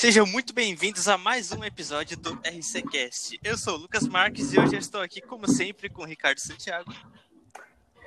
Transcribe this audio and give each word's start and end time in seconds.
Sejam 0.00 0.24
muito 0.24 0.54
bem-vindos 0.54 1.06
a 1.08 1.18
mais 1.18 1.52
um 1.52 1.62
episódio 1.62 2.16
do 2.16 2.32
RCCast. 2.32 3.38
Eu 3.44 3.58
sou 3.58 3.74
o 3.74 3.80
Lucas 3.82 4.08
Marques 4.08 4.50
e 4.50 4.58
hoje 4.58 4.74
eu 4.74 4.78
estou 4.78 5.02
aqui, 5.02 5.20
como 5.20 5.46
sempre, 5.46 5.90
com 5.90 6.00
o 6.00 6.06
Ricardo 6.06 6.38
Santiago. 6.38 6.90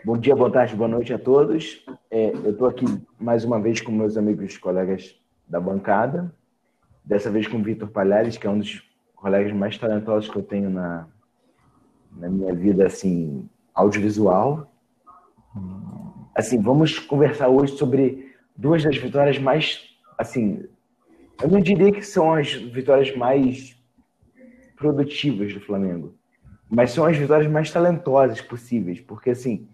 Bom 0.03 0.17
dia, 0.17 0.35
boa 0.35 0.51
tarde, 0.51 0.75
boa 0.75 0.87
noite 0.87 1.13
a 1.13 1.19
todos. 1.19 1.85
É, 2.09 2.31
eu 2.31 2.49
estou 2.49 2.67
aqui 2.67 2.83
mais 3.19 3.45
uma 3.45 3.61
vez 3.61 3.79
com 3.79 3.91
meus 3.91 4.17
amigos 4.17 4.55
e 4.55 4.59
colegas 4.59 5.15
da 5.47 5.59
bancada. 5.59 6.33
Dessa 7.05 7.29
vez 7.29 7.47
com 7.47 7.59
o 7.59 7.63
Vitor 7.63 7.87
Palhares, 7.87 8.37
que 8.37 8.47
é 8.47 8.49
um 8.49 8.57
dos 8.57 8.81
colegas 9.15 9.53
mais 9.53 9.77
talentosos 9.77 10.31
que 10.31 10.35
eu 10.35 10.41
tenho 10.41 10.71
na, 10.71 11.07
na 12.11 12.27
minha 12.27 12.55
vida 12.55 12.87
assim 12.87 13.47
audiovisual. 13.71 14.67
Assim, 16.33 16.59
vamos 16.59 16.97
conversar 16.97 17.49
hoje 17.49 17.77
sobre 17.77 18.35
duas 18.57 18.83
das 18.83 18.97
vitórias 18.97 19.37
mais 19.37 19.79
assim 20.17 20.67
eu 21.41 21.49
não 21.49 21.59
diria 21.59 21.91
que 21.91 22.03
são 22.03 22.33
as 22.33 22.53
vitórias 22.53 23.15
mais 23.15 23.75
produtivas 24.75 25.53
do 25.53 25.59
Flamengo, 25.59 26.15
mas 26.69 26.91
são 26.91 27.05
as 27.05 27.17
vitórias 27.17 27.49
mais 27.51 27.71
talentosas 27.71 28.41
possíveis, 28.41 28.99
porque 28.99 29.31
assim, 29.31 29.67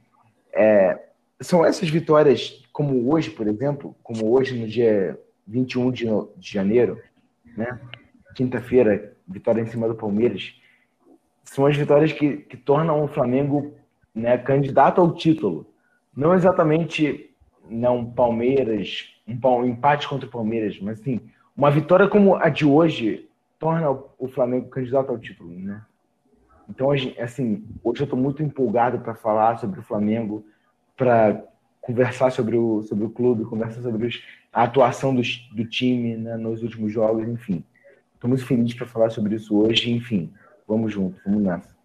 é, 0.54 1.00
são 1.42 1.66
essas 1.66 1.90
vitórias, 1.90 2.64
como 2.72 3.12
hoje, 3.12 3.30
por 3.30 3.48
exemplo, 3.48 3.96
como 4.04 4.32
hoje 4.32 4.60
no 4.60 4.68
dia 4.68 5.20
21 5.48 5.92
de, 5.92 6.06
de 6.38 6.52
janeiro, 6.52 7.02
né? 7.58 7.80
Quinta-feira, 8.36 9.16
vitória 9.28 9.62
em 9.62 9.66
cima 9.66 9.88
do 9.88 9.96
Palmeiras, 9.96 10.54
são 11.44 11.66
as 11.66 11.76
vitórias 11.76 12.14
que, 12.14 12.38
que 12.38 12.56
tornam 12.56 13.04
o 13.04 13.08
Flamengo 13.08 13.74
né, 14.14 14.38
candidato 14.38 15.02
ao 15.02 15.14
título. 15.14 15.74
Não 16.16 16.34
exatamente 16.34 17.34
não 17.70 18.06
Palmeiras, 18.06 19.06
um, 19.28 19.48
um 19.48 19.66
empate 19.66 20.08
contra 20.08 20.28
o 20.28 20.32
Palmeiras, 20.32 20.80
mas 20.80 21.00
assim, 21.00 21.20
uma 21.60 21.70
vitória 21.70 22.08
como 22.08 22.38
a 22.38 22.48
de 22.48 22.66
hoje 22.66 23.30
torna 23.60 23.92
o 24.18 24.30
Flamengo 24.30 24.70
candidato 24.70 25.10
ao 25.10 25.20
título, 25.20 25.50
né? 25.60 25.82
Então, 26.70 26.90
assim, 27.20 27.68
hoje 27.84 28.02
eu 28.02 28.06
estou 28.06 28.18
muito 28.18 28.42
empolgado 28.42 29.00
para 29.00 29.14
falar 29.14 29.60
sobre 29.60 29.82
o 29.82 29.84
Flamengo, 29.84 30.46
para 30.96 31.44
conversar 31.82 32.32
sobre 32.32 32.56
o, 32.56 32.82
sobre 32.84 33.04
o 33.04 33.10
clube, 33.10 33.44
conversar 33.44 33.82
sobre 33.82 34.08
os, 34.08 34.24
a 34.54 34.64
atuação 34.64 35.14
do, 35.14 35.22
do 35.52 35.66
time 35.66 36.16
né, 36.16 36.38
nos 36.38 36.64
últimos 36.64 36.94
jogos, 36.94 37.28
enfim. 37.28 37.62
Estou 38.14 38.30
muito 38.30 38.46
feliz 38.46 38.74
para 38.74 38.88
falar 38.88 39.10
sobre 39.10 39.36
isso 39.36 39.54
hoje, 39.58 39.92
enfim. 39.92 40.32
Vamos 40.66 40.94
junto, 40.94 41.20
vamos 41.26 41.44
nessa. 41.44 41.76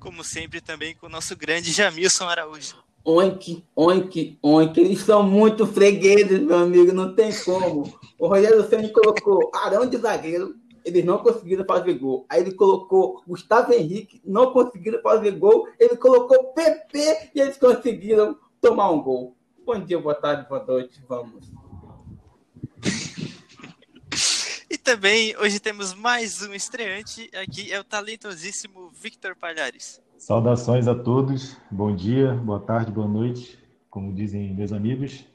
Como 0.00 0.24
sempre, 0.24 0.60
também 0.60 0.92
com 0.96 1.06
o 1.06 1.10
nosso 1.10 1.36
grande 1.36 1.70
Jamilson 1.70 2.24
Araújo. 2.24 2.85
Oink, 3.08 3.64
oink, 3.76 4.36
oink. 4.42 4.80
Eles 4.80 4.98
são 4.98 5.22
muito 5.22 5.64
fregueses, 5.64 6.40
meu 6.40 6.58
amigo, 6.58 6.92
não 6.92 7.14
tem 7.14 7.30
como. 7.44 7.96
O 8.18 8.26
Rogério 8.26 8.68
Senna 8.68 8.88
colocou 8.88 9.48
Arão 9.54 9.86
de 9.88 9.96
zagueiro, 9.96 10.56
eles 10.84 11.04
não 11.04 11.18
conseguiram 11.18 11.64
fazer 11.64 11.94
gol. 11.94 12.26
Aí 12.28 12.40
ele 12.40 12.52
colocou 12.52 13.22
Gustavo 13.24 13.72
Henrique, 13.72 14.20
não 14.24 14.52
conseguiram 14.52 15.00
fazer 15.02 15.30
gol. 15.30 15.68
Ele 15.78 15.96
colocou 15.96 16.52
PP 16.52 17.30
e 17.32 17.40
eles 17.40 17.56
conseguiram 17.56 18.36
tomar 18.60 18.90
um 18.90 19.00
gol. 19.00 19.36
Bom 19.64 19.78
dia, 19.78 20.00
boa 20.00 20.16
tarde, 20.16 20.48
boa 20.48 20.64
noite, 20.64 21.00
vamos. 21.08 21.48
E 24.68 24.76
também 24.76 25.36
hoje 25.36 25.60
temos 25.60 25.94
mais 25.94 26.42
um 26.42 26.52
estreante 26.52 27.30
aqui, 27.36 27.72
é 27.72 27.78
o 27.78 27.84
talentosíssimo 27.84 28.90
Victor 28.90 29.36
Palhares. 29.36 30.02
Saudações 30.18 30.88
a 30.88 30.94
todos, 30.94 31.56
bom 31.70 31.94
dia, 31.94 32.32
boa 32.32 32.58
tarde, 32.58 32.90
boa 32.90 33.06
noite, 33.06 33.58
como 33.90 34.14
dizem 34.14 34.54
meus 34.54 34.72
amigos. 34.72 35.26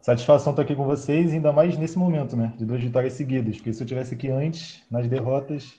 Satisfação 0.00 0.52
estar 0.52 0.62
aqui 0.62 0.74
com 0.74 0.86
vocês, 0.86 1.32
ainda 1.32 1.52
mais 1.52 1.76
nesse 1.76 1.98
momento, 1.98 2.34
né? 2.34 2.54
De 2.56 2.64
duas 2.64 2.80
vitórias 2.80 3.12
seguidas, 3.12 3.56
porque 3.56 3.72
se 3.72 3.82
eu 3.82 3.86
tivesse 3.86 4.14
aqui 4.14 4.30
antes, 4.30 4.82
nas 4.90 5.06
derrotas, 5.06 5.74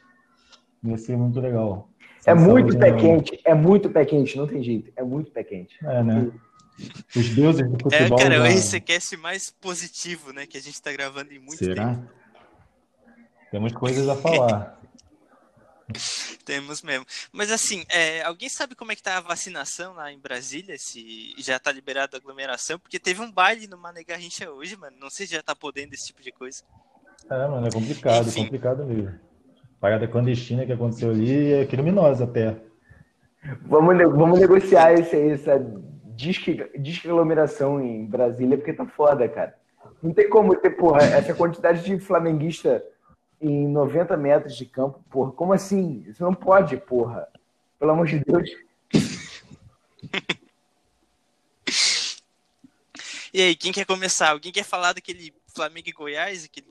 ia 0.84 0.98
ser 0.98 1.18
muito 1.18 1.40
legal. 1.40 1.90
É 2.26 2.36
muito 2.36 2.78
pé 2.78 2.92
quente, 2.92 3.40
é 3.44 3.56
muito 3.56 3.90
pé 3.90 4.06
quente, 4.06 4.38
não 4.38 4.46
tem 4.46 4.62
jeito, 4.62 4.92
é 4.96 5.04
muito 5.04 5.32
pé 5.32 5.44
quente. 5.44 5.76
É, 5.84 6.04
né? 6.04 6.32
Os 7.16 7.30
deuses 7.30 7.68
do 7.68 7.76
é, 7.76 7.80
futebol. 7.82 8.20
É, 8.20 8.22
cara, 8.22 8.36
já... 8.36 9.18
o 9.18 9.22
mais 9.22 9.50
positivo, 9.50 10.32
né? 10.32 10.46
Que 10.46 10.58
a 10.58 10.62
gente 10.62 10.80
tá 10.80 10.92
gravando 10.92 11.34
em 11.34 11.40
muito 11.40 11.58
Será? 11.58 11.96
tempo. 11.96 12.08
Temos 13.50 13.72
coisas 13.74 14.08
a 14.08 14.16
falar. 14.16 14.80
Temos 16.46 16.82
mesmo. 16.82 17.06
Mas 17.32 17.52
assim, 17.52 17.84
é, 17.90 18.22
alguém 18.24 18.50
sabe 18.50 18.76
como 18.76 18.92
é 18.92 18.96
que 18.96 19.04
tá 19.04 19.18
a 19.18 19.22
vacinação 19.22 19.94
lá 19.94 20.12
em 20.12 20.20
Brasília? 20.20 20.78
Se 20.78 21.34
já 21.38 21.60
tá 21.60 21.72
liberado 21.72 22.16
a 22.16 22.20
aglomeração? 22.20 22.80
Porque 22.80 23.00
teve 23.00 23.22
um 23.22 23.32
baile 23.32 23.68
no 23.68 23.78
Mané 23.78 24.04
Garrincha 24.04 24.50
hoje, 24.52 24.76
mano. 24.76 24.96
Não 25.00 25.10
sei 25.10 25.26
se 25.26 25.34
já 25.34 25.44
tá 25.44 25.56
podendo 25.56 25.94
esse 25.94 26.08
tipo 26.08 26.22
de 26.22 26.32
coisa. 26.32 26.64
É, 27.30 27.48
mano, 27.48 27.68
é 27.68 27.72
complicado, 27.72 28.28
Enfim. 28.28 28.44
complicado 28.44 28.86
mesmo. 28.86 29.20
Parada 29.80 30.08
clandestina 30.08 30.66
que 30.66 30.72
aconteceu 30.72 31.12
ali 31.12 31.54
é 31.54 31.66
criminosa 31.66 32.24
até. 32.24 32.58
Vamos, 33.62 33.96
vamos 33.98 34.40
negociar 34.40 34.94
esse, 34.94 35.16
essa 35.16 35.64
desaglomeração 36.76 37.80
em 37.80 38.06
Brasília, 38.06 38.58
porque 38.58 38.74
tá 38.74 38.86
foda, 38.86 39.28
cara. 39.30 39.56
Não 40.02 40.14
tem 40.14 40.30
como 40.30 40.56
ter, 40.56 40.72
porra, 40.72 41.04
essa 41.04 41.34
quantidade 41.34 41.84
de 41.84 42.00
flamenguista 42.00 42.84
em 43.42 43.68
90 43.68 44.18
metros 44.18 44.56
de 44.56 44.66
campo, 44.66 45.00
porra. 45.10 45.32
Como 45.32 45.54
assim? 45.54 46.04
Isso 46.08 46.24
não 46.24 46.34
pode, 46.34 46.78
porra. 46.78 47.28
Pelo 47.80 47.92
amor 47.92 48.08
de 48.08 48.20
Deus. 48.20 48.50
E 53.34 53.42
aí, 53.42 53.56
quem 53.56 53.72
quer 53.72 53.86
começar? 53.86 54.32
Alguém 54.32 54.52
quer 54.52 54.64
falar 54.64 54.94
daquele 54.94 55.32
Flamengo 55.54 55.90
e 55.90 55.92
Goiás? 55.92 56.46
Aquele 56.46 56.66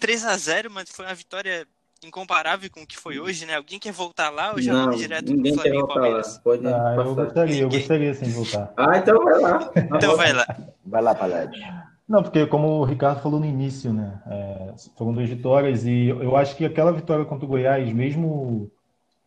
3 0.00 0.24
a 0.24 0.36
0 0.36 0.70
mas 0.70 0.90
foi 0.90 1.04
uma 1.04 1.14
vitória 1.14 1.68
incomparável 2.04 2.68
com 2.70 2.82
o 2.82 2.86
que 2.86 2.98
foi 2.98 3.20
hoje, 3.20 3.46
né? 3.46 3.56
Alguém 3.56 3.78
quer 3.78 3.92
voltar 3.92 4.30
lá 4.30 4.52
ou 4.52 4.60
já 4.60 4.72
não, 4.72 4.86
vamos 4.86 4.98
direto 4.98 5.26
pro 5.26 5.54
Flamengo 5.54 5.84
e 5.84 5.86
Palmeiras? 5.86 6.38
Pode 6.38 6.66
ah, 6.66 6.94
eu 6.96 7.14
gostaria, 7.14 7.62
eu 7.62 7.68
gostaria 7.68 8.14
sim 8.14 8.24
de 8.24 8.32
voltar. 8.32 8.72
Ah, 8.76 8.98
então 8.98 9.22
vai 9.22 9.40
lá. 9.40 9.70
Então 9.76 10.16
vai 10.16 10.32
lá. 10.32 10.46
Vai 10.84 11.02
lá, 11.02 11.14
Palade. 11.14 11.60
Não, 12.08 12.22
porque 12.22 12.46
como 12.46 12.80
o 12.80 12.84
Ricardo 12.84 13.20
falou 13.20 13.38
no 13.38 13.46
início, 13.46 13.92
né? 13.92 14.20
É, 14.26 14.74
foram 14.96 15.12
duas 15.12 15.28
vitórias 15.28 15.84
e 15.86 16.08
eu 16.08 16.36
acho 16.36 16.56
que 16.56 16.64
aquela 16.64 16.92
vitória 16.92 17.24
contra 17.24 17.46
o 17.46 17.48
Goiás, 17.48 17.92
mesmo 17.92 18.70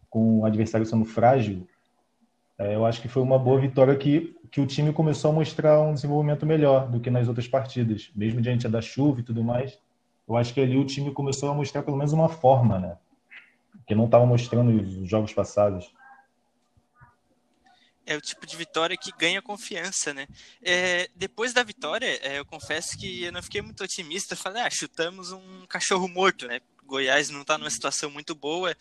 com 0.10 0.42
o 0.42 0.46
adversário 0.46 0.86
sendo 0.86 1.06
frágil, 1.06 1.68
é, 2.58 2.76
eu 2.76 2.86
acho 2.86 3.02
que 3.02 3.08
foi 3.08 3.22
uma 3.22 3.38
boa 3.38 3.60
vitória 3.60 3.96
que, 3.96 4.36
que 4.52 4.62
o 4.62 4.66
time 4.66 4.94
começou 4.94 5.32
a 5.32 5.34
mostrar 5.34 5.82
um 5.82 5.94
desenvolvimento 5.94 6.46
melhor 6.46 6.90
do 6.90 7.00
que 7.00 7.10
nas 7.10 7.28
outras 7.28 7.48
partidas, 7.48 8.12
mesmo 8.16 8.42
diante 8.42 8.68
da 8.68 8.82
chuva 8.82 9.20
e 9.20 9.24
tudo 9.24 9.44
mais. 9.44 9.78
Eu 10.28 10.36
acho 10.38 10.54
que 10.54 10.62
ali 10.62 10.78
o 10.78 10.86
time 10.86 11.12
começou 11.12 11.50
a 11.50 11.54
mostrar 11.54 11.84
pelo 11.84 11.98
menos 11.98 12.14
uma 12.14 12.30
forma, 12.30 12.80
né? 12.80 12.98
Que 13.86 13.94
não 13.94 14.06
estava 14.06 14.26
mostrando 14.26 14.72
nos 14.72 15.08
jogos 15.08 15.34
passados 15.34 15.94
é 18.06 18.16
o 18.16 18.22
tipo 18.22 18.46
de 18.46 18.56
vitória 18.56 18.98
que 18.98 19.12
ganha 19.18 19.42
confiança, 19.42 20.14
né? 20.14 20.28
É, 20.62 21.10
depois 21.16 21.54
da 21.54 21.64
vitória, 21.64 22.20
é, 22.22 22.40
eu 22.40 22.46
confesso 22.46 22.98
que 22.98 23.24
eu 23.24 23.32
não 23.32 23.42
fiquei 23.42 23.62
muito 23.62 23.84
otimista. 23.84 24.36
Falei, 24.36 24.62
ah, 24.64 24.70
chutamos 24.70 25.32
um 25.32 25.66
cachorro 25.68 26.08
morto, 26.08 26.48
né? 26.48 26.62
Goiás 26.86 27.30
não 27.30 27.42
está 27.42 27.58
numa 27.58 27.70
situação 27.70 28.10
muito 28.10 28.36
boa. 28.36 28.76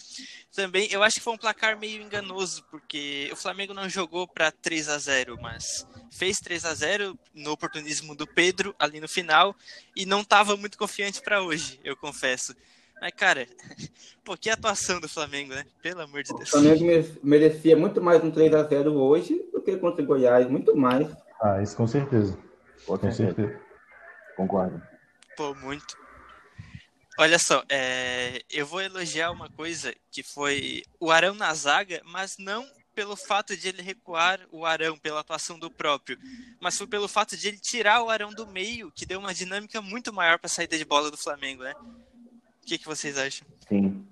Também, 0.55 0.89
eu 0.91 1.03
acho 1.03 1.17
que 1.17 1.23
foi 1.23 1.33
um 1.33 1.39
placar 1.39 1.79
meio 1.79 2.03
enganoso, 2.03 2.63
porque 2.71 3.31
o 3.33 3.37
Flamengo 3.37 3.73
não 3.73 3.89
jogou 3.89 4.29
para 4.29 4.53
3 4.53 4.89
a 4.89 4.99
0 4.99 5.39
mas 5.41 5.87
fez 6.13 6.39
3 6.39 6.65
a 6.67 6.75
0 6.75 7.19
no 7.33 7.53
oportunismo 7.53 8.15
do 8.15 8.27
Pedro 8.27 8.75
ali 8.79 9.01
no 9.01 9.09
final 9.09 9.57
e 9.97 10.05
não 10.05 10.21
estava 10.21 10.57
muito 10.57 10.79
confiante 10.79 11.23
para 11.23 11.43
hoje, 11.43 11.81
eu 11.83 11.97
confesso. 11.97 12.55
Mas, 13.05 13.13
cara, 13.13 13.47
pô, 14.25 14.35
que 14.35 14.49
atuação 14.49 14.99
do 14.99 15.07
Flamengo, 15.07 15.53
né? 15.53 15.67
Pelo 15.83 16.01
amor 16.01 16.23
de 16.23 16.33
Deus. 16.33 16.49
O 16.49 16.53
Flamengo 16.53 16.83
merecia 17.23 17.77
muito 17.77 18.01
mais 18.01 18.25
um 18.25 18.31
3x0 18.31 18.95
hoje 18.95 19.45
do 19.53 19.61
que 19.61 19.77
contra 19.77 20.03
o 20.03 20.07
Goiás, 20.07 20.49
muito 20.49 20.75
mais. 20.75 21.15
Ah, 21.39 21.61
isso 21.61 21.77
com 21.77 21.87
certeza. 21.87 22.35
Com, 22.87 22.97
com 22.97 23.13
certeza. 23.13 23.35
certeza. 23.35 23.61
Concordo. 24.35 24.83
Pô, 25.37 25.55
muito. 25.57 25.99
Olha 27.19 27.39
só, 27.39 27.63
é, 27.69 28.41
eu 28.51 28.65
vou 28.65 28.81
elogiar 28.81 29.31
uma 29.33 29.51
coisa 29.51 29.95
que 30.11 30.23
foi 30.23 30.83
o 30.99 31.11
Arão 31.11 31.35
na 31.35 31.53
zaga, 31.53 32.01
mas 32.07 32.37
não 32.39 32.67
pelo 32.95 33.17
fato 33.17 33.55
de 33.55 33.69
ele 33.69 33.83
recuar 33.83 34.41
o 34.51 34.65
Arão 34.65 34.97
pela 34.97 35.21
atuação 35.21 35.59
do 35.59 35.71
próprio, 35.71 36.19
mas 36.59 36.79
foi 36.79 36.87
pelo 36.87 37.07
fato 37.07 37.37
de 37.37 37.49
ele 37.49 37.59
tirar 37.59 38.03
o 38.03 38.09
Arão 38.09 38.31
do 38.31 38.47
meio, 38.47 38.91
que 38.93 39.05
deu 39.05 39.19
uma 39.19 39.35
dinâmica 39.35 39.83
muito 39.83 40.11
maior 40.11 40.39
para 40.39 40.47
a 40.47 40.51
saída 40.51 40.79
de 40.79 40.87
bola 40.87 41.11
do 41.11 41.19
Flamengo, 41.19 41.65
né? 41.65 41.75
O 42.65 42.67
que, 42.67 42.79
que 42.79 42.87
vocês 42.87 43.19
acham? 43.19 43.47
Sim. 43.69 44.03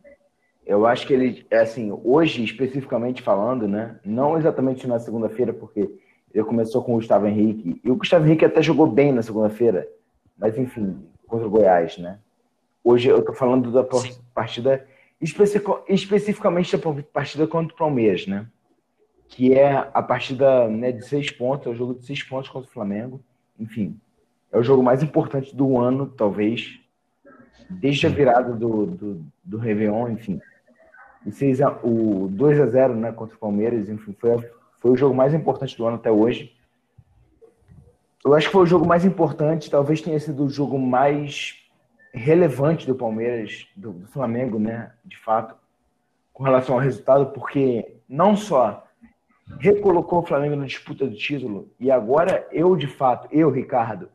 Eu 0.66 0.84
acho 0.86 1.06
que 1.06 1.14
ele, 1.14 1.46
é 1.50 1.60
assim, 1.60 1.90
hoje 2.04 2.44
especificamente 2.44 3.22
falando, 3.22 3.66
né? 3.66 3.98
Não 4.04 4.36
exatamente 4.36 4.86
na 4.86 4.98
segunda-feira, 4.98 5.54
porque 5.54 5.90
ele 6.34 6.44
começou 6.44 6.84
com 6.84 6.92
o 6.92 6.96
Gustavo 6.96 7.26
Henrique. 7.26 7.80
E 7.82 7.90
o 7.90 7.96
Gustavo 7.96 8.26
Henrique 8.26 8.44
até 8.44 8.62
jogou 8.62 8.86
bem 8.86 9.10
na 9.10 9.22
segunda-feira, 9.22 9.88
mas 10.36 10.58
enfim, 10.58 11.02
contra 11.26 11.46
o 11.46 11.50
Goiás, 11.50 11.96
né? 11.96 12.18
Hoje 12.84 13.08
eu 13.08 13.24
tô 13.24 13.32
falando 13.32 13.72
da 13.72 13.84
Sim. 13.98 14.20
partida, 14.34 14.86
especificamente 15.88 16.76
da 16.76 17.02
partida 17.10 17.46
contra 17.46 17.74
o 17.74 17.78
Palmeiras, 17.78 18.26
né? 18.26 18.46
Que 19.28 19.54
é 19.54 19.88
a 19.94 20.02
partida 20.02 20.68
né, 20.68 20.92
de 20.92 21.06
seis 21.06 21.30
pontos, 21.30 21.68
é 21.68 21.70
o 21.70 21.74
jogo 21.74 21.94
de 21.94 22.04
seis 22.04 22.22
pontos 22.22 22.50
contra 22.50 22.68
o 22.68 22.72
Flamengo. 22.72 23.18
Enfim, 23.58 23.98
é 24.52 24.58
o 24.58 24.62
jogo 24.62 24.82
mais 24.82 25.02
importante 25.02 25.56
do 25.56 25.78
ano, 25.78 26.06
talvez, 26.06 26.81
desde 27.68 28.06
a 28.06 28.10
virada 28.10 28.52
do, 28.52 28.86
do, 28.86 29.24
do 29.44 29.58
Réveillon, 29.58 30.10
enfim. 30.10 30.40
O, 31.24 31.30
6 31.30 31.60
a, 31.60 31.70
o 31.82 32.28
2 32.30 32.60
a 32.60 32.66
0 32.66 32.94
né, 32.94 33.12
contra 33.12 33.36
o 33.36 33.38
Palmeiras, 33.38 33.88
enfim, 33.88 34.14
foi, 34.18 34.50
foi 34.78 34.90
o 34.90 34.96
jogo 34.96 35.14
mais 35.14 35.32
importante 35.34 35.76
do 35.76 35.86
ano 35.86 35.96
até 35.96 36.10
hoje. 36.10 36.52
Eu 38.24 38.34
acho 38.34 38.46
que 38.46 38.52
foi 38.52 38.62
o 38.62 38.66
jogo 38.66 38.86
mais 38.86 39.04
importante, 39.04 39.70
talvez 39.70 40.00
tenha 40.00 40.18
sido 40.18 40.44
o 40.44 40.50
jogo 40.50 40.78
mais 40.78 41.58
relevante 42.12 42.86
do 42.86 42.94
Palmeiras, 42.94 43.66
do, 43.74 43.92
do 43.92 44.06
Flamengo, 44.08 44.58
né, 44.58 44.92
de 45.04 45.18
fato, 45.18 45.54
com 46.32 46.44
relação 46.44 46.74
ao 46.74 46.80
resultado, 46.80 47.26
porque 47.26 47.96
não 48.08 48.36
só 48.36 48.86
recolocou 49.58 50.20
o 50.20 50.26
Flamengo 50.26 50.56
na 50.56 50.66
disputa 50.66 51.06
do 51.06 51.16
título, 51.16 51.68
e 51.80 51.90
agora 51.90 52.46
eu, 52.52 52.76
de 52.76 52.86
fato, 52.86 53.28
eu, 53.30 53.50
Ricardo, 53.50 54.08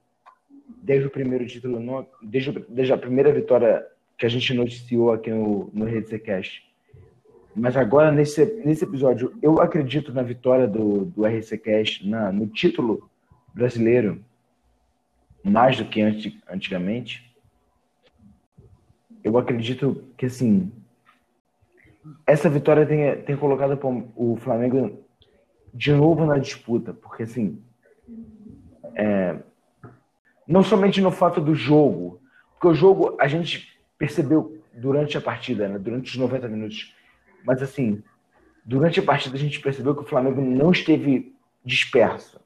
desde 0.87 1.05
o 1.05 1.11
primeiro 1.11 1.45
título, 1.45 2.07
desde, 2.21 2.65
desde 2.69 2.93
a 2.93 2.97
primeira 2.97 3.29
vitória 3.29 3.85
que 4.17 4.25
a 4.25 4.29
gente 4.29 4.53
noticiou 4.53 5.11
aqui 5.11 5.29
no, 5.29 5.69
no 5.73 5.83
Rede 5.83 6.17
Cast. 6.17 6.65
Mas 7.53 7.75
agora, 7.75 8.09
nesse, 8.09 8.45
nesse 8.63 8.85
episódio, 8.85 9.37
eu 9.41 9.59
acredito 9.59 10.13
na 10.13 10.23
vitória 10.23 10.65
do, 10.65 11.03
do 11.03 11.25
RC 11.25 11.57
Cast, 11.57 12.07
na, 12.07 12.31
no 12.31 12.47
título 12.47 13.09
brasileiro, 13.53 14.23
mais 15.43 15.77
do 15.77 15.83
que 15.83 16.01
antigamente. 16.49 17.35
Eu 19.21 19.37
acredito 19.37 20.05
que, 20.15 20.27
assim, 20.27 20.71
essa 22.25 22.49
vitória 22.49 22.85
tem, 22.85 23.13
tem 23.23 23.35
colocado 23.35 23.77
o 24.15 24.37
Flamengo 24.37 25.03
de 25.73 25.91
novo 25.91 26.25
na 26.25 26.37
disputa, 26.37 26.93
porque, 26.93 27.23
assim, 27.23 27.61
é, 28.95 29.37
não 30.47 30.63
somente 30.63 31.01
no 31.01 31.11
fato 31.11 31.41
do 31.41 31.53
jogo, 31.53 32.21
porque 32.53 32.67
o 32.67 32.73
jogo 32.73 33.17
a 33.19 33.27
gente 33.27 33.77
percebeu 33.97 34.61
durante 34.73 35.17
a 35.17 35.21
partida, 35.21 35.67
né, 35.67 35.77
durante 35.77 36.11
os 36.11 36.17
90 36.17 36.47
minutos, 36.47 36.93
mas 37.43 37.61
assim, 37.61 38.01
durante 38.63 38.99
a 38.99 39.03
partida 39.03 39.35
a 39.35 39.39
gente 39.39 39.59
percebeu 39.59 39.95
que 39.95 40.01
o 40.01 40.07
Flamengo 40.07 40.41
não 40.41 40.71
esteve 40.71 41.35
disperso. 41.65 42.39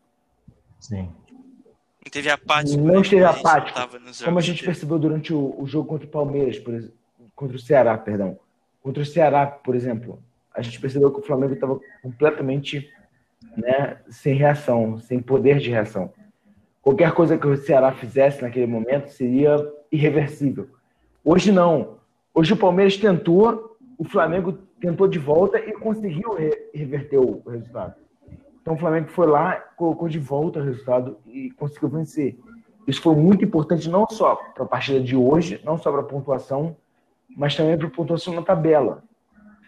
Sim. 0.79 1.03
Não 1.03 2.07
esteve 2.07 2.29
apático. 2.29 2.77
Não 2.77 2.95
né, 2.95 3.01
esteve 3.01 3.23
apático. 3.23 3.79
Como 4.23 4.39
a 4.39 4.41
gente 4.41 4.63
percebeu 4.63 4.97
durante 4.97 5.33
o, 5.33 5.55
o, 5.61 5.67
jogo 5.67 5.87
contra 5.87 6.07
o 6.07 6.11
Palmeiras, 6.11 6.57
por 6.57 6.73
exemplo, 6.73 6.95
contra 7.35 7.55
o 7.55 7.59
Ceará, 7.59 7.97
perdão. 7.97 8.39
Contra 8.81 9.03
o 9.03 9.05
Ceará, 9.05 9.45
por 9.45 9.75
exemplo, 9.75 10.21
a 10.53 10.61
gente 10.61 10.79
percebeu 10.81 11.11
que 11.11 11.19
o 11.19 11.23
Flamengo 11.23 11.53
estava 11.53 11.79
completamente 12.01 12.89
né, 13.55 13.99
sem 14.09 14.33
reação, 14.33 14.99
sem 14.99 15.21
poder 15.21 15.59
de 15.59 15.69
reação. 15.69 16.11
Qualquer 16.81 17.13
coisa 17.13 17.37
que 17.37 17.47
o 17.47 17.55
Ceará 17.57 17.91
fizesse 17.91 18.41
naquele 18.41 18.65
momento 18.65 19.09
seria 19.09 19.55
irreversível. 19.91 20.67
Hoje 21.23 21.51
não. 21.51 21.97
Hoje 22.33 22.53
o 22.53 22.57
Palmeiras 22.57 22.97
tentou, 22.97 23.77
o 23.97 24.03
Flamengo 24.03 24.57
tentou 24.79 25.07
de 25.07 25.19
volta 25.19 25.59
e 25.59 25.73
conseguiu 25.73 26.35
reverter 26.73 27.19
o 27.19 27.43
resultado. 27.47 27.95
Então 28.61 28.73
o 28.73 28.77
Flamengo 28.77 29.09
foi 29.09 29.27
lá, 29.27 29.55
colocou 29.75 30.09
de 30.09 30.17
volta 30.17 30.59
o 30.59 30.63
resultado 30.63 31.17
e 31.27 31.51
conseguiu 31.51 31.89
vencer. 31.89 32.39
Isso 32.87 33.01
foi 33.01 33.15
muito 33.15 33.45
importante 33.45 33.87
não 33.87 34.07
só 34.09 34.35
para 34.35 34.63
a 34.63 34.67
partida 34.67 34.99
de 34.99 35.15
hoje, 35.15 35.61
não 35.63 35.77
só 35.77 35.91
para 35.91 36.01
a 36.01 36.05
pontuação, 36.05 36.75
mas 37.37 37.55
também 37.55 37.77
para 37.77 37.87
a 37.87 37.91
pontuação 37.91 38.33
na 38.33 38.41
tabela, 38.41 39.03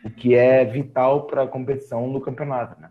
o 0.04 0.10
que 0.10 0.34
é 0.34 0.66
vital 0.66 1.28
para 1.28 1.44
a 1.44 1.48
competição 1.48 2.08
no 2.08 2.20
campeonato, 2.20 2.80
né? 2.82 2.90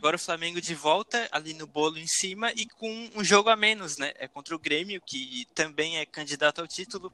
Agora 0.00 0.16
o 0.16 0.18
Flamengo 0.18 0.62
de 0.62 0.74
volta 0.74 1.28
ali 1.30 1.52
no 1.52 1.66
bolo 1.66 1.98
em 1.98 2.06
cima 2.06 2.50
e 2.52 2.64
com 2.64 3.10
um 3.14 3.22
jogo 3.22 3.50
a 3.50 3.54
menos, 3.54 3.98
né? 3.98 4.14
É 4.16 4.26
contra 4.26 4.56
o 4.56 4.58
Grêmio, 4.58 4.98
que 5.04 5.46
também 5.54 5.98
é 5.98 6.06
candidato 6.06 6.62
ao 6.62 6.66
título, 6.66 7.12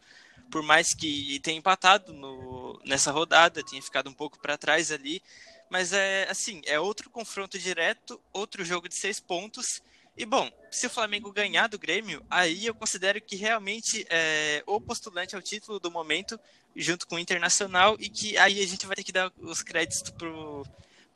por 0.53 0.62
mais 0.62 0.94
que 0.94 1.41
tenha 1.41 1.59
empatado 1.59 2.12
no, 2.12 2.81
nessa 2.85 3.11
rodada, 3.11 3.65
tenha 3.65 3.83
ficado 3.83 4.09
um 4.09 4.12
pouco 4.12 4.38
para 4.38 4.56
trás 4.56 4.93
ali. 4.93 5.21
Mas 5.69 5.93
é 5.93 6.29
assim, 6.31 6.62
é 6.65 6.79
outro 6.79 7.11
confronto 7.11 7.59
direto, 7.59 8.21
outro 8.33 8.65
jogo 8.65 8.89
de 8.89 8.94
seis 8.94 9.19
pontos. 9.19 9.82
E 10.17 10.25
bom, 10.25 10.49
se 10.71 10.87
o 10.87 10.91
Flamengo 10.91 11.32
ganhar 11.32 11.67
do 11.67 11.81
Grêmio, 11.81 12.25
aí 12.31 12.67
eu 12.67 12.75
considero 12.75 13.21
que 13.21 13.35
realmente 13.35 14.06
é 14.09 14.62
o 14.65 14.81
postulante 14.81 15.35
ao 15.35 15.43
título 15.43 15.81
do 15.81 15.91
momento, 15.91 16.39
junto 16.77 17.05
com 17.09 17.17
o 17.17 17.19
Internacional, 17.19 17.97
e 17.99 18.09
que 18.09 18.39
aí 18.39 18.62
a 18.62 18.67
gente 18.67 18.87
vai 18.87 18.94
ter 18.94 19.03
que 19.03 19.11
dar 19.11 19.32
os 19.39 19.61
créditos 19.61 20.09
pro 20.12 20.65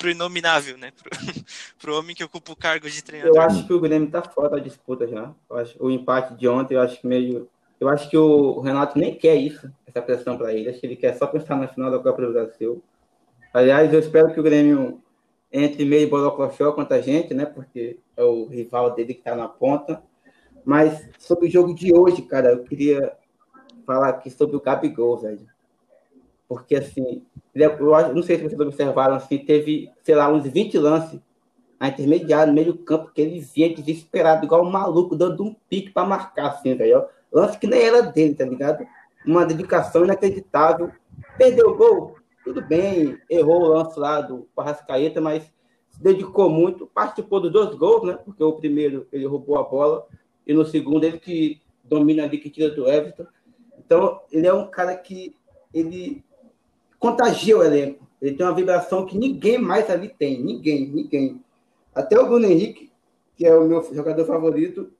pro 0.01 0.11
inominável, 0.11 0.79
né? 0.79 0.93
Pro, 0.97 1.11
pro 1.79 1.99
homem 1.99 2.17
que 2.17 2.25
ocupa 2.25 2.53
o 2.53 2.57
cargo 2.57 2.89
de 2.89 3.05
treinador. 3.05 3.37
Eu 3.37 3.43
acho 3.43 3.67
que 3.67 3.73
o 3.75 3.79
Grêmio 3.79 4.11
tá 4.11 4.23
fora 4.23 4.49
da 4.49 4.59
disputa 4.59 5.07
já. 5.07 5.31
Acho, 5.51 5.77
o 5.79 5.91
empate 5.91 6.35
de 6.35 6.49
ontem, 6.49 6.75
eu 6.75 6.81
acho 6.81 6.99
que 6.99 7.07
meio. 7.07 7.47
Eu 7.79 7.89
acho 7.89 8.09
que 8.09 8.17
o 8.17 8.61
Renato 8.61 8.99
nem 8.99 9.15
quer 9.15 9.37
isso, 9.37 9.71
essa 9.87 10.01
pressão 10.01 10.39
para 10.39 10.55
ele. 10.55 10.71
Acho 10.71 10.81
que 10.81 10.87
ele 10.87 10.97
quer 10.97 11.15
só 11.17 11.27
pensar 11.27 11.57
na 11.57 11.69
final 11.69 11.91
da 11.91 11.99
Copa 11.99 12.23
do 12.23 12.33
Brasil. 12.33 12.83
Aliás, 13.53 13.93
eu 13.93 14.01
espero 14.01 14.33
que 14.33 14.41
o 14.41 14.43
Grêmio 14.43 15.03
entre 15.53 15.85
meio 15.85 16.09
Borocrochó 16.09 16.73
contra 16.73 16.97
a 16.97 17.01
gente, 17.01 17.35
né? 17.35 17.45
Porque 17.45 17.99
é 18.17 18.23
o 18.23 18.47
rival 18.47 18.95
dele 18.95 19.15
que 19.15 19.23
tá 19.23 19.35
na 19.35 19.49
ponta. 19.49 20.03
Mas 20.65 21.11
sobre 21.19 21.47
o 21.49 21.51
jogo 21.51 21.75
de 21.75 21.93
hoje, 21.93 22.23
cara, 22.23 22.53
eu 22.53 22.65
queria 22.65 23.13
falar 23.87 24.09
aqui 24.09 24.31
sobre 24.31 24.57
o 24.57 24.61
Gabigol, 24.61 25.19
velho. 25.19 25.47
Porque, 26.49 26.77
assim, 26.77 27.23
eu 27.55 28.15
não 28.15 28.23
sei 28.23 28.37
se 28.37 28.45
vocês 28.45 28.61
observaram, 28.61 29.15
assim, 29.15 29.39
teve, 29.39 29.91
sei 30.03 30.15
lá, 30.15 30.29
uns 30.29 30.45
20 30.45 30.79
lances 30.79 31.21
a 31.79 31.89
intermediário, 31.89 32.49
no 32.49 32.55
meio 32.55 32.75
do 32.75 32.79
campo, 32.81 33.11
que 33.11 33.23
ele 33.23 33.41
vinha 33.41 33.75
desesperado, 33.75 34.45
igual 34.45 34.63
um 34.63 34.71
maluco, 34.71 35.17
dando 35.17 35.43
um 35.43 35.57
pique 35.69 35.91
para 35.91 36.07
marcar, 36.07 36.49
assim, 36.49 36.75
velho. 36.75 37.07
Lance 37.33 37.59
que 37.59 37.67
nem 37.67 37.81
era 37.81 38.03
dele, 38.03 38.35
tá 38.35 38.45
ligado? 38.45 38.87
Uma 39.25 39.47
dedicação 39.47 40.05
inacreditável. 40.05 40.91
Perdeu 41.39 41.71
o 41.71 41.77
gol, 41.77 42.17
tudo 42.45 42.61
bem, 42.61 43.19
errou 43.31 43.63
o 43.63 43.69
lance 43.69 43.99
lá 43.99 44.21
do 44.21 44.47
Parrascaeta, 44.55 45.23
mas 45.23 45.45
se 45.89 46.03
dedicou 46.03 46.51
muito, 46.51 46.87
participou 46.87 47.41
dos 47.41 47.51
dois 47.51 47.75
gols, 47.75 48.07
né? 48.07 48.19
Porque 48.23 48.45
o 48.45 48.53
primeiro 48.53 49.07
ele 49.11 49.27
roubou 49.27 49.59
a 49.59 49.63
bola, 49.63 50.07
e 50.47 50.53
no 50.53 50.67
segundo 50.67 51.05
ele 51.05 51.19
que 51.19 51.63
domina 51.83 52.25
ali, 52.25 52.37
que 52.37 52.51
tira 52.51 52.71
do 52.71 52.87
Everton. 52.87 53.27
Então, 53.79 54.21
ele 54.31 54.47
é 54.47 54.53
um 54.53 54.67
cara 54.67 54.95
que 54.95 55.35
ele 55.73 56.23
contagia 57.01 57.59
o 57.59 57.65
elenco. 57.65 58.07
Ele 58.23 58.37
tem 58.37 58.47
uma 58.47 58.55
vibração 58.55 59.07
que 59.07 59.19
ninguém 59.19 59.59
mais 59.59 59.91
ali 59.91 60.09
tem. 60.09 60.41
Ninguém, 60.41 60.89
ninguém. 60.89 61.41
Até 61.95 62.21
o 62.21 62.27
Bruno 62.27 62.47
Henrique, 62.47 62.93
que 63.35 63.47
é 63.47 63.57
o 63.57 63.67
meu 63.67 63.83
jogador 63.93 64.25
favorito 64.27 64.91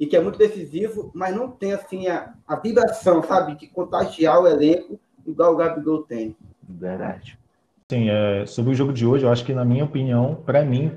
e 0.00 0.06
que 0.06 0.16
é 0.16 0.20
muito 0.20 0.38
decisivo, 0.38 1.12
mas 1.14 1.36
não 1.36 1.50
tem 1.50 1.72
assim 1.72 2.08
a, 2.08 2.34
a 2.48 2.56
vibração, 2.56 3.22
sabe, 3.22 3.54
de 3.56 3.68
contagiar 3.68 4.40
o 4.40 4.48
elenco 4.48 4.98
igual 5.24 5.52
o 5.52 5.56
Gabigol 5.56 6.02
tem. 6.02 6.34
Verdade. 6.68 7.38
Sim, 7.90 8.08
é, 8.08 8.46
sobre 8.46 8.72
o 8.72 8.74
jogo 8.74 8.92
de 8.92 9.06
hoje, 9.06 9.24
eu 9.24 9.30
acho 9.30 9.44
que, 9.44 9.52
na 9.52 9.64
minha 9.64 9.84
opinião, 9.84 10.42
para 10.46 10.64
mim, 10.64 10.90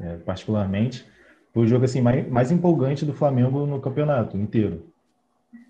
é, 0.00 0.16
particularmente, 0.18 1.06
foi 1.52 1.62
o 1.62 1.66
jogo 1.66 1.84
assim, 1.84 2.00
mais, 2.00 2.28
mais 2.28 2.50
empolgante 2.50 3.04
do 3.04 3.14
Flamengo 3.14 3.64
no 3.64 3.80
campeonato 3.80 4.36
inteiro. 4.36 4.82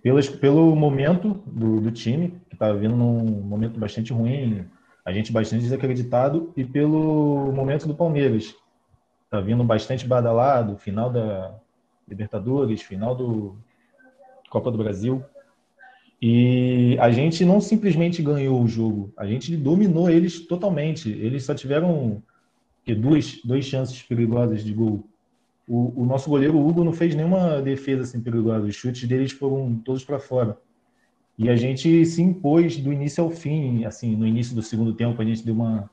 Pelas, 0.04 0.28
pelo 0.28 0.76
momento 0.76 1.42
do, 1.46 1.80
do 1.80 1.90
time, 1.90 2.38
que 2.50 2.54
estava 2.54 2.76
vindo 2.76 2.94
num 2.94 3.40
momento 3.40 3.80
bastante 3.80 4.12
ruim, 4.12 4.66
a 5.02 5.11
gente 5.11 5.32
bastante 5.32 5.62
desacreditado, 5.62 6.52
e 6.54 6.62
pelo 6.62 7.50
momento 7.52 7.88
do 7.88 7.94
Palmeiras. 7.94 8.54
Está 9.25 9.40
vindo 9.40 9.64
bastante 9.64 10.06
badalado, 10.06 10.76
final 10.76 11.08
da 11.08 11.58
Libertadores, 12.06 12.82
final 12.82 13.14
do 13.14 13.56
Copa 14.50 14.70
do 14.70 14.76
Brasil. 14.76 15.25
E 16.20 16.99
a 17.00 17.11
gente 17.11 17.42
não 17.42 17.58
simplesmente 17.58 18.23
ganhou 18.23 18.62
o 18.62 18.68
jogo, 18.68 19.11
a 19.16 19.25
gente 19.25 19.56
dominou 19.56 20.11
eles 20.11 20.46
totalmente. 20.46 21.11
Eles 21.11 21.44
só 21.44 21.54
tiveram 21.54 22.23
que, 22.84 22.94
duas, 22.94 23.40
duas 23.42 23.64
chances 23.64 24.02
perigosas 24.02 24.62
de 24.62 24.75
gol. 24.75 25.08
O, 25.66 26.02
o, 26.02 26.04
nosso 26.04 26.28
goleiro 26.28 26.59
Hugo 26.59 26.85
não 26.85 26.92
fez 26.92 27.14
nenhuma 27.14 27.62
defesa 27.62 28.02
assim 28.02 28.21
perigosa. 28.21 28.66
Os 28.66 28.75
chutes 28.75 29.09
deles 29.09 29.33
foram 29.33 29.75
todos 29.85 30.04
para 30.04 30.18
fora. 30.18 30.59
E 31.38 31.49
a 31.49 31.56
gente 31.56 32.04
se 32.06 32.23
impôs 32.23 32.76
do 32.76 32.92
início 32.92 33.25
ao 33.25 33.30
fim, 33.30 33.85
assim, 33.85 34.14
no 34.14 34.26
início 34.26 34.54
do 34.54 34.62
segundo 34.62 34.94
tempo 34.94 35.21
a 35.21 35.25
gente 35.25 35.44
deu 35.44 35.54
uma, 35.54 35.90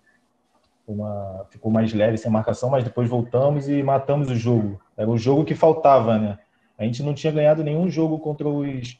uma 0.85 1.47
ficou 1.49 1.71
mais 1.71 1.91
leve 1.93 2.17
sem 2.17 2.29
marcação, 2.29 2.69
mas 2.69 2.83
depois 2.83 3.09
voltamos 3.09 3.67
e 3.67 3.81
matamos 3.81 4.29
o 4.29 4.35
jogo. 4.35 4.79
Era 4.95 5.09
o 5.09 5.17
jogo 5.17 5.45
que 5.45 5.55
faltava, 5.55 6.19
né? 6.19 6.37
A 6.77 6.83
gente 6.83 7.01
não 7.01 7.13
tinha 7.13 7.33
ganhado 7.33 7.63
nenhum 7.63 7.89
jogo 7.89 8.19
contra 8.19 8.47
os 8.47 8.99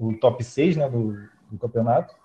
o 0.00 0.14
top 0.14 0.42
6, 0.42 0.76
né, 0.76 0.88
do, 0.88 1.28
do 1.50 1.58
campeonato. 1.58 2.16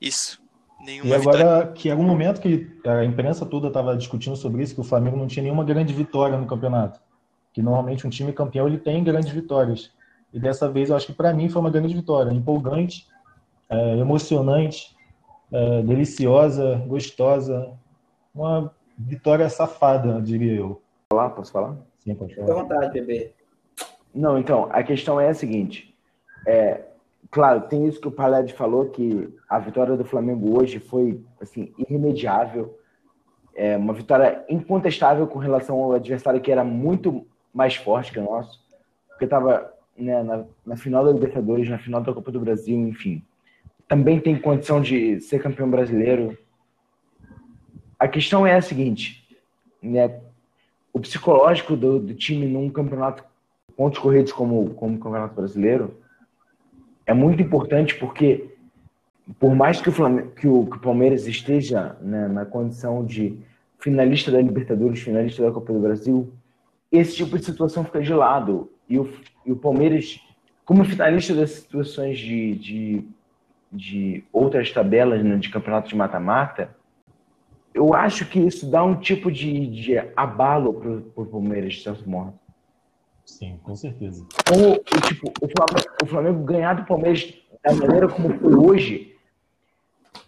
Isso. 0.00 0.42
Nenhuma 0.80 1.10
e 1.10 1.14
agora 1.14 1.38
vitória. 1.38 1.72
que 1.72 1.90
era 1.90 1.98
um 1.98 2.04
momento 2.04 2.40
que 2.40 2.70
a 2.86 3.04
imprensa 3.04 3.44
toda 3.44 3.68
estava 3.68 3.96
discutindo 3.96 4.36
sobre 4.36 4.62
isso, 4.62 4.74
que 4.74 4.80
o 4.80 4.84
Flamengo 4.84 5.16
não 5.16 5.26
tinha 5.26 5.42
nenhuma 5.42 5.64
grande 5.64 5.92
vitória 5.92 6.38
no 6.38 6.46
campeonato. 6.46 7.00
Que 7.52 7.60
normalmente 7.60 8.06
um 8.06 8.10
time 8.10 8.32
campeão 8.32 8.66
ele 8.66 8.78
tem 8.78 9.02
grandes 9.02 9.30
vitórias. 9.30 9.90
E 10.32 10.38
dessa 10.38 10.68
vez 10.68 10.90
eu 10.90 10.96
acho 10.96 11.06
que 11.06 11.12
para 11.12 11.32
mim 11.32 11.48
foi 11.48 11.60
uma 11.60 11.70
grande 11.70 11.94
vitória, 11.94 12.30
empolgante, 12.30 13.06
é, 13.68 13.96
emocionante, 13.98 14.96
é, 15.50 15.82
deliciosa, 15.82 16.76
gostosa, 16.86 17.72
uma 18.34 18.72
vitória 18.96 19.48
safada, 19.48 20.20
diria 20.20 20.54
eu. 20.54 20.80
Falar, 21.12 21.30
posso 21.30 21.52
falar? 21.52 21.76
Sim, 21.98 22.14
pode 22.14 22.34
falar. 22.34 22.46
Fique 22.46 22.58
à 22.58 22.62
vontade, 22.62 22.92
bebê. 22.92 23.32
Não, 24.14 24.38
então, 24.38 24.68
a 24.70 24.82
questão 24.82 25.20
é 25.20 25.28
a 25.28 25.34
seguinte. 25.34 25.94
É, 26.46 26.82
claro, 27.30 27.62
tem 27.62 27.86
isso 27.86 28.00
que 28.00 28.08
o 28.08 28.12
Paled 28.12 28.52
falou, 28.54 28.90
que 28.90 29.28
a 29.48 29.58
vitória 29.58 29.96
do 29.96 30.04
Flamengo 30.04 30.58
hoje 30.58 30.78
foi 30.78 31.20
assim, 31.40 31.72
irremediável. 31.78 32.78
É 33.54 33.76
uma 33.76 33.92
vitória 33.92 34.44
incontestável 34.48 35.26
com 35.26 35.38
relação 35.38 35.76
ao 35.76 35.92
adversário 35.92 36.40
que 36.40 36.52
era 36.52 36.64
muito 36.64 37.26
mais 37.52 37.74
forte 37.74 38.12
que 38.12 38.18
o 38.18 38.24
nosso. 38.24 38.60
Porque 39.08 39.24
estava 39.24 39.72
né, 39.96 40.22
na, 40.22 40.44
na 40.64 40.76
final 40.76 41.04
da 41.04 41.12
Libertadores, 41.12 41.68
na 41.68 41.78
final 41.78 42.00
da 42.00 42.12
Copa 42.12 42.30
do 42.30 42.40
Brasil, 42.40 42.76
enfim. 42.76 43.22
Também 43.88 44.20
tem 44.20 44.38
condição 44.38 44.80
de 44.80 45.20
ser 45.20 45.42
campeão 45.42 45.68
brasileiro. 45.68 46.38
A 47.98 48.06
questão 48.06 48.46
é 48.46 48.54
a 48.54 48.62
seguinte, 48.62 49.26
né, 49.82 50.20
o 50.92 51.00
psicológico 51.00 51.76
do, 51.76 51.98
do 51.98 52.14
time 52.14 52.46
num 52.46 52.70
campeonato 52.70 53.24
pontos 53.76 54.00
corridos 54.00 54.32
como, 54.32 54.74
como 54.74 54.96
o 54.96 54.98
Campeonato 54.98 55.34
Brasileiro 55.34 55.96
é 57.08 57.14
muito 57.14 57.42
importante 57.42 57.94
porque 57.94 58.50
por 59.40 59.54
mais 59.54 59.80
que 59.80 59.88
o, 59.88 59.92
Flamengo, 59.92 60.30
que 60.32 60.46
o, 60.46 60.66
que 60.66 60.76
o 60.76 60.80
Palmeiras 60.80 61.26
esteja 61.26 61.96
né, 62.02 62.28
na 62.28 62.44
condição 62.44 63.04
de 63.04 63.38
finalista 63.78 64.30
da 64.30 64.40
Libertadores, 64.40 65.00
finalista 65.00 65.42
da 65.42 65.50
Copa 65.50 65.72
do 65.72 65.80
Brasil, 65.80 66.30
esse 66.92 67.16
tipo 67.16 67.38
de 67.38 67.44
situação 67.44 67.82
fica 67.82 68.02
de 68.02 68.12
lado. 68.12 68.70
E 68.86 68.98
o, 68.98 69.10
e 69.46 69.50
o 69.50 69.56
Palmeiras, 69.56 70.20
como 70.66 70.84
finalista 70.84 71.34
das 71.34 71.50
situações 71.50 72.18
de, 72.18 72.54
de, 72.56 73.04
de 73.72 74.24
outras 74.30 74.70
tabelas 74.70 75.24
né, 75.24 75.36
de 75.36 75.48
campeonato 75.48 75.88
de 75.88 75.96
mata-mata, 75.96 76.76
eu 77.72 77.94
acho 77.94 78.26
que 78.26 78.38
isso 78.38 78.70
dá 78.70 78.84
um 78.84 78.96
tipo 78.96 79.32
de, 79.32 79.66
de 79.66 79.98
abalo 80.14 80.74
para 80.74 81.22
o 81.22 81.26
Palmeiras, 81.26 81.74
de 81.74 81.82
certo 81.82 82.08
modo. 82.08 82.38
Sim, 83.28 83.60
com 83.62 83.76
certeza. 83.76 84.26
Como, 84.48 84.78
tipo, 85.06 85.30
o, 85.42 85.48
Flamengo, 85.48 85.96
o 86.02 86.06
Flamengo 86.06 86.44
ganhar 86.44 86.74
do 86.74 86.86
Palmeiras 86.86 87.34
da 87.62 87.74
maneira 87.74 88.08
como 88.08 88.36
foi 88.38 88.54
hoje, 88.54 89.14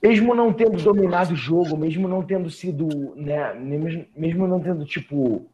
mesmo 0.02 0.34
não 0.34 0.52
tendo 0.52 0.76
dominado 0.82 1.32
o 1.32 1.36
jogo, 1.36 1.78
mesmo 1.78 2.06
não 2.06 2.22
tendo 2.22 2.50
sido, 2.50 2.86
né, 3.16 3.54
mesmo, 3.54 4.06
mesmo 4.14 4.46
não 4.46 4.60
tendo, 4.60 4.84
tipo, 4.84 5.46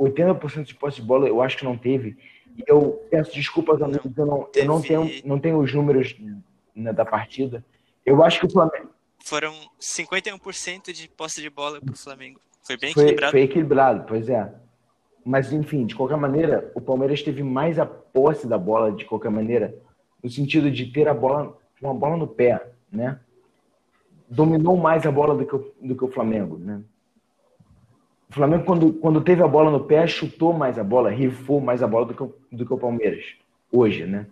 80% 0.00 0.64
de 0.64 0.74
posse 0.74 1.02
de 1.02 1.06
bola, 1.06 1.28
eu 1.28 1.42
acho 1.42 1.58
que 1.58 1.66
não 1.66 1.76
teve. 1.76 2.16
E 2.56 2.64
eu 2.66 2.92
peço 3.10 3.34
desculpas, 3.34 3.82
amigos, 3.82 4.16
eu 4.16 4.26
não, 4.26 4.48
eu 4.54 4.64
não, 4.64 4.80
tenho, 4.80 5.10
não 5.22 5.38
tenho 5.38 5.58
os 5.58 5.72
números 5.72 6.16
né, 6.74 6.94
da 6.94 7.04
partida. 7.04 7.62
Eu 8.06 8.24
acho 8.24 8.40
que 8.40 8.46
o 8.46 8.50
Flamengo. 8.50 8.88
Foram 9.22 9.54
51% 9.78 10.92
de 10.92 11.08
posse 11.08 11.42
de 11.42 11.50
bola 11.50 11.78
para 11.80 11.92
o 11.92 11.96
Flamengo. 11.96 12.40
Foi 12.62 12.78
bem 12.78 12.94
foi, 12.94 13.02
equilibrado. 13.02 13.30
Foi 13.32 13.40
equilibrado, 13.42 14.04
pois 14.08 14.28
é. 14.30 14.63
Mas, 15.24 15.52
enfim, 15.52 15.86
de 15.86 15.94
qualquer 15.94 16.18
maneira, 16.18 16.70
o 16.74 16.80
Palmeiras 16.80 17.22
teve 17.22 17.42
mais 17.42 17.78
a 17.78 17.86
posse 17.86 18.46
da 18.46 18.58
bola, 18.58 18.92
de 18.92 19.06
qualquer 19.06 19.30
maneira, 19.30 19.74
no 20.22 20.28
sentido 20.28 20.70
de 20.70 20.86
ter 20.86 21.08
a 21.08 21.14
bola, 21.14 21.56
uma 21.80 21.94
bola 21.94 22.16
no 22.16 22.26
pé, 22.26 22.72
né? 22.92 23.18
Dominou 24.28 24.76
mais 24.76 25.06
a 25.06 25.10
bola 25.10 25.34
do 25.34 25.46
que 25.46 25.56
o, 25.56 25.72
do 25.80 25.96
que 25.96 26.04
o 26.04 26.10
Flamengo, 26.10 26.58
né? 26.58 26.82
O 28.28 28.34
Flamengo, 28.34 28.64
quando, 28.64 28.92
quando 28.94 29.22
teve 29.22 29.42
a 29.42 29.48
bola 29.48 29.70
no 29.70 29.84
pé, 29.84 30.06
chutou 30.06 30.52
mais 30.52 30.78
a 30.78 30.84
bola, 30.84 31.10
rifou 31.10 31.60
mais 31.60 31.82
a 31.82 31.86
bola 31.86 32.06
do 32.06 32.14
que, 32.14 32.56
do 32.56 32.66
que 32.66 32.74
o 32.74 32.78
Palmeiras, 32.78 33.24
hoje, 33.72 34.04
né? 34.04 34.26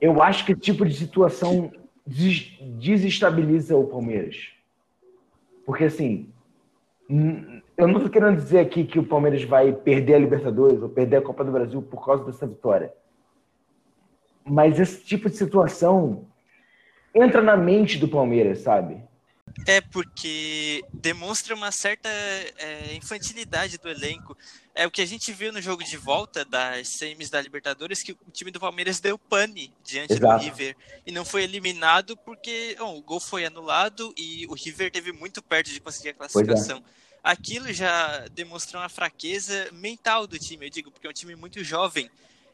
Eu 0.00 0.20
acho 0.20 0.44
que 0.44 0.52
esse 0.52 0.60
tipo 0.60 0.84
de 0.84 0.94
situação 0.94 1.70
desestabiliza 2.04 3.76
o 3.76 3.86
Palmeiras. 3.86 4.48
Porque, 5.64 5.84
assim, 5.84 6.28
eu 7.76 7.88
não 7.88 7.96
estou 7.96 8.10
querendo 8.10 8.36
dizer 8.36 8.60
aqui 8.60 8.84
que 8.84 8.98
o 8.98 9.04
Palmeiras 9.04 9.42
vai 9.44 9.72
perder 9.72 10.14
a 10.14 10.18
Libertadores 10.18 10.80
ou 10.80 10.88
perder 10.88 11.16
a 11.16 11.22
Copa 11.22 11.44
do 11.44 11.52
Brasil 11.52 11.82
por 11.82 12.04
causa 12.04 12.24
dessa 12.24 12.46
vitória. 12.46 12.92
Mas 14.44 14.80
esse 14.80 15.04
tipo 15.04 15.28
de 15.28 15.36
situação 15.36 16.26
entra 17.14 17.42
na 17.42 17.56
mente 17.56 17.98
do 17.98 18.08
Palmeiras, 18.08 18.60
sabe? 18.60 19.02
É 19.66 19.80
porque 19.80 20.82
demonstra 20.92 21.54
uma 21.54 21.70
certa 21.70 22.08
é, 22.08 22.94
infantilidade 22.94 23.76
do 23.76 23.88
elenco. 23.88 24.36
É 24.74 24.86
o 24.86 24.90
que 24.90 25.02
a 25.02 25.06
gente 25.06 25.30
viu 25.32 25.52
no 25.52 25.60
jogo 25.60 25.84
de 25.84 25.96
volta 25.96 26.44
das 26.44 26.88
semis 26.88 27.28
da 27.28 27.40
Libertadores, 27.40 28.02
que 28.02 28.12
o 28.12 28.30
time 28.32 28.50
do 28.50 28.58
Palmeiras 28.58 28.98
deu 28.98 29.18
pane 29.18 29.72
diante 29.84 30.14
Exato. 30.14 30.38
do 30.38 30.44
River 30.44 30.74
e 31.06 31.12
não 31.12 31.24
foi 31.24 31.42
eliminado 31.42 32.16
porque 32.16 32.74
bom, 32.78 32.96
o 32.96 33.02
gol 33.02 33.20
foi 33.20 33.44
anulado 33.44 34.14
e 34.16 34.46
o 34.46 34.54
River 34.54 34.90
teve 34.90 35.12
muito 35.12 35.42
perto 35.42 35.70
de 35.70 35.80
conseguir 35.80 36.10
a 36.10 36.12
é. 36.12 36.82
Aquilo 37.22 37.72
já 37.72 38.26
demonstrou 38.32 38.82
uma 38.82 38.88
fraqueza 38.88 39.68
mental 39.72 40.26
do 40.26 40.38
time, 40.38 40.66
eu 40.66 40.70
digo, 40.70 40.90
porque 40.90 41.06
é 41.06 41.10
um 41.10 41.14
time 41.14 41.36
muito 41.36 41.62
jovem. 41.62 42.10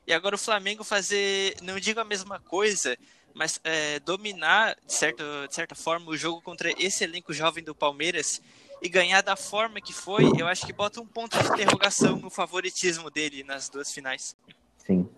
E 0.07 0.13
agora 0.13 0.35
o 0.35 0.39
Flamengo 0.39 0.85
fazer, 0.85 1.57
não 1.63 1.79
digo 1.79 2.01
a 2.01 2.05
mesma 2.05 2.39
coisa, 2.39 2.97
mas 3.35 3.61
é, 3.65 3.99
dominar, 4.01 4.77
de, 4.87 4.93
certo, 4.93 5.23
de 5.49 5.55
certa 5.55 5.75
forma, 5.75 6.11
o 6.11 6.17
jogo 6.17 6.41
contra 6.43 6.71
esse 6.79 7.05
elenco 7.05 7.33
jovem 7.33 7.63
do 7.63 7.75
Palmeiras 7.75 8.43
e 8.83 8.89
ganhar 8.89 9.23
da 9.23 9.37
forma 9.37 9.81
que 9.81 9.93
foi, 9.93 10.25
eu 10.39 10.47
acho 10.47 10.67
que 10.67 10.73
bota 10.73 11.01
um 11.01 11.07
ponto 11.07 11.37
de 11.39 11.49
interrogação 11.49 12.17
no 12.17 12.31
favoritismo 12.31 13.11
dele 13.11 13.45
nas 13.45 13.69
duas 13.69 13.93
finais. 13.93 14.37
Sim. 14.79 15.09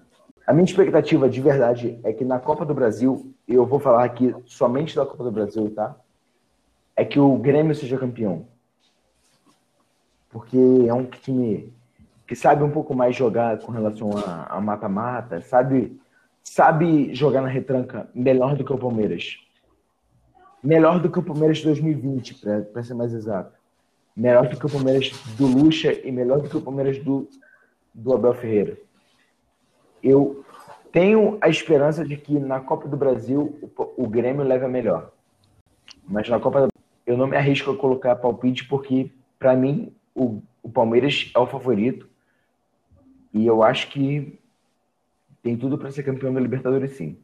A 0.46 0.52
minha 0.52 0.64
expectativa 0.64 1.28
de 1.28 1.40
verdade 1.40 2.00
é 2.02 2.12
que 2.12 2.24
na 2.24 2.40
Copa 2.40 2.64
do 2.64 2.74
Brasil, 2.74 3.32
eu 3.46 3.64
vou 3.66 3.78
falar 3.78 4.04
aqui 4.04 4.34
somente 4.46 4.96
da 4.96 5.06
Copa 5.06 5.22
do 5.22 5.30
Brasil, 5.30 5.70
tá? 5.72 5.94
É 6.96 7.04
que 7.04 7.20
o 7.20 7.36
Grêmio 7.36 7.74
seja 7.74 7.96
campeão 7.96 8.48
porque 10.30 10.56
é 10.86 10.94
um 10.94 11.04
time 11.04 11.72
que 12.26 12.36
sabe 12.36 12.62
um 12.62 12.70
pouco 12.70 12.94
mais 12.94 13.16
jogar 13.16 13.58
com 13.58 13.72
relação 13.72 14.10
a 14.48 14.60
mata-mata, 14.60 15.40
sabe, 15.40 16.00
sabe 16.44 17.12
jogar 17.12 17.42
na 17.42 17.48
retranca 17.48 18.08
melhor 18.14 18.56
do 18.56 18.64
que 18.64 18.72
o 18.72 18.78
Palmeiras. 18.78 19.38
Melhor 20.62 21.00
do 21.00 21.10
que 21.10 21.18
o 21.18 21.22
Palmeiras 21.22 21.58
de 21.58 21.64
2020, 21.64 22.36
para 22.72 22.82
ser 22.84 22.94
mais 22.94 23.12
exato. 23.12 23.58
Melhor 24.16 24.46
do 24.46 24.56
que 24.56 24.66
o 24.66 24.70
Palmeiras 24.70 25.10
do 25.36 25.46
Lucha 25.46 25.92
e 25.92 26.12
melhor 26.12 26.40
do 26.40 26.48
que 26.48 26.56
o 26.56 26.62
Palmeiras 26.62 26.98
do, 26.98 27.28
do 27.92 28.12
Abel 28.12 28.34
Ferreira. 28.34 28.78
Eu 30.00 30.44
tenho 30.92 31.36
a 31.40 31.48
esperança 31.48 32.04
de 32.04 32.16
que 32.16 32.38
na 32.38 32.60
Copa 32.60 32.86
do 32.86 32.96
Brasil 32.96 33.58
o, 33.76 34.04
o 34.04 34.08
Grêmio 34.08 34.44
leve 34.44 34.64
a 34.64 34.68
melhor. 34.68 35.10
Mas 36.06 36.28
na 36.28 36.38
Copa 36.38 36.68
eu 37.06 37.16
não 37.16 37.26
me 37.26 37.36
arrisco 37.36 37.72
a 37.72 37.76
colocar 37.76 38.14
palpite 38.14 38.68
porque, 38.68 39.10
para 39.38 39.56
mim, 39.56 39.92
o, 40.14 40.42
o 40.62 40.70
Palmeiras 40.70 41.30
é 41.34 41.38
o 41.38 41.46
favorito. 41.46 42.08
E 43.32 43.46
eu 43.46 43.62
acho 43.62 43.88
que 43.88 44.38
tem 45.42 45.56
tudo 45.56 45.78
para 45.78 45.90
ser 45.90 46.02
campeão 46.02 46.32
da 46.32 46.40
Libertadores, 46.40 46.96
sim. 46.96 47.16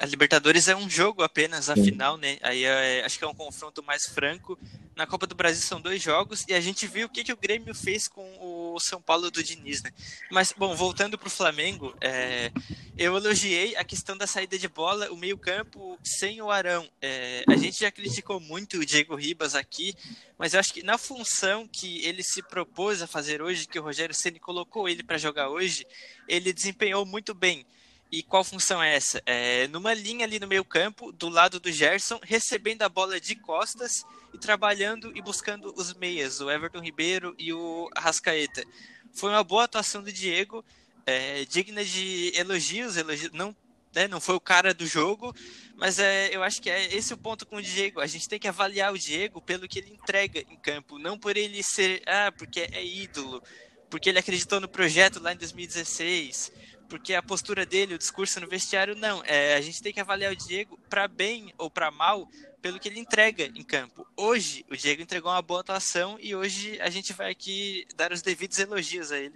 A 0.00 0.06
Libertadores 0.06 0.68
é 0.68 0.76
um 0.76 0.88
jogo 0.88 1.22
apenas, 1.22 1.68
a 1.68 1.74
final, 1.74 2.16
né? 2.16 2.38
Aí 2.40 2.62
é, 2.62 3.04
acho 3.04 3.18
que 3.18 3.24
é 3.24 3.28
um 3.28 3.34
confronto 3.34 3.82
mais 3.82 4.06
franco. 4.06 4.56
Na 4.94 5.06
Copa 5.06 5.26
do 5.26 5.34
Brasil 5.34 5.62
são 5.62 5.80
dois 5.80 6.00
jogos 6.00 6.44
e 6.48 6.54
a 6.54 6.60
gente 6.60 6.86
viu 6.86 7.06
o 7.06 7.10
que, 7.10 7.24
que 7.24 7.32
o 7.32 7.36
Grêmio 7.36 7.74
fez 7.74 8.06
com 8.06 8.22
o 8.40 8.57
São 8.80 9.00
Paulo 9.00 9.30
do 9.30 9.42
Diniz, 9.42 9.82
né? 9.82 9.92
Mas, 10.30 10.52
bom, 10.56 10.74
voltando 10.74 11.16
para 11.16 11.28
o 11.28 11.30
Flamengo, 11.30 11.94
é, 12.00 12.50
eu 12.96 13.16
elogiei 13.16 13.76
a 13.76 13.84
questão 13.84 14.16
da 14.16 14.26
saída 14.26 14.58
de 14.58 14.66
bola, 14.66 15.10
o 15.12 15.16
meio-campo 15.16 15.96
sem 16.02 16.42
o 16.42 16.50
Arão. 16.50 16.88
É, 17.00 17.44
a 17.46 17.56
gente 17.56 17.80
já 17.80 17.90
criticou 17.90 18.40
muito 18.40 18.78
o 18.78 18.84
Diego 18.84 19.14
Ribas 19.14 19.54
aqui, 19.54 19.94
mas 20.36 20.54
eu 20.54 20.60
acho 20.60 20.74
que 20.74 20.82
na 20.82 20.98
função 20.98 21.68
que 21.68 22.04
ele 22.04 22.22
se 22.22 22.42
propôs 22.42 23.00
a 23.00 23.06
fazer 23.06 23.40
hoje, 23.40 23.68
que 23.68 23.78
o 23.78 23.82
Rogério 23.82 24.14
Ceni 24.14 24.40
colocou 24.40 24.88
ele 24.88 25.04
para 25.04 25.16
jogar 25.16 25.48
hoje, 25.48 25.86
ele 26.26 26.52
desempenhou 26.52 27.06
muito 27.06 27.34
bem. 27.34 27.64
E 28.10 28.22
qual 28.22 28.42
função 28.42 28.82
é 28.82 28.94
essa? 28.96 29.22
É 29.26 29.68
numa 29.68 29.92
linha 29.92 30.24
ali 30.24 30.40
no 30.40 30.46
meio 30.46 30.64
campo, 30.64 31.12
do 31.12 31.28
lado 31.28 31.60
do 31.60 31.70
Gerson, 31.70 32.18
recebendo 32.22 32.82
a 32.82 32.88
bola 32.88 33.20
de 33.20 33.36
costas 33.36 34.02
e 34.32 34.38
trabalhando 34.38 35.12
e 35.16 35.22
buscando 35.22 35.72
os 35.76 35.94
meias, 35.94 36.40
o 36.40 36.50
Everton 36.50 36.80
Ribeiro 36.80 37.34
e 37.38 37.52
o 37.52 37.88
Arrascaeta. 37.94 38.64
Foi 39.12 39.30
uma 39.30 39.44
boa 39.44 39.64
atuação 39.64 40.02
do 40.02 40.12
Diego, 40.12 40.64
é, 41.06 41.44
digna 41.44 41.84
de 41.84 42.32
elogios, 42.34 42.96
elogios 42.96 43.32
não, 43.32 43.56
né, 43.94 44.06
não 44.06 44.20
foi 44.20 44.34
o 44.34 44.40
cara 44.40 44.74
do 44.74 44.86
jogo, 44.86 45.34
mas 45.76 45.98
é, 45.98 46.34
eu 46.34 46.42
acho 46.42 46.60
que 46.60 46.68
é 46.68 46.94
esse 46.94 47.14
o 47.14 47.18
ponto 47.18 47.46
com 47.46 47.56
o 47.56 47.62
Diego. 47.62 48.00
A 48.00 48.06
gente 48.06 48.28
tem 48.28 48.38
que 48.38 48.48
avaliar 48.48 48.92
o 48.92 48.98
Diego 48.98 49.40
pelo 49.40 49.66
que 49.66 49.78
ele 49.78 49.92
entrega 49.92 50.40
em 50.40 50.56
campo, 50.56 50.98
não 50.98 51.18
por 51.18 51.36
ele 51.36 51.62
ser, 51.62 52.02
ah, 52.06 52.30
porque 52.30 52.60
é 52.72 52.84
ídolo, 52.84 53.42
porque 53.88 54.08
ele 54.08 54.18
acreditou 54.18 54.60
no 54.60 54.68
projeto 54.68 55.20
lá 55.20 55.32
em 55.32 55.36
2016 55.36 56.52
porque 56.88 57.14
a 57.14 57.22
postura 57.22 57.66
dele, 57.66 57.94
o 57.94 57.98
discurso 57.98 58.40
no 58.40 58.48
vestiário, 58.48 58.96
não. 58.96 59.22
É, 59.24 59.54
a 59.54 59.60
gente 59.60 59.82
tem 59.82 59.92
que 59.92 60.00
avaliar 60.00 60.32
o 60.32 60.36
Diego 60.36 60.78
para 60.88 61.06
bem 61.06 61.52
ou 61.58 61.70
para 61.70 61.90
mal 61.90 62.26
pelo 62.60 62.78
que 62.78 62.88
ele 62.88 63.00
entrega 63.00 63.44
em 63.44 63.62
campo. 63.62 64.06
Hoje, 64.16 64.64
o 64.70 64.76
Diego 64.76 65.02
entregou 65.02 65.30
uma 65.30 65.42
boa 65.42 65.60
atuação 65.60 66.16
e 66.20 66.34
hoje 66.34 66.78
a 66.80 66.90
gente 66.90 67.12
vai 67.12 67.30
aqui 67.30 67.84
dar 67.96 68.12
os 68.12 68.22
devidos 68.22 68.58
elogios 68.58 69.12
a 69.12 69.18
ele. 69.18 69.34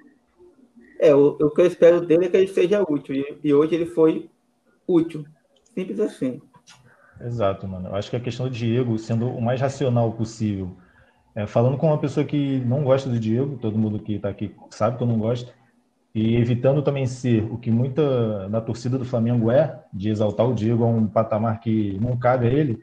É, 0.99 1.15
o, 1.15 1.37
o 1.41 1.51
que 1.51 1.61
eu 1.61 1.67
espero 1.67 2.01
dele 2.01 2.27
é 2.27 2.29
que 2.29 2.37
ele 2.37 2.49
seja 2.49 2.83
útil. 2.83 3.15
E, 3.15 3.39
e 3.45 3.55
hoje 3.55 3.75
ele 3.75 3.87
foi 3.87 4.31
útil. 4.87 5.25
Simples 5.75 6.01
assim. 6.01 6.41
Exato, 7.21 7.67
mano. 7.67 7.89
Eu 7.89 7.95
acho 7.95 8.11
que 8.11 8.17
a 8.17 8.21
questão 8.21 8.49
do 8.49 8.53
Diego 8.53 8.99
sendo 8.99 9.29
o 9.29 9.41
mais 9.41 9.61
racional 9.61 10.13
possível. 10.13 10.77
É, 11.35 11.47
falando 11.47 11.79
com 11.79 11.87
uma 11.87 11.99
pessoa 11.99 12.27
que 12.27 12.59
não 12.61 12.85
gosta 12.85 13.09
do 13.09 13.19
Diego, 13.19 13.57
todo 13.57 13.79
mundo 13.79 13.99
que 13.99 14.15
está 14.15 14.29
aqui 14.29 14.55
sabe 14.71 14.99
que 14.99 15.03
eu 15.03 15.07
não 15.07 15.19
gosto, 15.19 15.53
e 16.15 16.37
evitando 16.37 16.83
também 16.83 17.07
ser 17.07 17.43
o 17.51 17.57
que 17.57 17.71
muita 17.71 18.49
da 18.51 18.61
torcida 18.61 18.99
do 18.99 19.05
Flamengo 19.05 19.51
é, 19.51 19.83
de 19.93 20.11
exaltar 20.11 20.47
o 20.47 20.55
Diego 20.55 20.85
a 20.85 20.87
um 20.87 21.07
patamar 21.07 21.59
que 21.61 21.99
não 22.01 22.19
cabe 22.19 22.47
a 22.47 22.51
ele, 22.51 22.83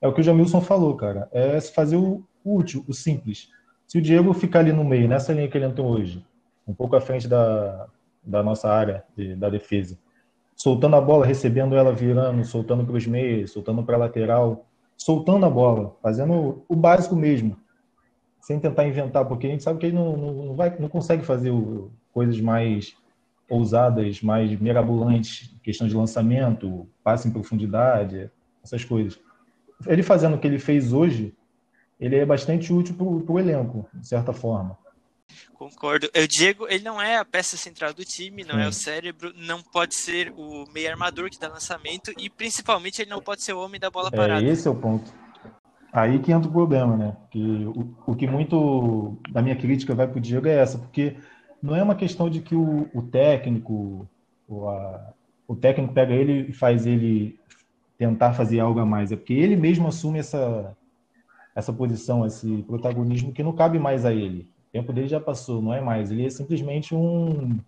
é 0.00 0.08
o 0.08 0.12
que 0.12 0.20
o 0.20 0.24
Jamilson 0.24 0.60
falou, 0.60 0.94
cara. 0.96 1.28
É 1.32 1.60
fazer 1.60 1.96
o 1.96 2.24
útil, 2.44 2.84
o 2.86 2.92
simples. 2.92 3.48
Se 3.86 3.98
o 3.98 4.02
Diego 4.02 4.32
ficar 4.32 4.60
ali 4.60 4.72
no 4.72 4.84
meio, 4.84 5.08
nessa 5.08 5.32
linha 5.32 5.48
que 5.48 5.56
ele 5.56 5.66
entrou 5.66 5.88
hoje, 5.88 6.24
um 6.66 6.74
pouco 6.74 6.96
à 6.96 7.00
frente 7.00 7.28
da, 7.28 7.86
da 8.22 8.42
nossa 8.42 8.68
área 8.68 9.04
de, 9.16 9.34
da 9.36 9.48
defesa, 9.48 9.96
soltando 10.56 10.96
a 10.96 11.00
bola, 11.00 11.24
recebendo 11.24 11.76
ela, 11.76 11.92
virando, 11.92 12.44
soltando 12.44 12.84
para 12.84 12.96
os 12.96 13.06
meios, 13.06 13.52
soltando 13.52 13.84
para 13.84 13.96
a 13.96 14.00
lateral, 14.00 14.66
soltando 14.96 15.46
a 15.46 15.50
bola, 15.50 15.96
fazendo 16.02 16.64
o 16.68 16.74
básico 16.74 17.14
mesmo, 17.14 17.56
sem 18.40 18.58
tentar 18.58 18.86
inventar, 18.86 19.24
porque 19.26 19.46
a 19.46 19.50
gente 19.50 19.62
sabe 19.62 19.78
que 19.78 19.86
ele 19.86 19.96
não, 19.96 20.16
não, 20.16 20.32
não 20.32 20.54
vai, 20.54 20.76
não 20.78 20.88
consegue 20.88 21.24
fazer 21.24 21.50
o, 21.50 21.90
coisas 22.12 22.40
mais 22.40 22.96
ousadas, 23.48 24.22
mais 24.22 24.58
mirabolantes, 24.58 25.54
questão 25.62 25.86
de 25.86 25.94
lançamento, 25.94 26.88
passe 27.04 27.28
em 27.28 27.30
profundidade, 27.32 28.30
essas 28.64 28.84
coisas. 28.84 29.20
Ele 29.86 30.02
fazendo 30.02 30.36
o 30.36 30.38
que 30.38 30.46
ele 30.46 30.58
fez 30.58 30.92
hoje, 30.92 31.34
ele 31.98 32.16
é 32.16 32.24
bastante 32.24 32.72
útil 32.72 32.94
para 32.94 33.04
o 33.04 33.38
elenco, 33.38 33.88
de 33.92 34.06
certa 34.06 34.32
forma. 34.32 34.78
Concordo. 35.54 36.08
O 36.14 36.28
Diego, 36.28 36.66
ele 36.68 36.84
não 36.84 37.00
é 37.00 37.16
a 37.16 37.24
peça 37.24 37.56
central 37.56 37.92
do 37.92 38.04
time, 38.04 38.44
não 38.44 38.56
Sim. 38.56 38.62
é 38.62 38.68
o 38.68 38.72
cérebro, 38.72 39.32
não 39.36 39.62
pode 39.62 39.94
ser 39.94 40.32
o 40.36 40.66
meio 40.72 40.90
armador 40.90 41.30
que 41.30 41.40
dá 41.40 41.48
lançamento 41.48 42.12
e 42.18 42.28
principalmente 42.28 43.00
ele 43.00 43.10
não 43.10 43.22
pode 43.22 43.42
ser 43.42 43.54
o 43.54 43.60
homem 43.60 43.80
da 43.80 43.90
bola 43.90 44.10
parada. 44.10 44.44
É, 44.44 44.48
esse 44.48 44.68
é 44.68 44.70
o 44.70 44.74
ponto. 44.74 45.12
Aí 45.92 46.18
que 46.18 46.30
entra 46.30 46.48
o 46.48 46.52
problema, 46.52 46.96
né? 46.96 47.16
Que 47.30 47.64
o, 47.64 47.96
o 48.06 48.14
que 48.14 48.26
muito 48.26 49.16
da 49.30 49.40
minha 49.40 49.56
crítica 49.56 49.94
vai 49.94 50.06
para 50.06 50.18
o 50.18 50.20
Diego 50.20 50.46
é 50.46 50.56
essa, 50.56 50.78
porque 50.78 51.16
não 51.62 51.74
é 51.74 51.82
uma 51.82 51.94
questão 51.94 52.28
de 52.28 52.40
que 52.40 52.54
o, 52.54 52.88
o 52.92 53.02
técnico, 53.02 54.06
o, 54.46 54.68
a, 54.68 55.14
o 55.48 55.56
técnico 55.56 55.94
pega 55.94 56.12
ele 56.12 56.50
e 56.50 56.52
faz 56.52 56.86
ele 56.86 57.38
tentar 57.98 58.32
fazer 58.32 58.60
algo 58.60 58.80
a 58.80 58.86
mais, 58.86 59.12
é 59.12 59.16
porque 59.16 59.32
ele 59.32 59.56
mesmo 59.56 59.88
assume 59.88 60.18
essa, 60.18 60.76
essa 61.54 61.72
posição, 61.72 62.26
esse 62.26 62.62
protagonismo 62.64 63.32
que 63.32 63.42
não 63.42 63.52
cabe 63.52 63.78
mais 63.78 64.04
a 64.04 64.12
ele. 64.12 64.48
O 64.68 64.72
tempo 64.72 64.92
dele 64.92 65.08
já 65.08 65.20
passou, 65.20 65.62
não 65.62 65.72
é 65.72 65.80
mais. 65.80 66.10
Ele 66.10 66.26
é 66.26 66.30
simplesmente 66.30 66.94
um 66.94 67.58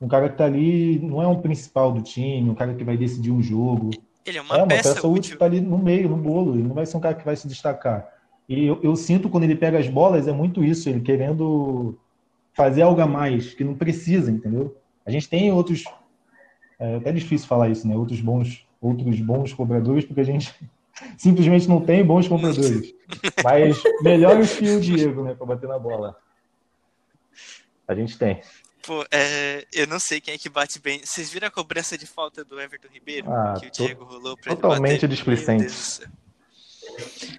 um 0.00 0.08
cara 0.08 0.28
que 0.28 0.34
está 0.34 0.46
ali, 0.46 0.98
não 0.98 1.20
é 1.20 1.26
um 1.26 1.40
principal 1.40 1.92
do 1.92 2.00
time, 2.00 2.48
um 2.48 2.54
cara 2.54 2.74
que 2.74 2.82
vai 2.82 2.96
decidir 2.96 3.30
um 3.30 3.42
jogo. 3.42 3.90
Ele 4.24 4.38
é 4.38 4.40
uma, 4.40 4.54
é 4.54 4.58
uma 4.58 4.66
peça, 4.66 4.94
peça 4.94 5.06
útil 5.06 5.30
que 5.30 5.36
está 5.36 5.44
ali 5.44 5.60
no 5.60 5.78
meio, 5.78 6.08
no 6.08 6.16
bolo. 6.16 6.54
Ele 6.54 6.66
não 6.66 6.74
vai 6.74 6.86
ser 6.86 6.96
um 6.96 7.00
cara 7.00 7.14
que 7.14 7.24
vai 7.24 7.36
se 7.36 7.46
destacar. 7.46 8.08
E 8.48 8.66
eu, 8.66 8.80
eu, 8.82 8.96
sinto 8.96 9.28
quando 9.28 9.44
ele 9.44 9.54
pega 9.54 9.78
as 9.78 9.88
bolas, 9.88 10.26
é 10.26 10.32
muito 10.32 10.64
isso, 10.64 10.88
ele 10.88 11.00
querendo 11.00 11.98
fazer 12.52 12.82
algo 12.82 13.00
a 13.00 13.06
mais, 13.06 13.54
que 13.54 13.62
não 13.62 13.74
precisa, 13.74 14.30
entendeu? 14.30 14.76
A 15.04 15.10
gente 15.10 15.28
tem 15.28 15.52
outros. 15.52 15.84
É 16.78 16.96
até 16.96 17.12
difícil 17.12 17.46
falar 17.46 17.68
isso, 17.68 17.86
né? 17.86 17.94
Outros 17.94 18.20
bons, 18.20 18.66
outros 18.80 19.20
bons 19.20 19.52
cobradores, 19.52 20.04
porque 20.04 20.20
a 20.20 20.24
gente 20.24 20.54
simplesmente 21.18 21.68
não 21.68 21.80
tem 21.80 22.04
bons 22.04 22.26
cobradores. 22.26 22.94
Mas 23.42 23.82
melhores 24.02 24.56
que 24.56 24.68
o 24.68 24.80
Diego, 24.80 25.22
né? 25.22 25.34
Para 25.34 25.46
bater 25.46 25.68
na 25.68 25.78
bola. 25.78 26.16
A 27.86 27.94
gente 27.94 28.16
tem. 28.16 28.40
Pô, 28.86 29.04
é, 29.10 29.66
eu 29.72 29.86
não 29.86 29.98
sei 29.98 30.20
quem 30.20 30.34
é 30.34 30.38
que 30.38 30.48
bate 30.48 30.80
bem. 30.80 31.00
Vocês 31.04 31.30
viram 31.30 31.48
a 31.48 31.50
cobrança 31.50 31.98
de 31.98 32.06
falta 32.06 32.44
do 32.44 32.60
Everton 32.60 32.88
Ribeiro? 32.90 33.30
Ah, 33.30 33.54
que 33.58 33.66
o 33.66 33.70
Diego 33.70 34.04
rolou 34.04 34.36
pra 34.36 34.54
Totalmente 34.54 35.06
displicente. 35.06 36.00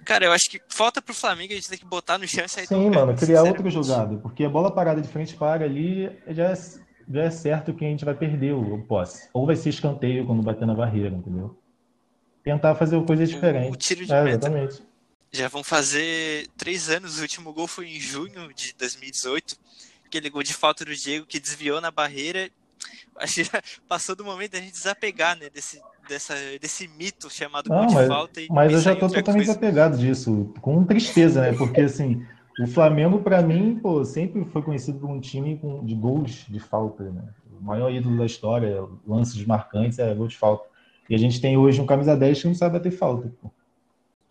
Cara, 0.04 0.26
eu 0.26 0.32
acho 0.32 0.48
que 0.48 0.60
falta 0.68 1.02
pro 1.02 1.14
Flamengo 1.14 1.52
a 1.52 1.56
gente 1.56 1.68
tem 1.68 1.78
que 1.78 1.84
botar 1.84 2.18
no 2.18 2.26
chão 2.26 2.44
e 2.44 2.48
sair 2.48 2.66
Sim, 2.66 2.90
mano, 2.90 3.16
criar 3.16 3.42
outra 3.42 3.68
jogada. 3.70 4.16
Porque 4.18 4.44
a 4.44 4.48
bola 4.48 4.70
parada 4.70 5.00
de 5.00 5.08
frente 5.08 5.34
para 5.34 5.64
ali 5.64 6.10
já 6.28 6.50
é, 6.50 6.54
já 7.08 7.22
é 7.22 7.30
certo 7.30 7.74
que 7.74 7.84
a 7.84 7.88
gente 7.88 8.04
vai 8.04 8.14
perder 8.14 8.52
o, 8.52 8.74
o 8.74 8.82
posse. 8.82 9.28
Ou 9.32 9.46
vai 9.46 9.56
ser 9.56 9.70
escanteio 9.70 10.26
quando 10.26 10.42
bater 10.42 10.66
na 10.66 10.74
barreira, 10.74 11.14
entendeu? 11.14 11.56
Tentar 12.42 12.74
fazer 12.74 13.02
coisa 13.04 13.26
diferente. 13.26 13.72
O 13.72 13.76
tiro 13.76 14.04
de 14.04 14.12
é, 14.12 14.22
meta. 14.22 14.46
Exatamente. 14.46 14.82
Já 15.30 15.48
vão 15.48 15.64
fazer 15.64 16.48
três 16.56 16.90
anos. 16.90 17.18
O 17.18 17.22
último 17.22 17.52
gol 17.52 17.66
foi 17.66 17.88
em 17.88 18.00
junho 18.00 18.52
de 18.54 18.74
2018 18.78 19.56
aquele 20.12 20.28
gol 20.28 20.42
de 20.42 20.52
falta 20.52 20.84
do 20.84 20.94
Diego 20.94 21.24
que 21.24 21.40
desviou 21.40 21.80
na 21.80 21.90
barreira. 21.90 22.50
Acho 23.16 23.44
que 23.44 23.50
passou 23.88 24.14
do 24.14 24.24
momento 24.24 24.52
da 24.52 24.60
gente 24.60 24.72
desapegar, 24.72 25.36
né, 25.38 25.48
desse, 25.48 25.80
dessa, 26.06 26.34
desse 26.60 26.86
mito 26.86 27.30
chamado 27.30 27.70
Não, 27.70 27.76
gol 27.78 27.94
mas, 27.94 28.02
de 28.02 28.08
falta. 28.08 28.40
mas 28.50 28.72
eu 28.72 28.80
já 28.80 28.94
tô 28.94 29.08
totalmente 29.08 29.46
coisa. 29.46 29.58
desapegado 29.58 29.96
disso, 29.96 30.52
com 30.60 30.84
tristeza, 30.84 31.40
né, 31.40 31.52
porque 31.54 31.80
assim, 31.82 32.26
o 32.60 32.66
Flamengo 32.66 33.20
para 33.20 33.42
mim, 33.42 33.78
pô, 33.80 34.04
sempre 34.04 34.44
foi 34.44 34.62
conhecido 34.62 34.98
por 34.98 35.08
um 35.08 35.20
time 35.20 35.56
com, 35.58 35.84
de 35.84 35.94
gols 35.94 36.46
de 36.48 36.60
falta, 36.60 37.04
né, 37.04 37.22
o 37.60 37.64
maior 37.64 37.90
ídolo 37.90 38.18
da 38.18 38.26
história, 38.26 38.84
lances 39.06 39.44
marcantes 39.46 39.98
é 39.98 40.14
gol 40.14 40.28
de 40.28 40.36
falta. 40.36 40.68
E 41.08 41.14
a 41.14 41.18
gente 41.18 41.40
tem 41.40 41.56
hoje 41.56 41.80
um 41.80 41.86
camisa 41.86 42.16
10 42.16 42.40
que 42.40 42.48
não 42.48 42.54
sabe 42.54 42.78
bater 42.78 42.92
falta, 42.92 43.32
pô. 43.40 43.50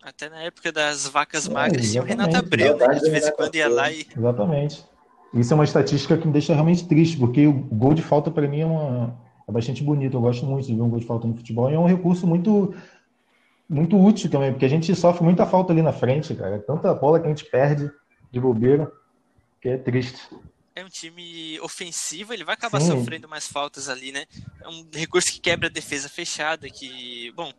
Até 0.02 0.28
na 0.28 0.42
época 0.42 0.72
das 0.72 1.06
vacas 1.06 1.46
magras, 1.46 1.86
é, 1.86 1.90
tinha 1.90 2.02
o 2.02 2.06
Renato 2.06 2.36
Abreu, 2.36 2.76
né? 2.76 2.88
De 2.94 3.08
vez 3.08 3.28
em 3.28 3.32
quando 3.32 3.54
ia 3.54 3.68
lá 3.68 3.90
e. 3.92 4.04
Exatamente. 4.16 4.84
Isso 5.32 5.52
é 5.52 5.54
uma 5.54 5.64
estatística 5.64 6.18
que 6.18 6.26
me 6.26 6.32
deixa 6.32 6.52
realmente 6.52 6.86
triste, 6.88 7.16
porque 7.16 7.46
o 7.46 7.52
gol 7.52 7.94
de 7.94 8.02
falta 8.02 8.28
para 8.30 8.48
mim 8.48 8.60
é, 8.60 8.66
uma, 8.66 9.16
é 9.48 9.52
bastante 9.52 9.82
bonito. 9.82 10.16
Eu 10.16 10.20
gosto 10.20 10.44
muito 10.44 10.66
de 10.66 10.74
ver 10.74 10.82
um 10.82 10.90
gol 10.90 10.98
de 10.98 11.06
falta 11.06 11.28
no 11.28 11.36
futebol 11.36 11.70
e 11.70 11.74
é 11.74 11.78
um 11.78 11.86
recurso 11.86 12.26
muito 12.26 12.74
muito 13.68 13.96
útil 13.96 14.28
também, 14.28 14.50
porque 14.50 14.66
a 14.66 14.68
gente 14.68 14.94
sofre 14.94 15.24
muita 15.24 15.46
falta 15.46 15.72
ali 15.72 15.80
na 15.80 15.92
frente, 15.92 16.34
cara. 16.34 16.58
Tanta 16.58 16.92
bola 16.92 17.18
que 17.18 17.26
a 17.26 17.28
gente 17.30 17.44
perde 17.46 17.90
de 18.32 18.40
bobeira, 18.40 18.90
que 19.60 19.68
é 19.68 19.76
triste. 19.76 20.28
É 20.74 20.82
um 20.82 20.88
time 20.88 21.60
ofensivo, 21.60 22.32
ele 22.32 22.44
vai 22.44 22.54
acabar 22.54 22.80
Sim. 22.80 22.92
sofrendo 22.92 23.28
mais 23.28 23.46
faltas 23.46 23.90
ali, 23.90 24.10
né? 24.10 24.24
É 24.60 24.68
um 24.68 24.88
recurso 24.90 25.30
que 25.30 25.38
quebra 25.38 25.68
a 25.68 25.70
defesa 25.70 26.08
fechada, 26.08 26.68
que, 26.70 27.30
bom, 27.32 27.52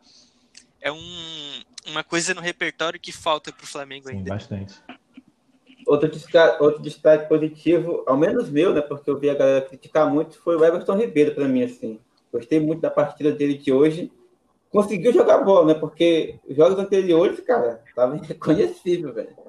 é 0.81 0.91
um, 0.91 1.61
uma 1.87 2.03
coisa 2.03 2.33
no 2.33 2.41
repertório 2.41 2.99
que 2.99 3.11
falta 3.11 3.53
para 3.53 3.63
o 3.63 3.67
Flamengo 3.67 4.09
Sim, 4.09 4.17
ainda. 4.17 4.33
Bastante. 4.33 4.73
Outro 5.85 6.09
destaque, 6.09 6.63
outro 6.63 6.81
destaque 6.81 7.29
positivo, 7.29 8.03
ao 8.07 8.17
menos 8.17 8.49
meu, 8.49 8.73
né? 8.73 8.81
Porque 8.81 9.09
eu 9.09 9.19
vi 9.19 9.29
a 9.29 9.35
galera 9.35 9.61
criticar 9.61 10.09
muito, 10.09 10.39
foi 10.39 10.55
o 10.55 10.65
Everton 10.65 10.97
Ribeiro 10.97 11.35
para 11.35 11.47
mim, 11.47 11.63
assim. 11.63 11.99
Gostei 12.31 12.59
muito 12.59 12.81
da 12.81 12.89
partida 12.89 13.31
dele 13.31 13.59
de 13.59 13.71
hoje. 13.71 14.11
Conseguiu 14.71 15.13
jogar 15.13 15.37
bola, 15.39 15.67
né? 15.67 15.73
Porque 15.75 16.39
os 16.47 16.55
jogos 16.55 16.79
anteriores, 16.79 17.39
cara, 17.41 17.83
tava 17.95 18.17
irreconhecível, 18.23 19.13
velho. 19.13 19.42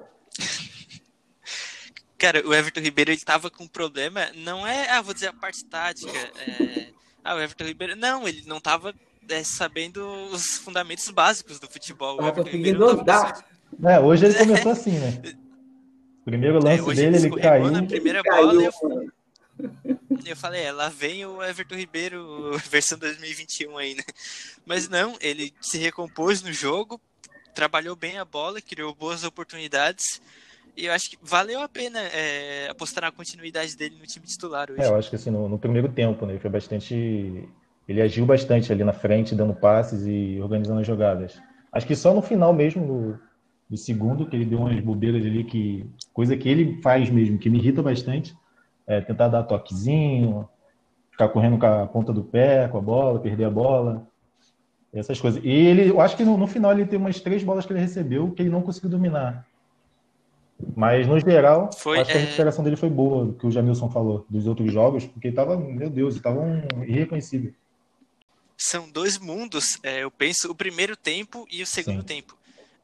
Cara, 2.17 2.47
o 2.47 2.53
Everton 2.53 2.79
Ribeiro 2.79 3.11
ele 3.11 3.19
tava 3.19 3.49
com 3.49 3.65
um 3.65 3.67
problema, 3.67 4.29
não 4.35 4.65
é, 4.65 4.89
ah, 4.89 5.01
vou 5.01 5.13
dizer 5.13 5.27
a 5.27 5.33
parte 5.33 5.65
tática, 5.65 6.17
é, 6.47 6.87
ah, 7.23 7.35
o 7.35 7.39
Everton 7.39 7.65
Ribeiro, 7.65 7.95
não, 7.95 8.27
ele 8.27 8.43
não 8.45 8.59
tava 8.59 8.95
é, 9.29 9.43
sabendo 9.43 10.05
os 10.31 10.57
fundamentos 10.57 11.09
básicos 11.09 11.59
do 11.59 11.67
futebol. 11.67 12.21
Ah, 12.21 12.31
conseguindo 12.31 12.87
andar. 12.87 13.45
É, 13.83 13.99
hoje 13.99 14.25
ele 14.25 14.35
começou 14.35 14.71
assim, 14.73 14.91
né? 14.91 15.21
Primeiro 16.23 16.63
lance 16.63 16.89
é, 16.89 16.93
dele, 16.93 17.17
ele 17.17 17.41
caiu. 17.41 17.71
Na 17.71 17.83
primeira 17.83 18.23
bola, 18.23 18.53
caiu. 18.53 18.71
Eu, 19.59 19.99
eu 20.25 20.35
falei, 20.35 20.63
é, 20.63 20.71
lá 20.71 20.89
vem 20.89 21.25
o 21.25 21.43
Everton 21.43 21.75
Ribeiro, 21.75 22.57
versão 22.69 22.97
2021 22.97 23.77
aí, 23.77 23.95
né? 23.95 24.03
Mas 24.65 24.89
não, 24.89 25.17
ele 25.19 25.53
se 25.61 25.77
recompôs 25.77 26.41
no 26.41 26.51
jogo, 26.51 26.99
trabalhou 27.53 27.95
bem 27.95 28.17
a 28.17 28.25
bola, 28.25 28.61
criou 28.61 28.93
boas 28.93 29.23
oportunidades. 29.23 30.21
E 30.77 30.85
eu 30.85 30.93
acho 30.93 31.09
que 31.09 31.17
valeu 31.21 31.61
a 31.61 31.69
pena 31.69 31.99
é, 31.99 32.67
apostar 32.69 33.03
na 33.03 33.11
continuidade 33.11 33.77
dele 33.77 33.95
no 33.97 34.05
time 34.05 34.25
titular 34.25 34.69
hoje. 34.69 34.81
É, 34.81 34.87
eu 34.87 34.95
acho 34.95 35.09
que 35.09 35.15
assim, 35.15 35.31
no, 35.31 35.47
no 35.47 35.57
primeiro 35.57 35.87
tempo, 35.89 36.25
né? 36.25 36.33
Ele 36.33 36.39
foi 36.39 36.49
bastante. 36.49 37.47
Ele 37.87 38.01
agiu 38.01 38.25
bastante 38.25 38.71
ali 38.71 38.83
na 38.83 38.91
frente, 38.91 39.35
dando 39.35 39.53
passes 39.53 40.05
e 40.05 40.39
organizando 40.41 40.81
as 40.81 40.87
jogadas. 40.87 41.39
Acho 41.71 41.87
que 41.87 41.95
só 41.95 42.13
no 42.13 42.21
final 42.21 42.51
mesmo, 42.51 42.85
no, 42.85 43.19
no 43.69 43.77
segundo, 43.77 44.25
que 44.25 44.35
ele 44.35 44.45
deu 44.45 44.59
umas 44.59 44.79
bobeiras 44.81 45.25
ali 45.25 45.43
que 45.43 45.85
coisa 46.11 46.35
que 46.35 46.49
ele 46.49 46.81
faz 46.81 47.09
mesmo, 47.09 47.37
que 47.37 47.49
me 47.49 47.57
irrita 47.57 47.81
bastante, 47.81 48.35
é 48.87 49.01
tentar 49.01 49.27
dar 49.27 49.43
toquezinho, 49.43 50.49
ficar 51.11 51.29
correndo 51.29 51.57
com 51.57 51.65
a 51.65 51.87
ponta 51.87 52.11
do 52.11 52.23
pé, 52.23 52.67
com 52.67 52.77
a 52.77 52.81
bola, 52.81 53.19
perder 53.19 53.45
a 53.45 53.49
bola, 53.49 54.07
essas 54.93 55.19
coisas. 55.21 55.41
E 55.43 55.49
ele, 55.49 55.89
eu 55.89 56.01
acho 56.01 56.17
que 56.17 56.23
no, 56.23 56.37
no 56.37 56.47
final 56.47 56.71
ele 56.71 56.85
tem 56.85 56.99
umas 56.99 57.19
três 57.21 57.43
bolas 57.43 57.65
que 57.65 57.71
ele 57.71 57.79
recebeu 57.79 58.31
que 58.31 58.41
ele 58.41 58.49
não 58.49 58.61
conseguiu 58.61 58.89
dominar. 58.89 59.45
Mas, 60.75 61.05
no 61.07 61.19
geral, 61.19 61.69
foi, 61.73 61.99
acho 61.99 62.11
que 62.11 62.17
a 62.17 62.21
é, 62.21 62.23
recuperação 62.23 62.63
dele 62.63 62.77
foi 62.77 62.89
boa, 62.89 63.33
que 63.33 63.45
o 63.45 63.51
Jamilson 63.51 63.89
falou, 63.89 64.25
dos 64.29 64.47
outros 64.47 64.71
jogos, 64.71 65.05
porque 65.05 65.27
ele 65.27 65.35
tava, 65.35 65.57
meu 65.57 65.89
Deus, 65.89 66.15
estava 66.15 66.39
um 66.39 66.83
irreconhecível. 66.83 67.53
São 68.57 68.89
dois 68.89 69.17
mundos, 69.17 69.77
é, 69.83 70.03
eu 70.03 70.11
penso, 70.11 70.49
o 70.49 70.55
primeiro 70.55 70.95
tempo 70.95 71.45
e 71.51 71.61
o 71.61 71.67
segundo 71.67 72.01
Sim. 72.01 72.07
tempo. 72.07 72.37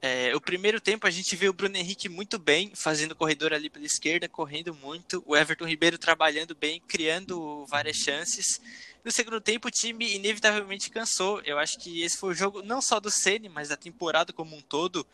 É, 0.04 0.36
o 0.36 0.42
primeiro 0.42 0.82
tempo 0.82 1.06
a 1.06 1.12
gente 1.12 1.36
vê 1.36 1.48
o 1.48 1.54
Bruno 1.54 1.78
Henrique 1.78 2.10
muito 2.10 2.40
bem, 2.40 2.72
fazendo 2.74 3.16
corredor 3.16 3.54
ali 3.54 3.70
pela 3.70 3.86
esquerda, 3.86 4.28
correndo 4.28 4.74
muito. 4.74 5.24
O 5.28 5.38
Everton 5.38 5.66
Ribeiro 5.66 5.98
trabalhando 5.98 6.56
bem, 6.56 6.82
criando 6.88 7.66
várias 7.68 7.98
chances. 7.98 8.60
No 9.06 9.12
segundo 9.12 9.40
tempo 9.40 9.68
o 9.68 9.72
time 9.72 10.16
inevitavelmente 10.16 10.90
cansou. 10.90 11.40
Eu 11.46 11.60
acho 11.60 11.78
que 11.78 12.02
esse 12.02 12.18
foi 12.18 12.32
o 12.32 12.34
jogo 12.34 12.64
não 12.64 12.82
só 12.82 13.00
do 13.00 13.12
Ceni, 13.12 13.48
mas 13.48 13.70
da 13.70 13.78
temporada 13.78 14.34
como 14.34 14.56
um 14.56 14.62
todo, 14.62 15.06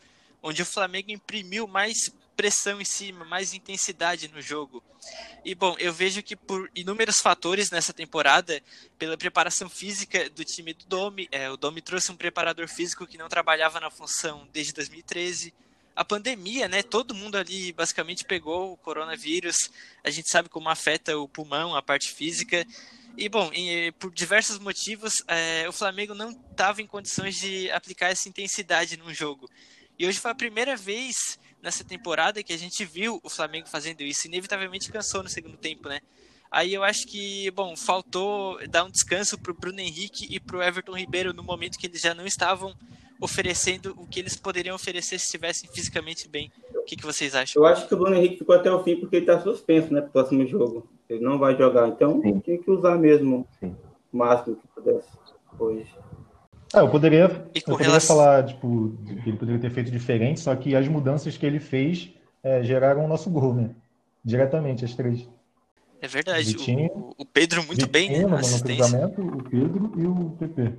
onde 0.42 0.62
o 0.62 0.66
Flamengo 0.66 1.10
imprimiu 1.10 1.66
mais 1.66 2.10
pressão 2.38 2.80
em 2.80 2.84
cima, 2.84 3.24
mais 3.24 3.52
intensidade 3.52 4.28
no 4.28 4.40
jogo. 4.40 4.80
E 5.44 5.56
bom, 5.56 5.74
eu 5.76 5.92
vejo 5.92 6.22
que 6.22 6.36
por 6.36 6.70
inúmeros 6.72 7.16
fatores 7.18 7.68
nessa 7.68 7.92
temporada, 7.92 8.62
pela 8.96 9.18
preparação 9.18 9.68
física 9.68 10.30
do 10.30 10.44
time 10.44 10.72
do 10.72 10.86
Domi, 10.86 11.28
é, 11.32 11.50
o 11.50 11.56
Domi 11.56 11.82
trouxe 11.82 12.12
um 12.12 12.16
preparador 12.16 12.68
físico 12.68 13.08
que 13.08 13.18
não 13.18 13.28
trabalhava 13.28 13.80
na 13.80 13.90
função 13.90 14.48
desde 14.52 14.72
2013. 14.72 15.52
A 15.96 16.04
pandemia, 16.04 16.68
né? 16.68 16.80
Todo 16.80 17.12
mundo 17.12 17.34
ali 17.34 17.72
basicamente 17.72 18.24
pegou 18.24 18.72
o 18.72 18.76
coronavírus. 18.76 19.56
A 20.04 20.10
gente 20.10 20.30
sabe 20.30 20.48
como 20.48 20.68
afeta 20.68 21.18
o 21.18 21.26
pulmão, 21.26 21.74
a 21.74 21.82
parte 21.82 22.12
física. 22.12 22.64
E 23.16 23.28
bom, 23.28 23.50
e, 23.52 23.90
por 23.98 24.12
diversos 24.12 24.60
motivos, 24.60 25.24
é, 25.26 25.68
o 25.68 25.72
Flamengo 25.72 26.14
não 26.14 26.30
estava 26.30 26.80
em 26.80 26.86
condições 26.86 27.34
de 27.34 27.68
aplicar 27.72 28.12
essa 28.12 28.28
intensidade 28.28 28.96
num 28.96 29.12
jogo. 29.12 29.50
E 29.98 30.06
hoje 30.06 30.20
foi 30.20 30.30
a 30.30 30.36
primeira 30.36 30.76
vez 30.76 31.36
nessa 31.62 31.84
temporada 31.84 32.42
que 32.42 32.52
a 32.52 32.58
gente 32.58 32.84
viu 32.84 33.20
o 33.22 33.28
Flamengo 33.28 33.68
fazendo 33.68 34.02
isso. 34.02 34.26
Inevitavelmente 34.26 34.90
cansou 34.90 35.22
no 35.22 35.28
segundo 35.28 35.56
tempo, 35.56 35.88
né? 35.88 36.00
Aí 36.50 36.72
eu 36.72 36.82
acho 36.82 37.06
que, 37.06 37.50
bom, 37.50 37.76
faltou 37.76 38.58
dar 38.68 38.84
um 38.84 38.90
descanso 38.90 39.38
para 39.38 39.52
o 39.52 39.54
Bruno 39.54 39.80
Henrique 39.80 40.26
e 40.30 40.40
para 40.40 40.56
o 40.56 40.62
Everton 40.62 40.96
Ribeiro 40.96 41.34
no 41.34 41.42
momento 41.42 41.78
que 41.78 41.86
eles 41.86 42.00
já 42.00 42.14
não 42.14 42.26
estavam 42.26 42.74
oferecendo 43.20 43.94
o 43.98 44.06
que 44.06 44.20
eles 44.20 44.36
poderiam 44.36 44.74
oferecer 44.74 45.18
se 45.18 45.26
estivessem 45.26 45.68
fisicamente 45.70 46.28
bem. 46.28 46.50
O 46.74 46.84
que, 46.84 46.96
que 46.96 47.04
vocês 47.04 47.34
acham? 47.34 47.62
Eu 47.62 47.66
acho 47.66 47.86
que 47.86 47.94
o 47.94 47.98
Bruno 47.98 48.16
Henrique 48.16 48.38
ficou 48.38 48.54
até 48.54 48.70
o 48.70 48.82
fim 48.82 48.96
porque 48.96 49.16
ele 49.16 49.30
está 49.30 49.40
suspenso, 49.40 49.92
né, 49.92 50.00
para 50.00 50.08
o 50.08 50.12
próximo 50.12 50.46
jogo. 50.46 50.88
Ele 51.08 51.20
não 51.20 51.38
vai 51.38 51.56
jogar, 51.56 51.88
então 51.88 52.20
Sim. 52.22 52.38
tinha 52.40 52.58
que 52.58 52.70
usar 52.70 52.96
mesmo 52.96 53.46
Sim. 53.60 53.76
o 54.12 54.16
máximo 54.16 54.56
que 54.56 54.68
pudesse 54.68 55.08
hoje. 55.58 55.94
Ah, 56.72 56.80
eu 56.80 56.90
poderia, 56.90 57.24
eu 57.54 57.62
poderia 57.64 57.86
relação... 57.86 58.16
falar 58.16 58.44
tipo, 58.44 58.94
que 59.06 59.30
ele 59.30 59.38
poderia 59.38 59.60
ter 59.60 59.70
feito 59.70 59.90
diferente, 59.90 60.40
só 60.40 60.54
que 60.54 60.76
as 60.76 60.86
mudanças 60.86 61.36
que 61.36 61.46
ele 61.46 61.60
fez 61.60 62.12
é, 62.42 62.62
geraram 62.62 63.04
o 63.04 63.08
nosso 63.08 63.30
gol, 63.30 63.54
né? 63.54 63.70
Diretamente, 64.24 64.84
as 64.84 64.94
três. 64.94 65.28
É 66.00 66.06
verdade. 66.06 66.44
Vitinho, 66.44 66.90
o, 66.92 67.14
o, 67.18 67.24
Pedro 67.24 67.62
muito 67.64 67.86
Vitinho, 67.86 67.90
bem, 67.90 68.10
né? 68.10 68.26
No 68.26 68.38
cruzamento, 68.38 69.20
o 69.22 69.42
Pedro 69.44 69.92
e 69.96 70.06
o 70.06 70.30
PP. 70.38 70.72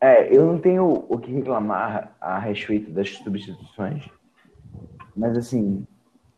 É, 0.00 0.34
eu 0.34 0.46
não 0.46 0.58
tenho 0.58 1.04
o 1.08 1.18
que 1.18 1.32
reclamar 1.32 2.14
a 2.20 2.38
respeito 2.38 2.90
das 2.90 3.10
substituições, 3.10 4.04
mas 5.16 5.36
assim, 5.36 5.86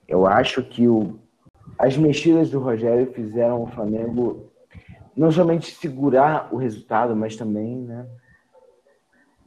eu 0.07 0.27
acho 0.27 0.63
que 0.63 0.89
o, 0.89 1.19
as 1.79 1.97
mexidas 1.97 2.51
do 2.51 2.61
Rogério 2.61 3.13
fizeram 3.13 3.63
o 3.63 3.67
Flamengo 3.67 4.51
não 5.17 5.31
somente 5.31 5.73
segurar 5.73 6.49
o 6.53 6.57
resultado, 6.57 7.15
mas 7.15 7.37
também, 7.37 7.77
né? 7.77 8.07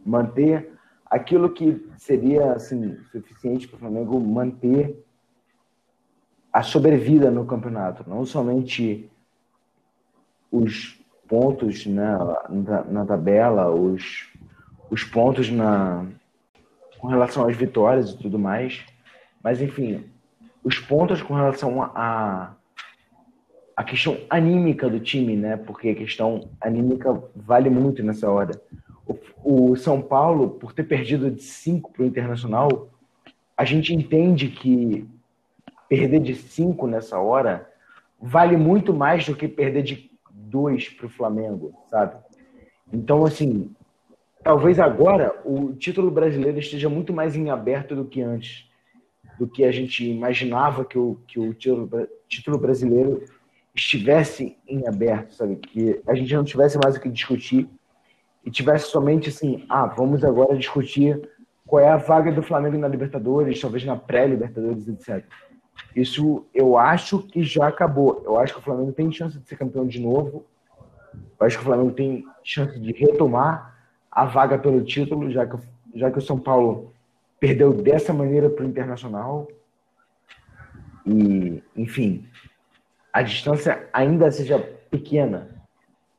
Manter 0.05 0.71
aquilo 1.05 1.49
que 1.49 1.85
seria 1.97 2.53
assim, 2.53 2.97
suficiente 3.11 3.67
para 3.67 3.75
o 3.75 3.79
Flamengo 3.79 4.19
manter 4.19 5.03
a 6.53 6.63
sobrevida 6.63 7.29
no 7.29 7.45
campeonato, 7.45 8.09
não 8.09 8.25
somente 8.25 9.09
os 10.51 10.99
pontos 11.27 11.85
na, 11.85 12.49
na 12.89 13.05
tabela, 13.05 13.69
os, 13.69 14.29
os 14.89 15.03
pontos 15.03 15.49
na, 15.49 16.05
com 16.99 17.07
relação 17.07 17.47
às 17.47 17.55
vitórias 17.55 18.11
e 18.11 18.17
tudo 18.17 18.37
mais, 18.37 18.85
mas 19.41 19.61
enfim, 19.61 20.05
os 20.63 20.77
pontos 20.77 21.21
com 21.21 21.33
relação 21.33 21.81
a, 21.81 22.53
a 23.75 23.83
questão 23.83 24.17
anímica 24.29 24.89
do 24.89 24.99
time, 24.99 25.35
né? 25.35 25.57
Porque 25.57 25.89
a 25.89 25.95
questão 25.95 26.49
anímica 26.59 27.21
vale 27.35 27.69
muito 27.69 28.03
nessa 28.03 28.29
hora 28.29 28.61
o, 29.43 29.75
São 29.75 30.01
Paulo, 30.01 30.49
por 30.51 30.73
ter 30.73 30.83
perdido 30.83 31.31
de 31.31 31.41
5 31.41 31.91
para 31.91 32.03
o 32.03 32.05
Internacional, 32.05 32.89
a 33.55 33.65
gente 33.65 33.93
entende 33.93 34.47
que 34.49 35.07
perder 35.87 36.21
de 36.21 36.35
5 36.35 36.87
nessa 36.87 37.19
hora 37.19 37.69
vale 38.21 38.55
muito 38.55 38.93
mais 38.93 39.25
do 39.25 39.35
que 39.35 39.47
perder 39.47 39.83
de 39.83 40.11
2 40.31 40.89
para 40.89 41.05
o 41.05 41.09
Flamengo, 41.09 41.73
sabe? 41.89 42.15
Então, 42.91 43.25
assim, 43.25 43.73
talvez 44.43 44.79
agora 44.79 45.39
o 45.45 45.73
título 45.73 46.11
brasileiro 46.11 46.59
esteja 46.59 46.89
muito 46.89 47.13
mais 47.13 47.35
em 47.35 47.49
aberto 47.49 47.95
do 47.95 48.05
que 48.05 48.21
antes, 48.21 48.69
do 49.39 49.47
que 49.47 49.63
a 49.63 49.71
gente 49.71 50.09
imaginava 50.09 50.85
que 50.85 50.97
o, 50.97 51.19
que 51.27 51.39
o 51.39 51.53
título, 51.53 51.89
título 52.27 52.57
brasileiro 52.57 53.23
estivesse 53.73 54.57
em 54.67 54.87
aberto, 54.87 55.33
sabe? 55.33 55.55
Que 55.55 56.01
a 56.07 56.13
gente 56.13 56.33
não 56.33 56.43
tivesse 56.43 56.77
mais 56.77 56.95
o 56.95 57.01
que 57.01 57.09
discutir 57.09 57.69
e 58.45 58.51
tivesse 58.51 58.87
somente 58.87 59.29
assim, 59.29 59.65
ah, 59.69 59.85
vamos 59.85 60.23
agora 60.23 60.57
discutir 60.57 61.29
qual 61.65 61.81
é 61.81 61.89
a 61.89 61.97
vaga 61.97 62.31
do 62.31 62.41
Flamengo 62.41 62.77
na 62.77 62.87
Libertadores, 62.87 63.61
talvez 63.61 63.85
na 63.85 63.95
pré-Libertadores, 63.95 64.87
etc. 64.87 65.23
Isso 65.95 66.45
eu 66.53 66.77
acho 66.77 67.19
que 67.19 67.43
já 67.43 67.67
acabou. 67.67 68.21
Eu 68.25 68.37
acho 68.37 68.53
que 68.53 68.59
o 68.59 68.63
Flamengo 68.63 68.91
tem 68.91 69.11
chance 69.11 69.37
de 69.37 69.47
ser 69.47 69.57
campeão 69.57 69.87
de 69.87 69.99
novo. 69.99 70.45
Eu 71.39 71.47
acho 71.47 71.57
que 71.57 71.63
o 71.63 71.65
Flamengo 71.65 71.91
tem 71.91 72.25
chance 72.43 72.79
de 72.79 72.91
retomar 72.91 73.77
a 74.11 74.25
vaga 74.25 74.57
pelo 74.57 74.83
título, 74.83 75.31
já 75.31 75.45
que, 75.45 75.57
já 75.95 76.11
que 76.11 76.17
o 76.17 76.21
São 76.21 76.39
Paulo 76.39 76.93
perdeu 77.39 77.73
dessa 77.73 78.13
maneira 78.13 78.49
para 78.49 78.65
o 78.65 78.67
Internacional. 78.67 79.47
E, 81.05 81.63
enfim, 81.75 82.27
a 83.11 83.21
distância 83.21 83.87
ainda 83.91 84.29
seja 84.29 84.59
pequena 84.89 85.49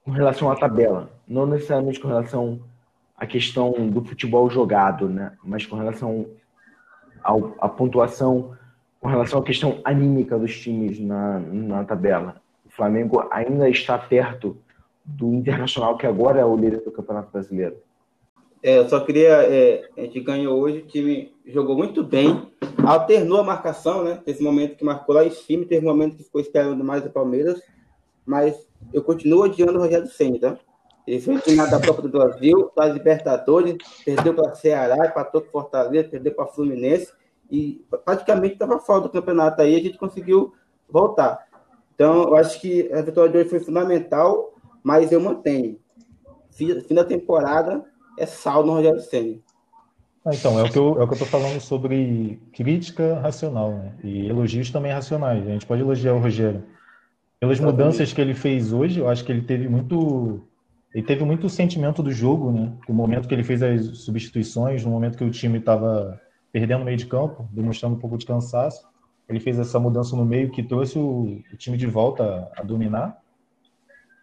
com 0.05 0.11
relação 0.11 0.51
à 0.51 0.57
tabela 0.57 1.11
não 1.33 1.47
necessariamente 1.47 1.99
com 1.99 2.09
relação 2.09 2.61
à 3.17 3.27
questão 3.27 3.73
do 3.89 4.05
futebol 4.05 4.51
jogado, 4.51 5.09
né? 5.09 5.33
mas 5.43 5.65
com 5.65 5.77
relação 5.77 6.27
ao, 7.23 7.55
à 7.59 7.69
pontuação, 7.69 8.57
com 9.01 9.09
relação 9.09 9.41
à 9.41 9.43
questão 9.43 9.81
anímica 9.83 10.39
dos 10.39 10.61
times 10.61 11.01
na, 11.01 11.41
na 11.41 11.85
tabela. 11.85 12.41
O 12.67 12.71
Flamengo 12.71 13.27
ainda 13.31 13.69
está 13.69 13.97
perto 13.97 14.57
do 15.05 15.35
Internacional, 15.35 15.97
que 15.97 16.07
agora 16.07 16.41
é 16.41 16.45
o 16.45 16.55
líder 16.55 16.83
do 16.83 16.93
Campeonato 16.93 17.33
Brasileiro. 17.33 17.77
É, 18.63 18.79
eu 18.79 18.89
só 18.89 19.01
queria. 19.01 19.43
É, 19.43 19.89
a 19.97 20.03
gente 20.03 20.21
ganhou 20.21 20.61
hoje, 20.61 20.79
o 20.79 20.87
time 20.87 21.35
jogou 21.47 21.77
muito 21.77 22.05
bem, 22.05 22.49
alternou 22.87 23.41
a 23.41 23.45
marcação, 23.45 24.05
né? 24.05 24.23
Esse 24.25 24.41
momento 24.41 24.77
que 24.77 24.85
marcou 24.85 25.17
lá 25.17 25.25
em 25.25 25.31
cima, 25.31 25.65
teve 25.65 25.85
um 25.85 25.91
momento 25.91 26.17
que 26.17 26.23
ficou 26.23 26.41
esperando 26.41 26.85
mais 26.85 27.05
o 27.05 27.11
Palmeiras, 27.11 27.61
mas 28.25 28.55
eu 28.93 29.03
continuo 29.03 29.43
odiando 29.43 29.79
o 29.79 29.83
Rogério 29.83 30.07
Senna, 30.07 30.39
tá? 30.39 30.59
Ele 31.07 31.21
foi 31.21 31.35
eliminado 31.35 31.71
da 31.71 31.85
Copa 31.85 32.03
do 32.03 32.09
Brasil, 32.09 32.71
da 32.77 32.87
Libertadores, 32.87 33.77
perdeu 34.05 34.35
para 34.35 34.55
Ceará, 34.55 35.07
empatou 35.07 35.41
com 35.43 35.51
Fortaleza, 35.51 36.09
perdeu 36.09 36.33
para 36.33 36.47
Fluminense 36.47 37.13
e 37.51 37.85
praticamente 38.05 38.55
estava 38.55 38.79
fora 38.79 39.03
do 39.03 39.11
campeonato 39.11 39.61
aí, 39.61 39.75
a 39.75 39.81
gente 39.81 39.99
conseguiu 39.99 40.55
voltar. 40.89 41.47
Então, 41.95 42.23
eu 42.25 42.37
acho 42.37 42.61
que 42.61 42.91
a 42.93 43.03
vitória 43.03 43.31
de 43.31 43.39
hoje 43.39 43.49
foi 43.49 43.61
fundamental, 43.61 44.55
mas 44.83 45.13
eu 45.13 45.21
mantenho. 45.21 45.79
Fim 46.51 46.95
da 46.95 47.05
temporada 47.05 47.85
é 48.19 48.27
sal 48.27 48.65
no 48.65 48.73
Rogério 48.73 49.01
Senna. 49.01 49.39
Ah, 50.25 50.31
então, 50.33 50.59
é 50.59 50.63
o 50.63 50.71
que 50.71 50.79
eu 50.79 51.01
é 51.01 51.05
estou 51.05 51.27
falando 51.27 51.61
sobre 51.61 52.41
crítica 52.53 53.19
racional, 53.21 53.73
né? 53.73 53.93
E 54.05 54.29
elogios 54.29 54.71
também 54.71 54.93
racionais. 54.93 55.47
A 55.47 55.51
gente 55.51 55.67
pode 55.67 55.83
elogiar 55.83 56.15
o 56.15 56.21
Rogério. 56.21 56.63
Pelas 57.41 57.59
mudanças 57.59 58.13
que 58.13 58.21
ele 58.21 58.35
fez 58.35 58.73
hoje, 58.73 59.01
eu 59.01 59.09
acho 59.09 59.25
que 59.25 59.33
ele 59.33 59.43
teve 59.43 59.69
muito 59.69 60.41
ele 60.95 61.07
teve 61.07 61.25
muito 61.25 61.49
sentimento 61.49 62.03
do 62.03 62.13
jogo, 62.13 62.51
né? 62.51 62.73
No 62.89 62.95
momento 62.95 63.27
que 63.27 63.35
ele 63.35 63.45
fez 63.45 63.63
as 63.63 63.99
substituições, 63.99 64.85
no 64.85 64.91
momento 64.91 65.17
que 65.17 65.25
o 65.25 65.31
time 65.31 65.59
estava 65.59 66.21
perdendo 66.53 66.81
no 66.81 66.85
meio 66.85 66.99
de 66.99 67.07
campo, 67.07 67.49
demonstrando 67.51 67.97
um 67.97 67.99
pouco 67.99 68.19
de 68.19 68.27
cansaço, 68.27 68.87
ele 69.29 69.41
fez 69.41 69.59
essa 69.59 69.81
mudança 69.81 70.15
no 70.15 70.25
meio 70.25 70.51
que 70.51 70.63
trouxe 70.63 70.99
o, 70.99 71.41
o 71.53 71.57
time 71.57 71.77
de 71.79 71.87
volta 71.87 72.51
a, 72.57 72.63
dominar. 72.63 73.19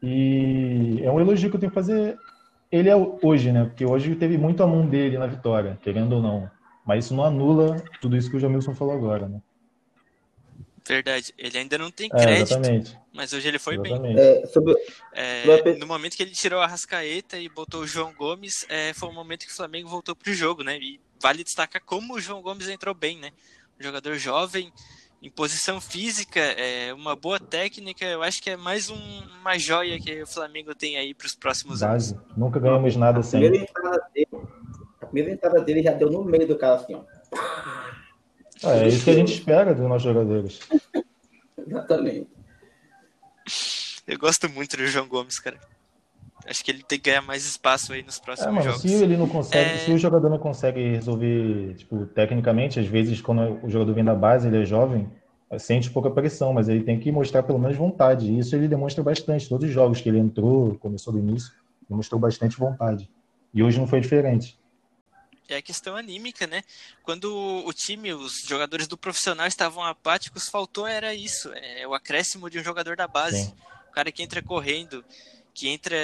E 0.03 0.99
é 1.03 1.12
um 1.12 1.19
elogio 1.19 1.49
que 1.49 1.55
eu 1.55 1.60
tenho 1.60 1.71
que 1.71 1.75
fazer 1.75 2.17
ele 2.71 2.89
é 2.89 2.95
hoje, 2.95 3.51
né? 3.51 3.65
Porque 3.65 3.86
hoje 3.86 4.15
teve 4.15 4.38
muito 4.38 4.62
a 4.62 4.67
mão 4.67 4.86
dele 4.86 5.17
na 5.17 5.25
vitória, 5.25 5.77
querendo 5.82 6.13
ou 6.13 6.21
não. 6.21 6.49
Mas 6.86 7.05
isso 7.05 7.15
não 7.15 7.23
anula 7.23 7.77
tudo 7.99 8.15
isso 8.15 8.29
que 8.29 8.38
o 8.38 8.39
Jamilson 8.39 8.73
falou 8.73 8.93
agora, 8.93 9.27
né? 9.27 9.41
Verdade. 10.88 11.34
Ele 11.38 11.58
ainda 11.58 11.78
não 11.78 11.92
tem 11.92 12.10
é, 12.13 12.22
crédito, 12.22 12.65
é, 12.65 12.84
mas 13.13 13.34
hoje 13.34 13.48
ele 13.48 13.60
foi 13.60 13.76
exatamente. 13.76 14.15
bem. 14.15 14.24
É, 14.24 14.46
sobre... 14.48 14.76
É, 15.13 15.76
no 15.78 15.88
momento 15.88 16.15
que 16.15 16.24
ele 16.24 16.32
tirou 16.32 16.62
a 16.62 16.68
Rascaeta 16.68 17.38
e 17.38 17.50
botou 17.50 17.82
o 17.82 17.88
João 17.88 18.13
Gomes, 18.13 18.65
é, 18.70 18.94
foi 18.94 19.10
o 19.10 19.13
momento 19.13 19.46
que 19.46 19.52
o 19.52 19.56
Flamengo 19.56 19.89
voltou 19.89 20.15
pro 20.15 20.34
jogo, 20.34 20.63
né? 20.63 20.78
E 20.78 21.00
vale 21.22 21.44
destacar 21.44 21.82
como 21.84 22.15
o 22.15 22.20
João 22.20 22.42
Gomes 22.42 22.68
entrou 22.68 22.94
bem, 22.94 23.18
né? 23.18 23.32
Um 23.80 23.84
jogador 23.84 24.15
jovem, 24.15 24.72
em 25.22 25.30
posição 25.30 25.82
física, 25.82 26.39
é, 26.39 26.94
uma 26.94 27.15
boa 27.15 27.39
técnica, 27.39 28.06
eu 28.06 28.24
acho 28.24 28.42
que 28.42 28.50
é 28.50 28.58
mais 28.58 28.89
um, 28.89 29.22
uma 29.42 29.58
joia 29.58 30.00
que 30.00 30.22
o 30.24 30.28
Flamengo 30.28 30.74
tem 30.74 30.98
aí 30.98 31.13
para 31.13 31.28
os 31.28 31.36
próximos 31.36 31.82
Base. 31.82 32.13
anos. 32.13 32.26
Nunca 32.38 32.60
ganhamos 32.60 32.96
nada 32.96 33.22
sem. 33.22 33.46
A 33.46 33.50
a 35.02 35.06
primeira 35.06 35.32
entrada 35.32 35.62
dele 35.62 35.82
já 35.82 35.94
deu 35.94 36.10
no 36.10 36.24
meio 36.24 36.48
do 36.48 36.58
cara 36.58 36.76
assim, 36.76 36.96
ó. 36.96 37.02
É, 38.63 38.84
é 38.84 38.88
isso 38.88 39.04
que 39.04 39.10
a 39.10 39.15
gente 39.15 39.34
espera 39.34 39.74
dos 39.74 39.88
nossos 39.88 40.04
jogadores. 40.04 40.60
Exatamente. 41.67 42.28
Eu 44.08 44.17
gosto 44.17 44.50
muito 44.50 44.76
do 44.76 44.88
João 44.88 45.08
Gomes, 45.08 45.39
cara. 45.39 45.58
Acho 46.48 46.63
que 46.63 46.72
ele 46.72 46.84
tem 46.84 47.00
que 47.00 47.10
ganhar 47.10 47.22
mais 47.22 47.45
espaço 47.45 47.93
aí 47.93 48.02
nos 48.02 48.17
próximos 48.17 48.50
é, 48.50 48.52
mano, 48.52 48.63
jogos. 48.63 48.82
Se 48.82 48.93
ele 48.93 49.17
não 49.17 49.28
consegue, 49.28 49.69
É... 49.69 49.78
se 49.78 49.91
o 49.91 49.98
jogador 49.98 50.30
não 50.30 50.39
consegue 50.39 50.82
resolver, 50.89 51.76
tipo, 51.76 52.06
tecnicamente, 52.08 52.80
às 52.80 52.88
vezes 52.88 53.22
quando 53.22 53.63
o 53.63 53.69
jogador 53.69 53.93
vem 53.93 54.04
da 54.04 54.15
base, 54.15 54.48
ele 54.48 54.63
é 54.63 54.65
jovem, 54.65 55.08
sente 55.58 55.89
pouca 55.91 56.10
pressão, 56.10 56.54
mas 56.54 56.67
ele 56.69 56.84
tem 56.84 57.00
que 57.00 57.12
mostrar 57.12 57.43
pelo 57.43 57.60
menos 57.60 57.78
vontade. 57.78 58.32
E 58.32 58.39
isso 58.39 58.56
ele 58.56 58.67
demonstra 58.67 59.04
bastante. 59.04 59.48
Todos 59.48 59.67
os 59.67 59.74
jogos 59.74 60.02
que 60.02 60.10
ele 60.10 60.19
entrou, 60.19 60.76
começou 60.76 61.13
do 61.13 61.19
início, 61.19 61.52
demonstrou 61.88 62.19
bastante 62.19 62.58
vontade. 62.58 63.10
E 63.54 63.62
hoje 63.62 63.80
não 63.80 63.88
foi 63.88 64.00
diferente. 64.00 64.60
É 65.49 65.57
a 65.57 65.62
questão 65.62 65.95
anímica, 65.95 66.45
né? 66.45 66.63
Quando 67.03 67.33
o 67.65 67.73
time, 67.73 68.13
os 68.13 68.41
jogadores 68.47 68.88
do 68.88 68.97
profissional 68.97 69.47
estavam 69.47 69.83
apáticos, 69.83 70.47
faltou 70.47 70.85
era 70.85 71.13
isso, 71.13 71.51
é 71.53 71.88
o 71.88 71.93
acréscimo 71.93 72.49
de 72.49 72.59
um 72.59 72.63
jogador 72.63 72.95
da 72.95 73.07
base. 73.07 73.45
Sim. 73.45 73.53
O 73.89 73.91
cara 73.91 74.12
que 74.12 74.21
entra 74.21 74.41
correndo, 74.41 75.03
que 75.53 75.67
entra 75.67 75.97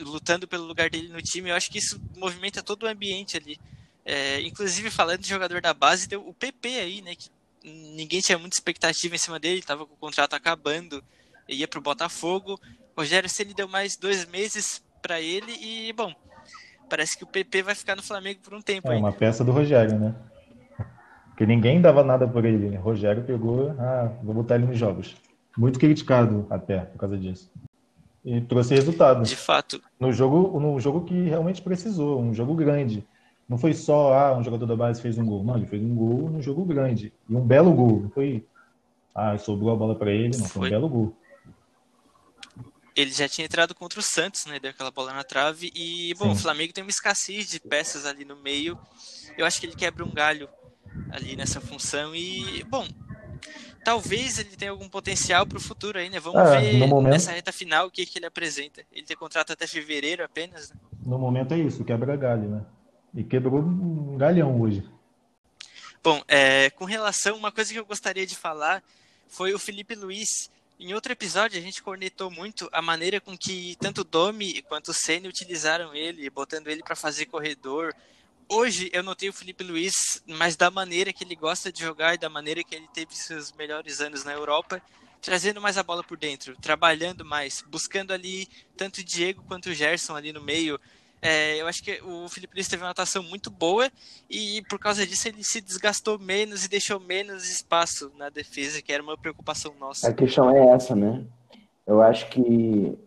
lutando 0.00 0.46
pelo 0.46 0.64
lugar 0.64 0.90
dele 0.90 1.08
no 1.08 1.22
time, 1.22 1.50
eu 1.50 1.56
acho 1.56 1.70
que 1.70 1.78
isso 1.78 2.00
movimenta 2.16 2.62
todo 2.62 2.84
o 2.84 2.88
ambiente 2.88 3.36
ali. 3.36 3.58
É, 4.04 4.40
inclusive, 4.42 4.90
falando 4.90 5.20
de 5.20 5.28
jogador 5.28 5.60
da 5.60 5.72
base, 5.72 6.08
deu 6.08 6.26
o 6.26 6.34
PP 6.34 6.68
aí, 6.68 7.02
né? 7.02 7.14
Que 7.14 7.30
ninguém 7.64 8.20
tinha 8.20 8.38
muita 8.38 8.56
expectativa 8.56 9.14
em 9.14 9.18
cima 9.18 9.38
dele, 9.38 9.60
estava 9.60 9.86
com 9.86 9.94
o 9.94 9.98
contrato 9.98 10.34
acabando, 10.34 11.02
ia 11.48 11.66
para 11.68 11.78
o 11.78 11.82
Botafogo. 11.82 12.60
Rogério 12.96 13.30
ele 13.38 13.54
deu 13.54 13.68
mais 13.68 13.96
dois 13.96 14.26
meses 14.26 14.82
para 15.00 15.20
ele 15.20 15.52
e, 15.52 15.92
bom, 15.92 16.14
parece 16.92 17.16
que 17.16 17.24
o 17.24 17.26
PP 17.26 17.62
vai 17.62 17.74
ficar 17.74 17.96
no 17.96 18.02
Flamengo 18.02 18.40
por 18.44 18.52
um 18.52 18.60
tempo. 18.60 18.86
É 18.88 18.96
ainda. 18.96 19.06
uma 19.06 19.12
peça 19.12 19.42
do 19.42 19.50
Rogério, 19.50 19.98
né? 19.98 20.14
Porque 21.28 21.46
ninguém 21.46 21.80
dava 21.80 22.04
nada 22.04 22.28
por 22.28 22.44
ele. 22.44 22.68
Né? 22.68 22.76
Rogério 22.76 23.22
pegou, 23.24 23.74
ah, 23.78 24.12
vou 24.22 24.34
botar 24.34 24.56
ele 24.56 24.66
nos 24.66 24.76
jogos. 24.76 25.16
Muito 25.56 25.78
criticado 25.78 26.46
até 26.50 26.80
por 26.80 26.98
causa 26.98 27.16
disso. 27.16 27.50
E 28.22 28.42
trouxe 28.42 28.74
resultado. 28.74 29.24
De 29.24 29.34
fato. 29.34 29.80
No 29.98 30.12
jogo, 30.12 30.60
no 30.60 30.78
jogo 30.78 31.04
que 31.04 31.18
realmente 31.22 31.62
precisou, 31.62 32.20
um 32.20 32.34
jogo 32.34 32.54
grande. 32.54 33.02
Não 33.48 33.56
foi 33.56 33.72
só, 33.72 34.12
ah, 34.12 34.36
um 34.36 34.44
jogador 34.44 34.66
da 34.66 34.76
base 34.76 35.00
fez 35.00 35.16
um 35.16 35.24
gol. 35.24 35.42
Não, 35.42 35.56
ele 35.56 35.66
fez 35.66 35.82
um 35.82 35.94
gol 35.94 36.28
num 36.28 36.42
jogo 36.42 36.62
grande. 36.62 37.10
E 37.26 37.34
um 37.34 37.40
belo 37.40 37.72
gol. 37.72 38.02
Não 38.02 38.10
foi, 38.10 38.44
ah, 39.14 39.38
sobrou 39.38 39.72
a 39.72 39.76
bola 39.76 39.94
para 39.94 40.10
ele. 40.10 40.36
Não, 40.36 40.44
foi, 40.44 40.60
Foi. 40.60 40.68
um 40.68 40.70
belo 40.70 40.88
gol. 40.90 41.16
Ele 42.94 43.10
já 43.10 43.28
tinha 43.28 43.44
entrado 43.46 43.74
contra 43.74 43.98
o 43.98 44.02
Santos, 44.02 44.44
né? 44.46 44.58
Deu 44.60 44.70
aquela 44.70 44.90
bola 44.90 45.12
na 45.12 45.24
trave. 45.24 45.72
E, 45.74 46.14
bom, 46.14 46.26
Sim. 46.26 46.32
o 46.32 46.36
Flamengo 46.36 46.72
tem 46.72 46.84
uma 46.84 46.90
escassez 46.90 47.48
de 47.48 47.58
peças 47.58 48.04
ali 48.04 48.24
no 48.24 48.36
meio. 48.36 48.78
Eu 49.36 49.46
acho 49.46 49.58
que 49.58 49.66
ele 49.66 49.74
quebra 49.76 50.04
um 50.04 50.10
galho 50.12 50.48
ali 51.10 51.34
nessa 51.36 51.60
função. 51.60 52.14
E, 52.14 52.62
bom, 52.64 52.86
talvez 53.84 54.38
ele 54.38 54.56
tenha 54.56 54.70
algum 54.70 54.88
potencial 54.88 55.46
para 55.46 55.56
o 55.58 55.60
futuro 55.60 55.98
aí, 55.98 56.10
né? 56.10 56.20
Vamos 56.20 56.40
Ah, 56.40 56.60
ver 56.60 56.86
momento- 56.86 57.12
nessa 57.12 57.32
reta 57.32 57.50
final 57.52 57.86
o 57.86 57.90
que, 57.90 58.04
que 58.04 58.18
ele 58.18 58.26
apresenta. 58.26 58.84
Ele 58.92 59.06
tem 59.06 59.16
contrato 59.16 59.52
até 59.52 59.66
fevereiro 59.66 60.22
apenas, 60.22 60.68
né? 60.70 60.76
No 61.04 61.18
momento 61.18 61.54
é 61.54 61.58
isso, 61.58 61.84
quebra 61.84 62.14
galho, 62.16 62.48
né? 62.48 62.64
E 63.14 63.24
quebrou 63.24 63.60
um 63.60 64.16
galhão 64.18 64.60
hoje. 64.60 64.86
Bom, 66.02 66.22
é, 66.28 66.70
com 66.70 66.84
relação, 66.84 67.36
uma 67.36 67.52
coisa 67.52 67.72
que 67.72 67.78
eu 67.78 67.84
gostaria 67.86 68.26
de 68.26 68.36
falar 68.36 68.82
foi 69.28 69.54
o 69.54 69.58
Felipe 69.58 69.94
Luiz. 69.94 70.50
Em 70.84 70.94
outro 70.94 71.12
episódio, 71.12 71.56
a 71.60 71.62
gente 71.62 71.80
cornetou 71.80 72.28
muito 72.28 72.68
a 72.72 72.82
maneira 72.82 73.20
com 73.20 73.38
que 73.38 73.76
tanto 73.78 74.02
Domi 74.02 74.62
quanto 74.62 74.88
o 74.88 74.92
Senna 74.92 75.28
utilizaram 75.28 75.94
ele, 75.94 76.28
botando 76.28 76.66
ele 76.66 76.82
para 76.82 76.96
fazer 76.96 77.26
corredor. 77.26 77.94
Hoje 78.48 78.90
eu 78.92 79.00
notei 79.00 79.28
o 79.28 79.32
Felipe 79.32 79.62
Luiz, 79.62 80.20
mas 80.26 80.56
da 80.56 80.72
maneira 80.72 81.12
que 81.12 81.22
ele 81.22 81.36
gosta 81.36 81.70
de 81.70 81.80
jogar 81.80 82.14
e 82.14 82.18
da 82.18 82.28
maneira 82.28 82.64
que 82.64 82.74
ele 82.74 82.88
teve 82.92 83.14
seus 83.14 83.52
melhores 83.52 84.00
anos 84.00 84.24
na 84.24 84.32
Europa, 84.32 84.82
trazendo 85.20 85.60
mais 85.60 85.78
a 85.78 85.84
bola 85.84 86.02
por 86.02 86.18
dentro, 86.18 86.56
trabalhando 86.56 87.24
mais, 87.24 87.62
buscando 87.68 88.12
ali 88.12 88.48
tanto 88.76 89.02
o 89.02 89.04
Diego 89.04 89.44
quanto 89.46 89.70
o 89.70 89.74
Gerson 89.74 90.16
ali 90.16 90.32
no 90.32 90.42
meio. 90.42 90.80
É, 91.24 91.60
eu 91.60 91.68
acho 91.68 91.84
que 91.84 92.02
o 92.02 92.28
Felipe 92.28 92.56
Luiz 92.56 92.66
teve 92.66 92.82
uma 92.82 92.90
atuação 92.90 93.22
muito 93.22 93.48
boa 93.48 93.88
e 94.28 94.60
por 94.68 94.76
causa 94.80 95.06
disso 95.06 95.28
ele 95.28 95.44
se 95.44 95.60
desgastou 95.60 96.18
menos 96.18 96.64
e 96.64 96.68
deixou 96.68 96.98
menos 96.98 97.48
espaço 97.48 98.10
na 98.18 98.28
defesa, 98.28 98.82
que 98.82 98.92
era 98.92 99.00
uma 99.00 99.16
preocupação 99.16 99.72
nossa. 99.78 100.08
A 100.08 100.12
questão 100.12 100.50
é 100.50 100.74
essa, 100.74 100.96
né? 100.96 101.24
Eu 101.86 102.02
acho 102.02 102.28
que 102.28 102.98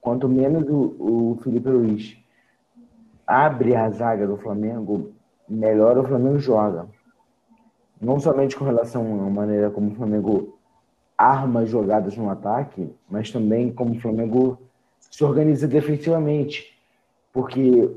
quanto 0.00 0.28
menos 0.28 0.68
o, 0.68 1.32
o 1.32 1.40
Felipe 1.42 1.68
Luiz 1.68 2.16
abre 3.26 3.74
a 3.74 3.90
zaga 3.90 4.24
do 4.24 4.36
Flamengo, 4.36 5.12
melhor 5.48 5.98
o 5.98 6.06
Flamengo 6.06 6.38
joga. 6.38 6.88
Não 8.00 8.20
somente 8.20 8.54
com 8.54 8.64
relação 8.64 9.02
à 9.26 9.30
maneira 9.30 9.68
como 9.68 9.90
o 9.90 9.94
Flamengo 9.96 10.58
arma 11.18 11.66
jogadas 11.66 12.16
no 12.16 12.30
ataque, 12.30 12.88
mas 13.08 13.30
também 13.32 13.72
como 13.72 13.96
o 13.96 14.00
Flamengo 14.00 14.58
se 14.98 15.24
organiza 15.24 15.66
defensivamente. 15.66 16.71
Porque, 17.32 17.90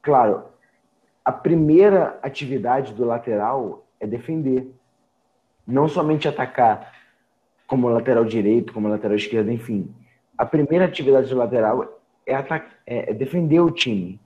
claro, 0.00 0.44
a 1.24 1.30
primeira 1.30 2.18
atividade 2.22 2.92
do 2.94 3.04
lateral 3.04 3.84
é 4.00 4.06
defender. 4.06 4.72
Não 5.66 5.88
somente 5.88 6.26
atacar 6.26 6.92
como 7.66 7.88
lateral 7.88 8.24
direito, 8.24 8.72
como 8.72 8.88
lateral 8.88 9.16
esquerdo, 9.16 9.50
enfim. 9.50 9.94
A 10.36 10.44
primeira 10.44 10.84
atividade 10.86 11.28
do 11.28 11.36
lateral 11.36 12.00
é, 12.26 12.34
ataca- 12.34 12.76
é- 12.86 13.10
é 13.10 13.14
defender 13.14 13.60
o 13.60 13.70
time. 13.70 14.20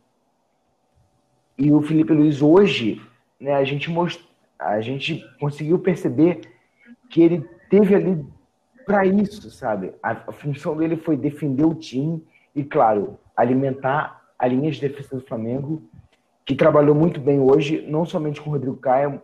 E 1.59 1.73
o 1.73 1.83
Felipe 1.83 2.13
Luiz 2.13 2.41
hoje, 2.43 3.03
né, 3.41 3.55
a 3.55 3.65
gente 3.65 3.91
most... 3.91 4.27
a 4.59 4.81
gente 4.81 5.25
conseguiu 5.39 5.79
perceber 5.79 6.41
que 7.11 7.23
ele 7.23 7.49
teve 7.71 7.95
ali 7.95 8.25
para 8.87 9.05
isso, 9.05 9.51
sabe? 9.51 9.93
A, 10.03 10.11
a 10.13 10.33
função 10.33 10.77
dele 10.77 10.97
foi 10.97 11.17
defender 11.17 11.65
o 11.65 11.75
time 11.75 12.25
e, 12.55 12.63
claro, 12.65 13.19
alimentar 13.37 14.26
a 14.39 14.47
linha 14.47 14.71
de 14.71 14.81
defesa 14.81 15.17
do 15.17 15.27
Flamengo, 15.27 15.83
que 16.45 16.55
trabalhou 16.55 16.95
muito 16.95 17.21
bem 17.21 17.41
hoje, 17.41 17.85
não 17.89 18.05
somente 18.05 18.41
com 18.41 18.51
o 18.51 18.53
Rodrigo 18.53 18.77
Caio, 18.77 19.21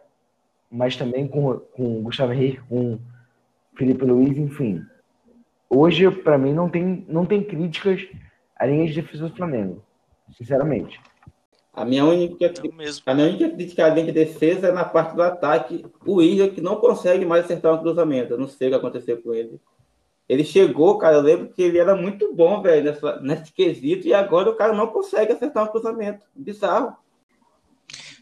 mas 0.71 0.97
também 0.97 1.29
com, 1.29 1.59
com 1.59 1.99
o 1.99 2.03
Gustavo 2.03 2.33
Henrique, 2.33 2.61
com 2.69 2.95
o 2.95 3.01
Felipe 3.77 4.05
Luiz, 4.05 4.37
enfim. 4.37 4.83
Hoje, 5.69 6.11
para 6.11 6.37
mim, 6.37 6.53
não 6.53 6.69
tem, 6.69 7.05
não 7.09 7.25
tem 7.25 7.43
críticas 7.43 8.07
à 8.57 8.67
linha 8.67 8.87
de 8.87 8.95
defesa 8.95 9.29
do 9.29 9.37
Flamengo, 9.37 9.83
sinceramente. 10.37 11.01
A 11.75 11.87
minha 11.87 12.05
única, 12.05 12.53
a 13.07 13.15
minha 13.15 13.29
única 13.29 13.49
crítica 13.49 13.87
à 13.87 13.89
linha 13.89 14.07
de 14.07 14.13
defesa 14.13 14.69
é 14.69 14.73
na 14.73 14.85
parte 14.85 15.15
do 15.15 15.23
ataque. 15.23 15.87
O 16.05 16.21
Isla 16.21 16.49
que 16.49 16.61
não 16.61 16.77
consegue 16.77 17.25
mais 17.25 17.47
acertar 17.47 17.73
um 17.73 17.79
cruzamento. 17.79 18.35
Eu 18.35 18.39
não 18.39 18.47
sei 18.47 18.69
o 18.69 18.71
que 18.73 18.77
aconteceu 18.77 19.23
com 19.23 19.33
ele. 19.33 19.59
Ele 20.33 20.45
chegou, 20.45 20.97
cara, 20.97 21.17
eu 21.17 21.21
lembro 21.21 21.51
que 21.51 21.61
ele 21.61 21.77
era 21.77 21.95
muito 21.95 22.35
bom, 22.35 22.63
velho, 22.63 22.85
nessa, 22.85 23.21
nesse 23.21 23.53
quesito, 23.53 24.09
e 24.09 24.15
agora 24.15 24.49
o 24.49 24.57
cara 24.57 24.73
não 24.73 24.87
consegue 24.87 25.31
acertar 25.31 25.63
um 25.63 25.71
cruzamento. 25.71 26.25
Bizarro. 26.35 26.97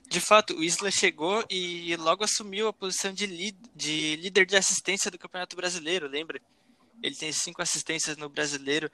De 0.08 0.18
fato, 0.18 0.56
o 0.56 0.64
Isla 0.64 0.90
chegou 0.90 1.44
e 1.48 1.94
logo 1.94 2.24
assumiu 2.24 2.66
a 2.66 2.72
posição 2.72 3.12
de, 3.12 3.54
de 3.76 4.16
líder 4.16 4.44
de 4.44 4.56
assistência 4.56 5.08
do 5.08 5.20
Campeonato 5.20 5.54
Brasileiro, 5.54 6.08
lembra? 6.08 6.40
Ele 7.00 7.14
tem 7.14 7.30
cinco 7.30 7.62
assistências 7.62 8.16
no 8.16 8.28
Brasileiro, 8.28 8.90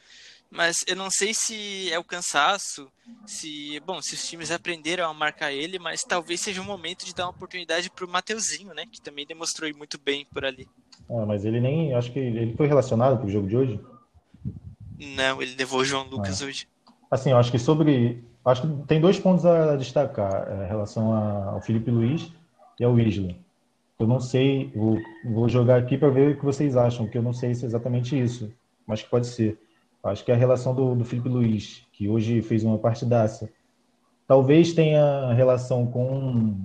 mas 0.51 0.85
eu 0.87 0.95
não 0.95 1.11
sei 1.11 1.33
se 1.33 1.91
é 1.91 1.99
o 1.99 2.05
cansaço, 2.05 2.93
se, 3.27 3.81
bom, 3.81 4.03
se 4.03 4.13
os 4.13 4.29
times 4.29 4.51
aprenderam 4.51 5.09
a 5.09 5.15
marcar 5.15 5.51
ele, 5.53 5.79
mas 5.79 6.03
talvez 6.03 6.43
seja 6.43 6.61
o 6.61 6.65
momento 6.65 7.07
de 7.07 7.15
dar 7.15 7.25
uma 7.25 7.31
oportunidade 7.31 7.89
para 7.89 8.05
o 8.05 8.09
Mateuzinho, 8.09 8.75
né, 8.75 8.85
que 8.85 9.01
também 9.01 9.25
demonstrou 9.27 9.75
muito 9.75 9.97
bem 9.97 10.27
por 10.27 10.45
ali. 10.45 10.69
Ah, 11.09 11.25
mas 11.27 11.45
ele 11.45 11.61
nem. 11.61 11.95
Acho 11.95 12.13
que 12.13 12.19
ele 12.19 12.57
foi 12.57 12.67
relacionado 12.67 13.19
pro 13.19 13.29
jogo 13.29 13.47
de 13.47 13.57
hoje. 13.57 13.81
Não, 15.17 15.41
ele 15.43 15.55
levou 15.57 15.81
o 15.81 15.85
João 15.85 16.05
Lucas 16.09 16.41
hoje. 16.43 16.67
Assim, 17.11 17.31
eu 17.31 17.37
acho 17.39 17.51
que 17.51 17.59
sobre. 17.59 18.25
Acho 18.45 18.63
que 18.63 18.87
tem 18.87 19.01
dois 19.01 19.19
pontos 19.19 19.45
a 19.45 19.77
destacar 19.77 20.49
é, 20.49 20.65
em 20.65 20.69
relação 20.69 21.13
a- 21.13 21.51
ao 21.53 21.61
Felipe 21.61 21.91
Luiz 21.91 22.33
e 22.79 22.85
ao 22.85 22.99
Isla. 22.99 23.35
Eu 23.99 24.07
não 24.07 24.21
sei, 24.21 24.71
vou, 24.75 24.99
vou 25.25 25.49
jogar 25.49 25.79
aqui 25.81 25.97
para 25.99 26.11
ver 26.11 26.33
o 26.33 26.39
que 26.39 26.45
vocês 26.45 26.77
acham, 26.77 27.09
que 27.09 27.17
eu 27.19 27.23
não 27.23 27.33
sei 27.33 27.55
se 27.55 27.65
é 27.65 27.67
exatamente 27.67 28.19
isso, 28.19 28.53
mas 28.87 29.03
que 29.03 29.09
pode 29.09 29.27
ser. 29.27 29.59
Acho 30.05 30.25
que 30.25 30.31
a 30.31 30.37
relação 30.37 30.75
do, 30.75 30.95
do 30.95 31.05
Felipe 31.05 31.29
Luiz, 31.29 31.83
que 31.93 32.09
hoje 32.09 32.41
fez 32.43 32.63
uma 32.63 32.79
partidaça, 32.79 33.49
talvez 34.29 34.73
tenha 34.75 35.33
relação 35.33 35.87
com 35.87 36.57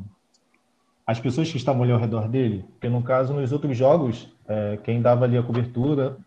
as 1.12 1.19
pessoas 1.19 1.52
que 1.52 1.58
estavam 1.58 1.84
ali 1.84 1.91
ao 1.91 2.00
redor 2.00 2.28
dele, 2.30 2.65
porque 2.71 2.88
no 2.88 3.04
caso, 3.04 3.34
nos 3.34 3.52
outros 3.52 3.76
jogos, 3.76 4.34
é, 4.47 4.78
quem 4.78 5.02
dava 5.02 5.26
ali 5.26 5.38
a 5.38 5.43
cobertura 5.43 6.17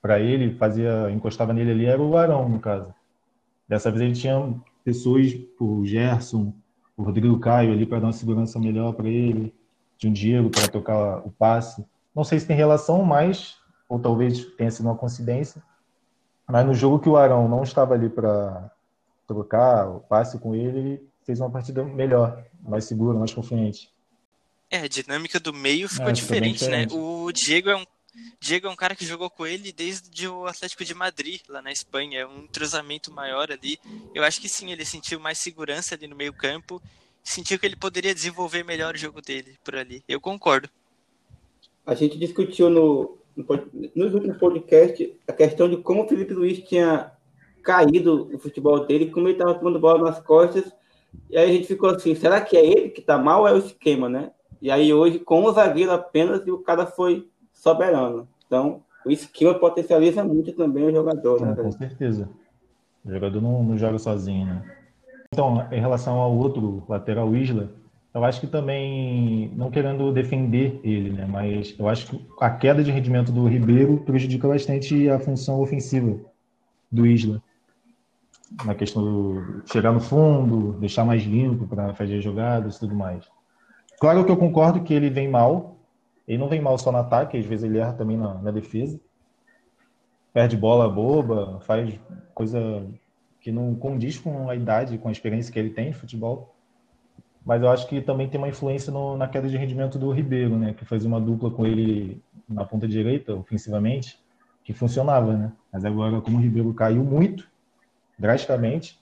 para 0.00 0.20
ele, 0.20 0.54
fazia, 0.54 1.10
encostava 1.10 1.52
nele 1.52 1.72
ali, 1.72 1.86
era 1.86 2.00
o 2.00 2.16
Arão, 2.16 2.48
no 2.48 2.60
caso. 2.60 2.94
Dessa 3.68 3.90
vez 3.90 4.02
ele 4.02 4.14
tinha 4.14 4.54
pessoas, 4.84 5.36
o 5.58 5.84
Gerson, 5.84 6.54
o 6.96 7.02
Rodrigo 7.02 7.38
Caio 7.40 7.72
ali 7.72 7.84
para 7.84 7.98
dar 7.98 8.06
uma 8.06 8.12
segurança 8.12 8.58
melhor 8.58 8.92
para 8.92 9.08
ele, 9.08 9.52
tinha 9.98 10.10
um 10.10 10.14
Diego 10.14 10.48
para 10.48 10.68
tocar 10.68 11.18
o 11.26 11.30
passe. 11.30 11.84
Não 12.14 12.22
sei 12.22 12.38
se 12.38 12.46
tem 12.46 12.56
relação, 12.56 13.04
mas, 13.04 13.56
ou 13.88 13.98
talvez 13.98 14.44
tenha 14.56 14.70
sido 14.70 14.86
uma 14.86 14.96
coincidência, 14.96 15.62
mas 16.48 16.64
no 16.64 16.72
jogo 16.72 17.00
que 17.00 17.08
o 17.08 17.16
Arão 17.16 17.48
não 17.48 17.62
estava 17.62 17.94
ali 17.94 18.08
para 18.08 18.70
trocar 19.26 19.88
o 19.88 20.00
passe 20.00 20.38
com 20.38 20.54
ele, 20.54 20.78
ele 20.78 21.10
fez 21.24 21.40
uma 21.40 21.50
partida 21.50 21.84
melhor, 21.84 22.44
mais 22.62 22.84
segura, 22.84 23.18
mais 23.18 23.32
confiante. 23.34 23.90
É, 24.70 24.78
a 24.78 24.88
dinâmica 24.88 25.40
do 25.40 25.52
meio 25.52 25.88
ficou 25.88 26.08
É, 26.08 26.14
ficou 26.14 26.30
bem 26.40 26.52
diferente, 26.52 26.64
né? 26.66 26.86
diferente. 26.86 26.94
O 26.94 27.32
Diego 27.32 27.70
é 27.70 27.76
um, 27.76 27.84
Diego 28.40 28.66
é 28.66 28.70
um 28.70 28.76
cara 28.76 28.94
que 28.94 29.04
jogou 29.04 29.28
com 29.28 29.46
ele 29.46 29.72
desde 29.72 30.28
o 30.28 30.46
Atlético 30.46 30.84
de 30.84 30.94
Madrid, 30.94 31.40
lá 31.48 31.60
na 31.60 31.72
Espanha. 31.72 32.20
É 32.20 32.26
um 32.26 32.44
entrosamento 32.44 33.12
maior 33.12 33.50
ali. 33.50 33.78
Eu 34.14 34.22
acho 34.22 34.40
que 34.40 34.48
sim, 34.48 34.70
ele 34.70 34.84
sentiu 34.84 35.18
mais 35.20 35.38
segurança 35.38 35.94
ali 35.94 36.06
no 36.06 36.16
meio 36.16 36.32
campo. 36.32 36.80
Sentiu 37.22 37.58
que 37.58 37.66
ele 37.66 37.76
poderia 37.76 38.14
desenvolver 38.14 38.64
melhor 38.64 38.94
o 38.94 38.98
jogo 38.98 39.20
dele 39.20 39.58
por 39.64 39.76
ali. 39.76 40.02
Eu 40.08 40.20
concordo. 40.20 40.68
A 41.84 41.94
gente 41.94 42.18
discutiu 42.18 42.70
no, 42.70 43.18
no 43.36 43.44
nos 43.94 44.14
últimos 44.14 44.38
podcasts 44.38 45.10
a 45.26 45.32
questão 45.32 45.68
de 45.68 45.76
como 45.78 46.04
o 46.04 46.08
Felipe 46.08 46.32
Luiz 46.32 46.58
tinha 46.60 47.12
caído 47.62 48.30
o 48.34 48.38
futebol 48.38 48.86
dele, 48.86 49.10
como 49.10 49.26
ele 49.26 49.34
estava 49.34 49.54
tomando 49.54 49.78
bola 49.78 50.10
nas 50.10 50.20
costas. 50.20 50.72
E 51.28 51.36
aí 51.36 51.50
a 51.50 51.52
gente 51.52 51.66
ficou 51.66 51.90
assim, 51.90 52.14
será 52.14 52.40
que 52.40 52.56
é 52.56 52.64
ele 52.64 52.90
que 52.90 53.00
está 53.00 53.18
mal 53.18 53.40
ou 53.40 53.48
é 53.48 53.52
o 53.52 53.58
esquema, 53.58 54.08
né? 54.08 54.30
E 54.60 54.70
aí 54.70 54.92
hoje, 54.92 55.18
com 55.18 55.42
o 55.42 55.52
zagueiro 55.52 55.92
apenas, 55.92 56.46
o 56.46 56.58
cara 56.58 56.86
foi 56.86 57.28
soberano. 57.52 58.28
Então, 58.46 58.82
o 59.04 59.10
esquema 59.10 59.54
potencializa 59.54 60.22
muito 60.22 60.52
também 60.52 60.84
o 60.84 60.92
jogador. 60.92 61.40
Né, 61.40 61.52
é, 61.52 61.62
com 61.62 61.72
certeza. 61.72 62.28
O 63.04 63.10
jogador 63.10 63.40
não, 63.40 63.62
não 63.62 63.78
joga 63.78 63.98
sozinho, 63.98 64.46
né? 64.46 64.62
Então, 65.32 65.66
em 65.70 65.80
relação 65.80 66.18
ao 66.18 66.36
outro 66.36 66.82
lateral 66.88 67.34
Isla, 67.34 67.70
eu 68.12 68.24
acho 68.24 68.40
que 68.40 68.46
também, 68.48 69.52
não 69.54 69.70
querendo 69.70 70.12
defender 70.12 70.80
ele, 70.82 71.10
né, 71.10 71.24
mas 71.26 71.74
eu 71.78 71.88
acho 71.88 72.08
que 72.08 72.26
a 72.40 72.50
queda 72.50 72.82
de 72.82 72.90
rendimento 72.90 73.30
do 73.30 73.46
Ribeiro 73.46 73.98
prejudica 73.98 74.48
bastante 74.48 75.08
a 75.08 75.20
função 75.20 75.60
ofensiva 75.60 76.18
do 76.90 77.06
Isla. 77.06 77.40
Na 78.64 78.74
questão 78.74 79.02
do 79.02 79.62
chegar 79.64 79.92
no 79.92 80.00
fundo, 80.00 80.72
deixar 80.80 81.04
mais 81.04 81.22
limpo 81.22 81.68
para 81.68 81.94
fazer 81.94 82.20
jogadas 82.20 82.76
e 82.76 82.80
tudo 82.80 82.96
mais. 82.96 83.24
Claro 84.00 84.24
que 84.24 84.30
eu 84.30 84.36
concordo 84.38 84.82
que 84.82 84.94
ele 84.94 85.10
vem 85.10 85.28
mal, 85.28 85.76
ele 86.26 86.38
não 86.38 86.48
vem 86.48 86.58
mal 86.58 86.78
só 86.78 86.90
no 86.90 86.96
ataque, 86.96 87.36
às 87.36 87.44
vezes 87.44 87.64
ele 87.64 87.76
erra 87.76 87.92
também 87.92 88.16
na, 88.16 88.32
na 88.34 88.50
defesa. 88.50 88.98
Perde 90.32 90.56
bola 90.56 90.88
boba, 90.88 91.60
faz 91.60 92.00
coisa 92.34 92.82
que 93.42 93.52
não 93.52 93.74
condiz 93.74 94.18
com 94.18 94.48
a 94.48 94.56
idade, 94.56 94.96
com 94.96 95.10
a 95.10 95.12
experiência 95.12 95.52
que 95.52 95.58
ele 95.58 95.68
tem 95.68 95.90
de 95.90 95.98
futebol. 95.98 96.56
Mas 97.44 97.62
eu 97.62 97.68
acho 97.68 97.86
que 97.88 98.00
também 98.00 98.26
tem 98.26 98.40
uma 98.40 98.48
influência 98.48 98.90
no, 98.90 99.18
na 99.18 99.28
queda 99.28 99.48
de 99.50 99.58
rendimento 99.58 99.98
do 99.98 100.10
Ribeiro, 100.10 100.58
né? 100.58 100.72
Que 100.72 100.86
fazia 100.86 101.08
uma 101.08 101.20
dupla 101.20 101.50
com 101.50 101.66
ele 101.66 102.22
na 102.48 102.64
ponta 102.64 102.88
direita, 102.88 103.34
ofensivamente, 103.34 104.18
que 104.64 104.72
funcionava, 104.72 105.36
né? 105.36 105.52
Mas 105.70 105.84
agora, 105.84 106.22
como 106.22 106.38
o 106.38 106.40
Ribeiro 106.40 106.72
caiu 106.72 107.04
muito, 107.04 107.46
drasticamente, 108.18 108.98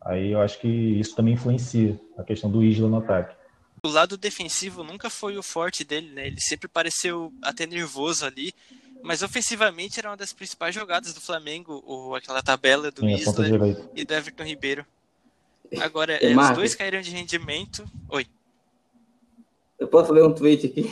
aí 0.00 0.30
eu 0.30 0.40
acho 0.40 0.60
que 0.60 0.68
isso 0.68 1.16
também 1.16 1.34
influencia 1.34 1.98
a 2.16 2.22
questão 2.22 2.48
do 2.48 2.62
Isla 2.62 2.88
no 2.88 2.98
ataque. 2.98 3.41
O 3.84 3.88
lado 3.88 4.16
defensivo 4.16 4.84
nunca 4.84 5.10
foi 5.10 5.36
o 5.36 5.42
forte 5.42 5.82
dele, 5.82 6.08
né? 6.12 6.28
Ele 6.28 6.40
sempre 6.40 6.68
pareceu 6.68 7.32
até 7.42 7.66
nervoso 7.66 8.24
ali, 8.24 8.54
mas 9.02 9.24
ofensivamente 9.24 9.98
era 9.98 10.08
uma 10.08 10.16
das 10.16 10.32
principais 10.32 10.72
jogadas 10.72 11.12
do 11.12 11.20
Flamengo, 11.20 11.82
ou 11.84 12.14
aquela 12.14 12.40
tabela 12.40 12.92
do 12.92 13.00
Sim, 13.00 13.14
Isla 13.14 13.44
e 13.96 14.04
do 14.04 14.14
Everton 14.14 14.44
Ribeiro. 14.44 14.86
Agora, 15.80 16.12
é, 16.12 16.32
os 16.32 16.50
dois 16.50 16.76
caíram 16.76 17.00
de 17.00 17.10
rendimento. 17.10 17.84
Oi. 18.08 18.24
Eu 19.80 19.88
posso 19.88 20.12
ler 20.12 20.22
um 20.22 20.32
tweet 20.32 20.68
aqui? 20.68 20.88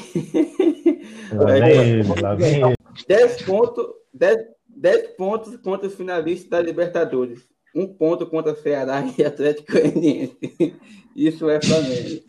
Lá 1.33 1.61
vem, 1.61 2.03
lá 2.20 2.35
vem. 2.35 2.74
10 3.07 3.42
pontos, 3.42 3.87
10, 4.12 4.37
10 4.68 5.11
pontos 5.16 5.57
contra 5.59 5.87
os 5.87 5.94
finalistas 5.94 6.50
da 6.50 6.61
Libertadores. 6.61 7.48
Um 7.72 7.87
ponto 7.87 8.26
contra 8.26 8.57
Ceará 8.57 9.05
e 9.16 9.22
Atlético 9.22 9.70
Goianiense. 9.70 10.37
Isso 11.14 11.48
é 11.48 11.62
Flamengo. 11.62 12.20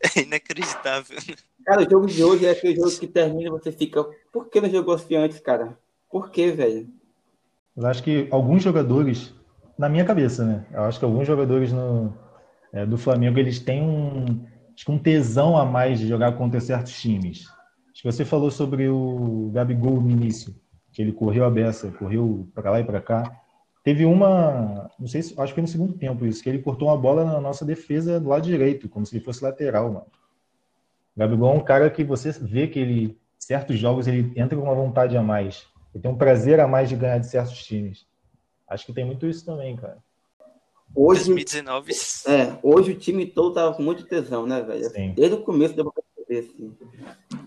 É 0.16 0.22
inacreditável. 0.22 1.18
Cara, 1.64 1.82
o 1.86 1.90
jogo 1.90 2.06
de 2.06 2.22
hoje 2.22 2.46
é 2.46 2.50
aquele 2.50 2.76
jogo 2.76 2.90
que 2.90 3.06
termina 3.06 3.48
e 3.48 3.50
você 3.50 3.72
fica. 3.72 4.04
Por 4.32 4.48
que 4.48 4.60
não 4.60 4.70
jogou 4.70 4.94
assim 4.94 5.16
antes, 5.16 5.40
cara? 5.40 5.76
Por 6.10 6.30
que, 6.30 6.50
velho? 6.52 6.88
Eu 7.76 7.86
acho 7.86 8.02
que 8.02 8.28
alguns 8.30 8.62
jogadores, 8.62 9.34
na 9.76 9.88
minha 9.88 10.04
cabeça, 10.04 10.44
né? 10.44 10.66
Eu 10.72 10.82
acho 10.82 10.98
que 10.98 11.04
alguns 11.04 11.26
jogadores 11.26 11.72
no, 11.72 12.16
é, 12.72 12.86
do 12.86 12.96
Flamengo 12.96 13.38
eles 13.38 13.58
têm 13.58 13.82
um, 13.82 14.46
um 14.88 14.98
tesão 14.98 15.56
a 15.56 15.64
mais 15.64 15.98
de 15.98 16.08
jogar 16.08 16.32
contra 16.36 16.60
certos 16.60 16.98
times. 17.00 17.46
Acho 17.90 18.02
que 18.02 18.12
você 18.12 18.24
falou 18.24 18.50
sobre 18.50 18.88
o 18.88 19.50
Gabigol 19.52 20.00
no 20.00 20.10
início, 20.10 20.54
que 20.92 21.02
ele 21.02 21.12
correu 21.12 21.44
a 21.44 21.50
beça, 21.50 21.90
correu 21.92 22.48
para 22.54 22.70
lá 22.70 22.80
e 22.80 22.84
para 22.84 23.00
cá. 23.00 23.24
Teve 23.86 24.04
uma, 24.04 24.90
não 24.98 25.06
sei 25.06 25.22
se, 25.22 25.40
acho 25.40 25.52
que 25.52 25.60
foi 25.60 25.62
no 25.62 25.68
segundo 25.68 25.92
tempo 25.92 26.26
isso, 26.26 26.42
que 26.42 26.48
ele 26.48 26.58
cortou 26.58 26.88
uma 26.88 26.96
bola 26.96 27.24
na 27.24 27.40
nossa 27.40 27.64
defesa 27.64 28.18
do 28.18 28.30
lado 28.30 28.42
direito, 28.42 28.88
como 28.88 29.06
se 29.06 29.14
ele 29.14 29.24
fosse 29.24 29.44
lateral, 29.44 29.92
mano. 29.92 30.06
O 31.14 31.20
Gabigol 31.20 31.52
é 31.52 31.56
um 31.56 31.62
cara 31.62 31.88
que 31.88 32.02
você 32.02 32.32
vê 32.32 32.66
que 32.66 32.80
ele, 32.80 33.16
certos 33.38 33.78
jogos, 33.78 34.08
ele 34.08 34.32
entra 34.34 34.58
com 34.58 34.64
uma 34.64 34.74
vontade 34.74 35.16
a 35.16 35.22
mais. 35.22 35.68
Ele 35.94 36.02
tem 36.02 36.10
um 36.10 36.16
prazer 36.18 36.58
a 36.58 36.66
mais 36.66 36.88
de 36.88 36.96
ganhar 36.96 37.18
de 37.18 37.28
certos 37.28 37.64
times. 37.64 38.04
Acho 38.66 38.86
que 38.86 38.92
tem 38.92 39.04
muito 39.04 39.24
isso 39.24 39.44
também, 39.44 39.76
cara. 39.76 39.98
Hoje, 40.92 41.26
2019. 41.26 41.92
É, 42.26 42.58
hoje 42.64 42.90
o 42.90 42.98
time 42.98 43.24
todo 43.24 43.54
tava 43.54 43.72
com 43.72 43.84
muito 43.84 44.04
tesão, 44.04 44.48
né, 44.48 44.62
velho? 44.62 44.90
Sim. 44.90 45.12
Desde 45.14 45.36
o 45.36 45.44
começo 45.44 45.76
deu 45.76 45.92
pra 45.92 46.02
perceber, 46.02 46.50
assim. 46.50 46.76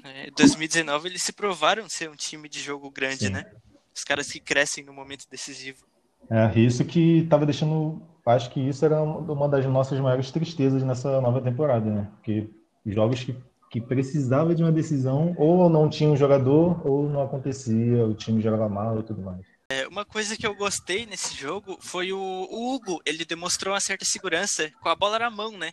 É, 0.06 0.32
2019 0.32 1.10
eles 1.10 1.22
se 1.22 1.34
provaram 1.34 1.90
ser 1.90 2.10
um 2.10 2.16
time 2.16 2.48
de 2.48 2.62
jogo 2.62 2.90
grande, 2.90 3.28
Sim. 3.28 3.34
né? 3.34 3.52
Os 3.94 4.06
caras 4.06 4.32
que 4.32 4.40
crescem 4.40 4.86
no 4.86 4.94
momento 4.94 5.26
decisivo. 5.30 5.90
É, 6.30 6.60
isso 6.60 6.84
que 6.86 7.28
tava 7.30 7.46
deixando. 7.46 8.02
Acho 8.26 8.52
que 8.52 8.60
isso 8.60 8.86
era 8.86 9.02
uma 9.02 9.50
das 9.50 9.66
nossas 9.66 10.00
maiores 10.00 10.30
tristezas 10.30 10.84
nessa 10.84 11.20
nova 11.20 11.42
temporada, 11.42 11.90
né? 11.90 12.08
Porque 12.16 12.48
jogos 12.86 13.24
que 13.24 13.36
que 13.70 13.80
precisava 13.80 14.56
de 14.56 14.64
uma 14.64 14.72
decisão, 14.72 15.36
ou 15.38 15.70
não 15.70 15.90
tinha 15.90 16.10
um 16.10 16.18
jogador, 16.18 16.86
ou 16.86 17.08
não 17.08 17.22
acontecia, 17.22 18.04
o 18.04 18.16
time 18.16 18.42
jogava 18.42 18.68
mal 18.68 19.00
e 19.00 19.04
tudo 19.04 19.22
mais. 19.22 19.46
É, 19.72 19.88
uma 19.88 20.04
coisa 20.04 20.36
que 20.36 20.48
eu 20.48 20.56
gostei 20.56 21.06
nesse 21.06 21.36
jogo 21.36 21.78
foi 21.80 22.12
o, 22.12 22.18
o, 22.18 22.74
Hugo. 22.74 23.00
Ele 23.06 23.24
demonstrou 23.24 23.74
uma 23.74 23.80
certa 23.80 24.04
segurança 24.04 24.72
com 24.82 24.90
a 24.90 24.96
bola 24.96 25.20
na 25.20 25.30
mão, 25.30 25.52
né? 25.56 25.72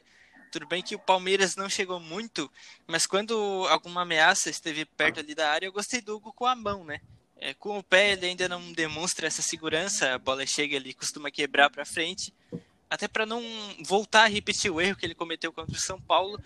Tudo 0.53 0.67
bem 0.67 0.83
que 0.83 0.95
o 0.95 0.99
Palmeiras 0.99 1.57
não 1.57 1.69
chegou 1.69 1.99
muito, 1.99 2.51
mas 2.87 3.07
quando 3.07 3.67
alguma 3.71 4.03
ameaça 4.03 4.51
esteve 4.51 4.85
perto 4.85 5.21
ali 5.21 5.35
da 5.35 5.51
área, 5.51 5.67
eu 5.67 5.73
gostei 5.73 6.01
do 6.03 6.17
Hugo 6.17 6.33
com 6.33 6.45
a 6.45 6.55
mão, 6.55 6.85
né? 6.85 7.01
É, 7.39 7.53
com 7.55 7.79
o 7.79 7.83
pé 7.83 8.13
ele 8.13 8.27
ainda 8.27 8.49
não 8.49 8.73
demonstra 8.73 9.27
essa 9.27 9.43
segurança, 9.43 10.15
a 10.15 10.19
bola 10.19 10.47
chega 10.47 10.77
ali, 10.77 10.95
costuma 10.95 11.31
quebrar 11.31 11.69
para 11.69 11.85
frente, 11.85 12.33
até 12.89 13.07
para 13.07 13.27
não 13.27 13.43
voltar 13.85 14.25
a 14.25 14.29
repetir 14.29 14.71
o 14.71 14.81
erro 14.81 14.97
que 14.97 15.05
ele 15.05 15.15
cometeu 15.15 15.53
contra 15.53 15.75
o 15.75 15.81
São 15.81 16.01
Paulo 16.01 16.41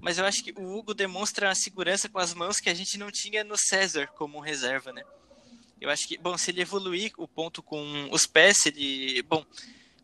mas 0.00 0.18
eu 0.18 0.24
acho 0.24 0.42
que 0.42 0.52
o 0.52 0.76
Hugo 0.76 0.94
demonstra 0.94 1.50
a 1.50 1.54
segurança 1.54 2.08
com 2.08 2.18
as 2.18 2.32
mãos 2.32 2.58
que 2.58 2.70
a 2.70 2.74
gente 2.74 2.98
não 2.98 3.10
tinha 3.10 3.44
no 3.44 3.56
César 3.56 4.06
como 4.08 4.40
reserva, 4.40 4.92
né? 4.92 5.04
Eu 5.80 5.90
acho 5.90 6.06
que, 6.06 6.16
bom, 6.18 6.36
se 6.36 6.50
ele 6.50 6.60
evoluir 6.62 7.12
o 7.16 7.26
ponto 7.26 7.62
com 7.62 8.08
os 8.10 8.26
pés, 8.26 8.58
se 8.58 8.68
ele, 8.68 9.22
bom, 9.22 9.44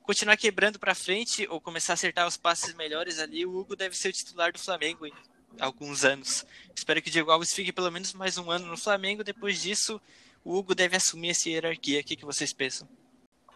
continuar 0.02 0.36
quebrando 0.36 0.78
para 0.78 0.94
frente 0.94 1.46
ou 1.50 1.60
começar 1.60 1.92
a 1.92 1.94
acertar 1.94 2.26
os 2.26 2.36
passes 2.36 2.74
melhores 2.74 3.18
ali, 3.18 3.44
o 3.44 3.56
Hugo 3.56 3.76
deve 3.76 3.96
ser 3.96 4.08
o 4.08 4.12
titular 4.12 4.52
do 4.52 4.58
Flamengo 4.58 5.06
em 5.06 5.12
alguns 5.58 6.04
anos. 6.04 6.44
Espero 6.74 7.00
que 7.00 7.08
o 7.08 7.12
Diego 7.12 7.30
Alves 7.30 7.52
fique 7.52 7.72
pelo 7.72 7.90
menos 7.90 8.12
mais 8.12 8.38
um 8.38 8.50
ano 8.50 8.66
no 8.66 8.76
Flamengo. 8.76 9.24
Depois 9.24 9.60
disso, 9.60 10.00
o 10.46 10.56
Hugo 10.56 10.76
deve 10.76 10.96
assumir 10.96 11.30
essa 11.30 11.50
hierarquia. 11.50 12.00
O 12.00 12.04
que, 12.04 12.14
que 12.14 12.24
vocês 12.24 12.52
pensam? 12.52 12.86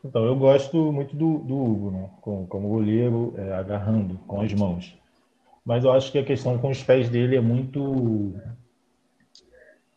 Então, 0.04 0.24
eu 0.24 0.34
gosto 0.34 0.90
muito 0.90 1.14
do, 1.14 1.38
do 1.38 1.56
Hugo, 1.56 1.90
né? 1.92 2.10
como, 2.20 2.46
como 2.48 2.68
goleiro, 2.68 3.32
é, 3.36 3.52
agarrando 3.52 4.18
com 4.26 4.40
as 4.40 4.52
mãos. 4.52 4.98
Mas 5.64 5.84
eu 5.84 5.92
acho 5.92 6.10
que 6.10 6.18
a 6.18 6.24
questão 6.24 6.58
com 6.58 6.70
os 6.70 6.82
pés 6.82 7.08
dele 7.08 7.36
é 7.36 7.40
muito 7.40 8.34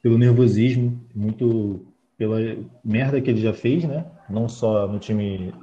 pelo 0.03 0.19
nervosismo, 0.19 1.01
muito 1.15 1.83
pela 2.15 2.37
merda 2.83 3.19
que 3.19 3.29
ele 3.29 3.41
já 3.41 3.53
fez, 3.53 3.85
né? 3.85 4.05
Não 4.29 4.47
só 4.47 4.87
no 4.87 4.99
time 4.99 5.53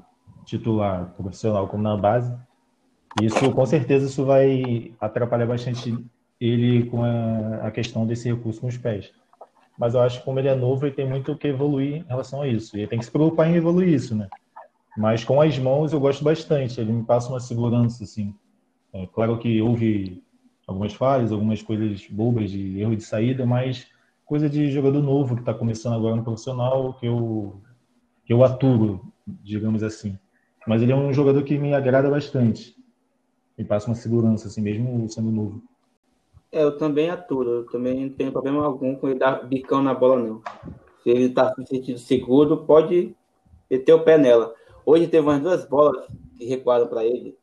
titular 0.45 1.15
profissional, 1.15 1.69
como 1.69 1.83
na 1.83 1.97
base. 1.97 2.35
Isso, 3.23 3.53
com 3.53 3.67
certeza, 3.67 4.07
isso 4.07 4.25
vai 4.25 4.93
atrapalhar 4.99 5.47
bastante 5.47 5.97
ele 6.41 6.87
com 6.87 7.05
a, 7.05 7.67
a 7.67 7.71
questão 7.71 8.07
desse 8.07 8.29
recurso 8.29 8.63
com 8.63 8.67
os 8.67 8.79
pés. 8.79 9.13
Mas 9.81 9.95
eu 9.95 10.03
acho 10.03 10.19
que 10.19 10.27
como 10.27 10.39
ele 10.39 10.49
é 10.49 10.55
novo, 10.55 10.85
ele 10.85 10.95
tem 10.95 11.09
muito 11.09 11.35
que 11.35 11.49
evoluir 11.49 12.03
em 12.03 12.07
relação 12.07 12.43
a 12.43 12.47
isso. 12.47 12.77
E 12.77 12.81
ele 12.81 12.87
tem 12.87 12.99
que 12.99 13.05
se 13.07 13.11
preocupar 13.11 13.49
em 13.49 13.57
evoluir 13.57 13.89
isso, 13.89 14.15
né? 14.15 14.29
Mas 14.95 15.25
com 15.25 15.41
as 15.41 15.59
mãos 15.59 15.95
eu 15.95 15.99
gosto 15.99 16.23
bastante. 16.23 16.79
Ele 16.79 16.93
me 16.93 17.03
passa 17.03 17.31
uma 17.31 17.41
segurança, 17.41 18.05
assim. 18.05 18.35
É, 18.93 19.07
claro 19.07 19.39
que 19.39 19.59
houve 19.63 20.23
algumas 20.67 20.93
falhas, 20.93 21.33
algumas 21.33 21.63
coisas 21.63 22.07
bobas 22.11 22.51
de 22.51 22.79
erro 22.79 22.95
de 22.95 23.03
saída, 23.03 23.47
mas 23.47 23.87
coisa 24.27 24.51
de 24.51 24.71
jogador 24.71 25.03
novo 25.03 25.35
que 25.35 25.41
está 25.41 25.55
começando 25.55 25.95
agora 25.95 26.15
no 26.15 26.25
profissional 26.25 26.93
que 26.93 27.07
eu, 27.07 27.59
que 28.27 28.35
eu 28.35 28.45
aturo, 28.45 29.01
digamos 29.27 29.83
assim. 29.83 30.19
Mas 30.69 30.83
ele 30.83 30.93
é 30.93 30.97
um 30.97 31.11
jogador 31.11 31.43
que 31.43 31.57
me 31.57 31.73
agrada 31.73 32.11
bastante. 32.11 32.77
Me 33.57 33.65
passa 33.65 33.87
uma 33.87 33.95
segurança, 33.95 34.47
assim, 34.47 34.61
mesmo 34.61 35.09
sendo 35.09 35.31
novo. 35.31 35.63
É, 36.53 36.63
eu 36.63 36.77
também 36.77 37.11
aturo. 37.11 37.51
Eu 37.51 37.67
também 37.67 38.07
não 38.07 38.11
tenho 38.11 38.33
problema 38.33 38.65
algum 38.65 38.95
com 38.97 39.09
ele 39.09 39.19
dar 39.19 39.47
bicão 39.47 39.83
na 39.83 39.95
bola, 39.95 40.21
não. 40.21 40.43
Se 41.03 41.11
ele 41.11 41.27
está 41.27 41.55
se 41.55 41.65
sentindo 41.67 41.99
seguro, 41.99 42.65
pode 42.65 43.15
meter 43.71 43.93
o 43.93 44.05
pé 44.05 44.19
nela. 44.19 44.55
Hoje 44.85 45.07
teve 45.07 45.27
umas 45.27 45.41
duas 45.41 45.65
bolas 45.67 46.07
que 46.37 46.45
recuaram 46.45 46.87
para 46.89 47.05
ele 47.05 47.39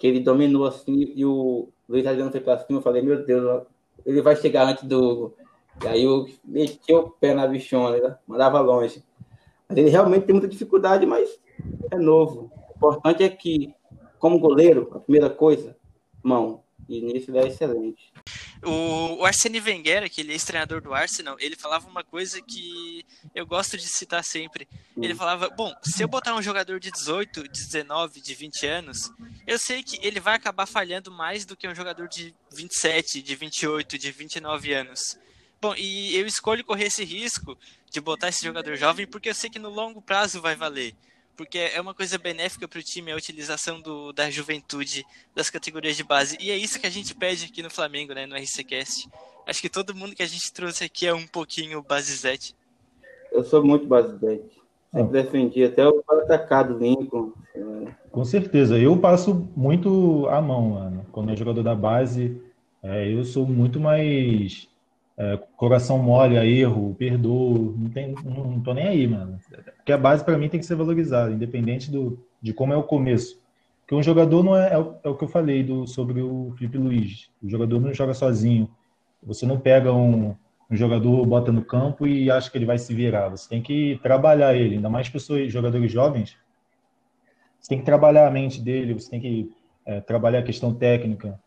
que 0.00 0.06
ele 0.06 0.20
dominou 0.20 0.66
assim 0.66 1.12
e 1.14 1.26
o 1.26 1.68
Luiz 1.86 2.06
Adriano 2.06 2.30
foi 2.30 2.40
para 2.40 2.58
cima. 2.58 2.78
Eu 2.78 2.82
falei, 2.82 3.02
meu 3.02 3.22
Deus, 3.22 3.64
ele 4.06 4.22
vai 4.22 4.34
chegar 4.34 4.66
antes 4.66 4.84
do, 4.84 5.34
E 5.84 5.86
aí 5.86 6.04
eu 6.04 6.26
meti 6.42 6.92
o 6.94 7.10
pé 7.10 7.34
na 7.34 7.46
bichona, 7.46 7.98
né? 7.98 8.16
mandava 8.26 8.60
longe. 8.60 9.04
Mas 9.68 9.76
ele 9.76 9.90
realmente 9.90 10.24
tem 10.24 10.32
muita 10.32 10.48
dificuldade, 10.48 11.04
mas 11.04 11.38
é 11.90 11.96
novo. 11.96 12.50
O 12.70 12.76
importante 12.76 13.22
é 13.22 13.28
que, 13.28 13.74
como 14.18 14.40
goleiro, 14.40 14.88
a 14.94 15.00
primeira 15.00 15.28
coisa, 15.28 15.76
mão. 16.22 16.62
E 16.88 17.02
nisso 17.02 17.30
ele 17.30 17.38
é 17.38 17.48
excelente. 17.48 18.10
O, 18.62 19.20
o 19.20 19.24
Arsene 19.24 19.60
Wenger, 19.60 20.02
aquele 20.02 20.32
ex-treinador 20.32 20.82
do 20.82 20.92
Arsenal, 20.92 21.36
ele 21.40 21.56
falava 21.56 21.88
uma 21.88 22.04
coisa 22.04 22.42
que 22.42 23.06
eu 23.34 23.46
gosto 23.46 23.78
de 23.78 23.88
citar 23.88 24.22
sempre. 24.22 24.68
Ele 24.96 25.14
falava: 25.14 25.48
Bom, 25.48 25.74
se 25.82 26.02
eu 26.02 26.08
botar 26.08 26.34
um 26.34 26.42
jogador 26.42 26.78
de 26.78 26.90
18, 26.90 27.44
19, 27.48 28.20
de 28.20 28.34
20 28.34 28.66
anos, 28.66 29.10
eu 29.46 29.58
sei 29.58 29.82
que 29.82 29.98
ele 30.06 30.20
vai 30.20 30.34
acabar 30.34 30.66
falhando 30.66 31.10
mais 31.10 31.44
do 31.46 31.56
que 31.56 31.66
um 31.66 31.74
jogador 31.74 32.06
de 32.06 32.34
27, 32.52 33.22
de 33.22 33.34
28, 33.34 33.98
de 33.98 34.12
29 34.12 34.74
anos. 34.74 35.18
Bom, 35.60 35.74
e 35.76 36.16
eu 36.16 36.26
escolho 36.26 36.64
correr 36.64 36.86
esse 36.86 37.04
risco 37.04 37.56
de 37.90 38.00
botar 38.00 38.28
esse 38.28 38.44
jogador 38.44 38.76
jovem 38.76 39.06
porque 39.06 39.28
eu 39.28 39.34
sei 39.34 39.50
que 39.50 39.58
no 39.58 39.68
longo 39.68 40.00
prazo 40.00 40.40
vai 40.40 40.54
valer 40.54 40.94
porque 41.40 41.56
é 41.56 41.80
uma 41.80 41.94
coisa 41.94 42.18
benéfica 42.18 42.68
para 42.68 42.78
o 42.78 42.82
time 42.82 43.10
a 43.10 43.16
utilização 43.16 43.80
do, 43.80 44.12
da 44.12 44.28
juventude 44.28 45.06
das 45.34 45.48
categorias 45.48 45.96
de 45.96 46.04
base. 46.04 46.36
E 46.38 46.50
é 46.50 46.56
isso 46.56 46.78
que 46.78 46.86
a 46.86 46.90
gente 46.90 47.14
pede 47.14 47.46
aqui 47.46 47.62
no 47.62 47.70
Flamengo, 47.70 48.12
né, 48.12 48.26
no 48.26 48.36
RCCast. 48.36 49.08
Acho 49.46 49.62
que 49.62 49.70
todo 49.70 49.94
mundo 49.94 50.14
que 50.14 50.22
a 50.22 50.26
gente 50.26 50.52
trouxe 50.52 50.84
aqui 50.84 51.06
é 51.06 51.14
um 51.14 51.26
pouquinho 51.26 51.82
basizete. 51.82 52.54
Eu 53.32 53.42
sou 53.42 53.64
muito 53.64 53.86
basizete. 53.86 54.60
Sempre 54.94 55.18
ah. 55.18 55.22
defendi 55.22 55.64
até 55.64 55.88
o 55.88 56.04
atacado 56.10 56.76
Lincoln. 56.76 57.32
Com 58.10 58.24
certeza. 58.26 58.78
Eu 58.78 58.98
passo 58.98 59.48
muito 59.56 60.28
a 60.28 60.42
mão, 60.42 60.72
mano. 60.72 61.06
Quando 61.10 61.32
é 61.32 61.36
jogador 61.36 61.62
da 61.62 61.74
base, 61.74 62.38
é, 62.82 63.10
eu 63.10 63.24
sou 63.24 63.46
muito 63.46 63.80
mais 63.80 64.68
é, 65.20 65.38
coração 65.54 65.98
mole 65.98 66.38
a 66.38 66.46
erro, 66.46 66.94
perdoo, 66.98 67.74
não, 67.76 67.90
tem, 67.90 68.14
não, 68.24 68.44
não 68.44 68.60
tô 68.60 68.72
nem 68.72 68.88
aí, 68.88 69.06
mano. 69.06 69.38
Porque 69.76 69.92
a 69.92 69.98
base 69.98 70.24
para 70.24 70.38
mim 70.38 70.48
tem 70.48 70.58
que 70.58 70.64
ser 70.64 70.76
valorizada, 70.76 71.30
independente 71.30 71.90
do, 71.90 72.24
de 72.40 72.54
como 72.54 72.72
é 72.72 72.76
o 72.76 72.82
começo. 72.82 73.38
Porque 73.82 73.94
um 73.94 74.02
jogador 74.02 74.42
não 74.42 74.56
é, 74.56 74.72
é, 74.72 74.78
o, 74.78 74.94
é 75.04 75.08
o 75.10 75.14
que 75.14 75.24
eu 75.24 75.28
falei 75.28 75.62
do, 75.62 75.86
sobre 75.86 76.22
o 76.22 76.54
Felipe 76.56 76.78
Luiz. 76.78 77.30
O 77.42 77.50
jogador 77.50 77.78
não 77.78 77.92
joga 77.92 78.14
sozinho. 78.14 78.70
Você 79.22 79.44
não 79.44 79.60
pega 79.60 79.92
um, 79.92 80.34
um 80.70 80.76
jogador, 80.76 81.26
bota 81.26 81.52
no 81.52 81.62
campo 81.62 82.06
e 82.06 82.30
acha 82.30 82.50
que 82.50 82.56
ele 82.56 82.64
vai 82.64 82.78
se 82.78 82.94
virar. 82.94 83.28
Você 83.28 83.46
tem 83.46 83.60
que 83.60 84.00
trabalhar 84.02 84.54
ele, 84.54 84.76
ainda 84.76 84.88
mais 84.88 85.10
pessoas, 85.10 85.52
jogadores 85.52 85.92
jovens. 85.92 86.34
Você 87.60 87.68
tem 87.68 87.78
que 87.78 87.84
trabalhar 87.84 88.26
a 88.26 88.30
mente 88.30 88.58
dele, 88.58 88.94
você 88.94 89.10
tem 89.10 89.20
que 89.20 89.52
é, 89.84 90.00
trabalhar 90.00 90.38
a 90.38 90.44
questão 90.44 90.72
técnica, 90.72 91.38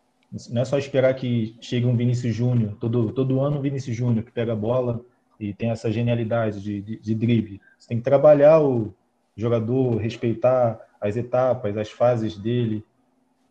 não 0.49 0.63
é 0.63 0.65
só 0.65 0.77
esperar 0.77 1.13
que 1.13 1.55
chegue 1.61 1.85
um 1.85 1.95
Vinícius 1.95 2.35
Júnior, 2.35 2.75
todo, 2.79 3.11
todo 3.11 3.39
ano 3.39 3.59
um 3.59 3.61
Vinícius 3.61 3.95
Júnior 3.95 4.25
que 4.25 4.31
pega 4.31 4.53
a 4.53 4.55
bola 4.55 5.01
e 5.39 5.53
tem 5.53 5.69
essa 5.69 5.91
genialidade 5.91 6.61
de, 6.61 6.81
de, 6.81 6.99
de 6.99 7.15
drible. 7.15 7.61
Você 7.77 7.89
tem 7.89 7.97
que 7.97 8.03
trabalhar 8.03 8.59
o 8.61 8.93
jogador, 9.35 9.97
respeitar 9.97 10.79
as 10.99 11.15
etapas, 11.15 11.77
as 11.77 11.91
fases 11.91 12.37
dele 12.37 12.83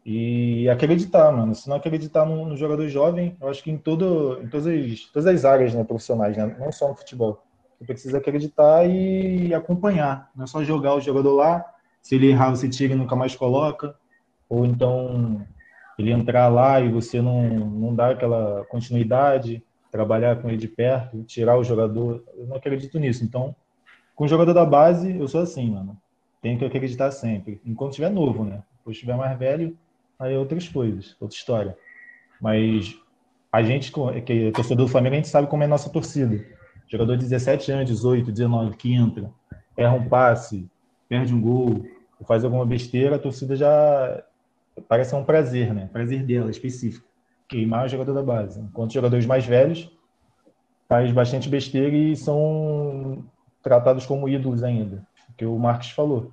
e 0.05 0.69
acreditar, 0.69 1.31
mano. 1.31 1.55
Se 1.55 1.69
não 1.69 1.77
acreditar 1.77 2.25
no, 2.27 2.47
no 2.47 2.57
jogador 2.57 2.89
jovem, 2.89 3.37
eu 3.41 3.49
acho 3.49 3.63
que 3.63 3.71
em, 3.71 3.79
todo, 3.79 4.41
em 4.43 4.49
todas, 4.49 4.67
as, 4.67 5.01
todas 5.13 5.27
as 5.27 5.45
áreas 5.45 5.75
né, 5.75 5.85
profissionais, 5.85 6.37
né? 6.37 6.57
não 6.59 6.73
só 6.73 6.89
no 6.89 6.97
futebol. 6.97 7.45
Você 7.79 7.85
precisa 7.85 8.19
acreditar 8.19 8.89
e 8.89 9.55
acompanhar. 9.55 10.31
Não 10.35 10.45
é 10.45 10.47
só 10.47 10.65
jogar 10.65 10.95
o 10.95 11.01
jogador 11.01 11.35
lá, 11.35 11.65
se 12.01 12.17
ele 12.17 12.29
errar, 12.29 12.51
você 12.51 12.69
tira 12.69 12.95
e 12.95 12.97
nunca 12.97 13.15
mais 13.15 13.37
coloca. 13.37 13.95
Ou 14.49 14.67
então 14.67 15.47
ele 15.99 16.11
entrar 16.11 16.49
lá 16.49 16.81
e 16.81 16.91
você 16.91 17.21
não, 17.21 17.49
não 17.49 17.95
dar 17.95 18.13
aquela 18.13 18.65
continuidade, 18.67 19.63
trabalhar 19.91 20.41
com 20.41 20.49
ele 20.49 20.57
de 20.57 20.69
perto, 20.69 21.23
tirar 21.25 21.59
o 21.59 21.65
jogador, 21.65 22.25
eu 22.37 22.47
não 22.47 22.57
acredito 22.57 22.99
nisso. 22.99 23.25
Então, 23.25 23.55
com 24.15 24.25
o 24.25 24.29
jogador 24.29 24.53
da 24.53 24.65
base, 24.65 25.17
eu 25.17 25.29
sou 25.29 25.43
assim, 25.43 25.71
mano. 25.71 25.97
Tenho 26.41 26.59
que 26.59 26.65
acreditar 26.65 27.11
sempre. 27.11 27.61
Enquanto 27.65 27.91
estiver 27.91 28.11
novo, 28.11 28.45
né? 28.45 28.63
Depois 28.79 28.97
estiver 28.97 29.17
mais 29.17 29.39
velho, 29.39 29.77
aí 30.19 30.35
é 30.35 30.39
outras 30.39 30.69
coisas, 30.69 31.17
outra 31.21 31.37
história. 31.37 31.77
Mas 32.41 32.97
a 33.53 33.63
gente, 33.63 33.93
que 34.25 34.33
é 34.33 34.51
torcedor 34.51 34.87
do 34.87 34.91
Flamengo, 34.91 35.15
a 35.15 35.19
gente 35.19 35.29
sabe 35.29 35.47
como 35.47 35.63
é 35.63 35.67
a 35.67 35.69
nossa 35.69 35.91
torcida. 35.91 36.45
Jogador 36.89 37.17
de 37.17 37.25
17 37.25 37.71
anos, 37.71 37.87
18, 37.87 38.33
19, 38.33 38.77
que 38.77 38.93
entra, 38.93 39.31
erra 39.77 39.95
um 39.95 40.09
passe, 40.09 40.69
perde 41.09 41.35
um 41.35 41.41
gol, 41.41 41.85
faz 42.27 42.45
alguma 42.45 42.65
besteira, 42.65 43.17
a 43.17 43.19
torcida 43.19 43.55
já 43.55 44.25
parece 44.89 45.15
um 45.15 45.25
prazer, 45.25 45.73
né? 45.75 45.89
Prazer 45.93 46.25
dela, 46.25 46.51
específico. 46.51 47.07
Queimar 47.49 47.87
o 47.87 47.89
jogador 47.89 48.15
da 48.15 48.23
base. 48.23 48.61
Enquanto 48.61 48.89
os 48.89 48.95
jogadores 48.95 49.27
mais 49.27 49.45
velhos 49.45 49.91
faz 50.89 51.11
bastante 51.13 51.49
besteira 51.49 51.97
e 51.97 52.17
são 52.17 53.25
tratados 53.63 54.07
como 54.07 54.29
ídolos 54.29 54.63
ainda. 54.63 55.07
Que 55.37 55.45
o 55.45 55.59
Marcos 55.59 55.91
falou. 55.91 56.33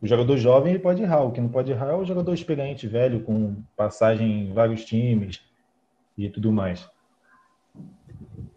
O 0.00 0.06
jogador 0.06 0.36
jovem 0.36 0.74
ele 0.74 0.82
pode 0.82 1.02
errar, 1.02 1.22
o 1.22 1.32
que 1.32 1.40
não 1.40 1.48
pode 1.48 1.70
errar 1.70 1.90
é 1.90 1.94
o 1.94 2.04
jogador 2.04 2.32
experiente, 2.32 2.86
velho, 2.86 3.22
com 3.22 3.62
passagem 3.76 4.48
em 4.48 4.52
vários 4.52 4.84
times 4.84 5.42
e 6.16 6.28
tudo 6.28 6.50
mais. 6.50 6.88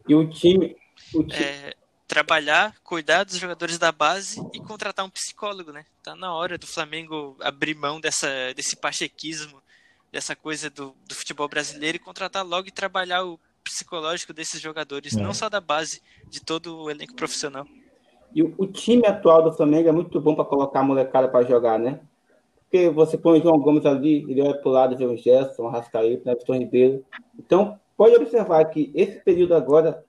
E 0.07 0.15
o 0.15 0.29
time. 0.29 0.75
O 1.13 1.23
time... 1.23 1.43
É, 1.43 1.73
trabalhar, 2.13 2.75
cuidar 2.83 3.23
dos 3.23 3.37
jogadores 3.37 3.79
da 3.79 3.91
base 3.91 4.39
e 4.53 4.59
contratar 4.59 5.03
um 5.03 5.09
psicólogo, 5.09 5.71
né? 5.71 5.83
Tá 6.03 6.15
na 6.15 6.31
hora 6.31 6.59
do 6.59 6.67
Flamengo 6.67 7.35
abrir 7.41 7.73
mão 7.73 7.99
dessa, 7.99 8.27
desse 8.55 8.75
pachequismo, 8.75 9.59
dessa 10.11 10.35
coisa 10.35 10.69
do, 10.69 10.93
do 11.07 11.15
futebol 11.15 11.49
brasileiro 11.49 11.95
e 11.95 11.99
contratar 11.99 12.45
logo 12.45 12.67
e 12.67 12.71
trabalhar 12.71 13.25
o 13.25 13.39
psicológico 13.63 14.31
desses 14.31 14.61
jogadores, 14.61 15.17
é. 15.17 15.19
não 15.19 15.33
só 15.33 15.49
da 15.49 15.59
base, 15.59 16.03
de 16.29 16.39
todo 16.39 16.83
o 16.83 16.91
elenco 16.91 17.15
profissional. 17.15 17.65
E 18.31 18.43
o, 18.43 18.53
o 18.59 18.67
time 18.67 19.07
atual 19.07 19.41
do 19.41 19.51
Flamengo 19.51 19.89
é 19.89 19.91
muito 19.91 20.21
bom 20.21 20.35
para 20.35 20.45
colocar 20.45 20.81
a 20.81 20.83
molecada 20.83 21.27
para 21.27 21.47
jogar, 21.47 21.79
né? 21.79 21.99
Porque 22.61 22.91
você 22.91 23.17
põe 23.17 23.39
o 23.39 23.41
João 23.41 23.57
Gomes 23.57 23.87
ali, 23.87 24.23
ele 24.29 24.43
vai 24.43 24.53
pro 24.53 24.69
lado, 24.69 24.95
vê 24.95 25.05
o 25.05 25.17
Gerson, 25.17 25.63
o 25.63 25.69
Rascaíta, 25.69 26.29
né, 26.29 26.37
o 26.47 26.53
Ribeiro. 26.53 27.03
Então, 27.39 27.79
pode 27.97 28.15
observar 28.15 28.65
que 28.65 28.91
esse 28.93 29.19
período 29.21 29.55
agora 29.55 30.05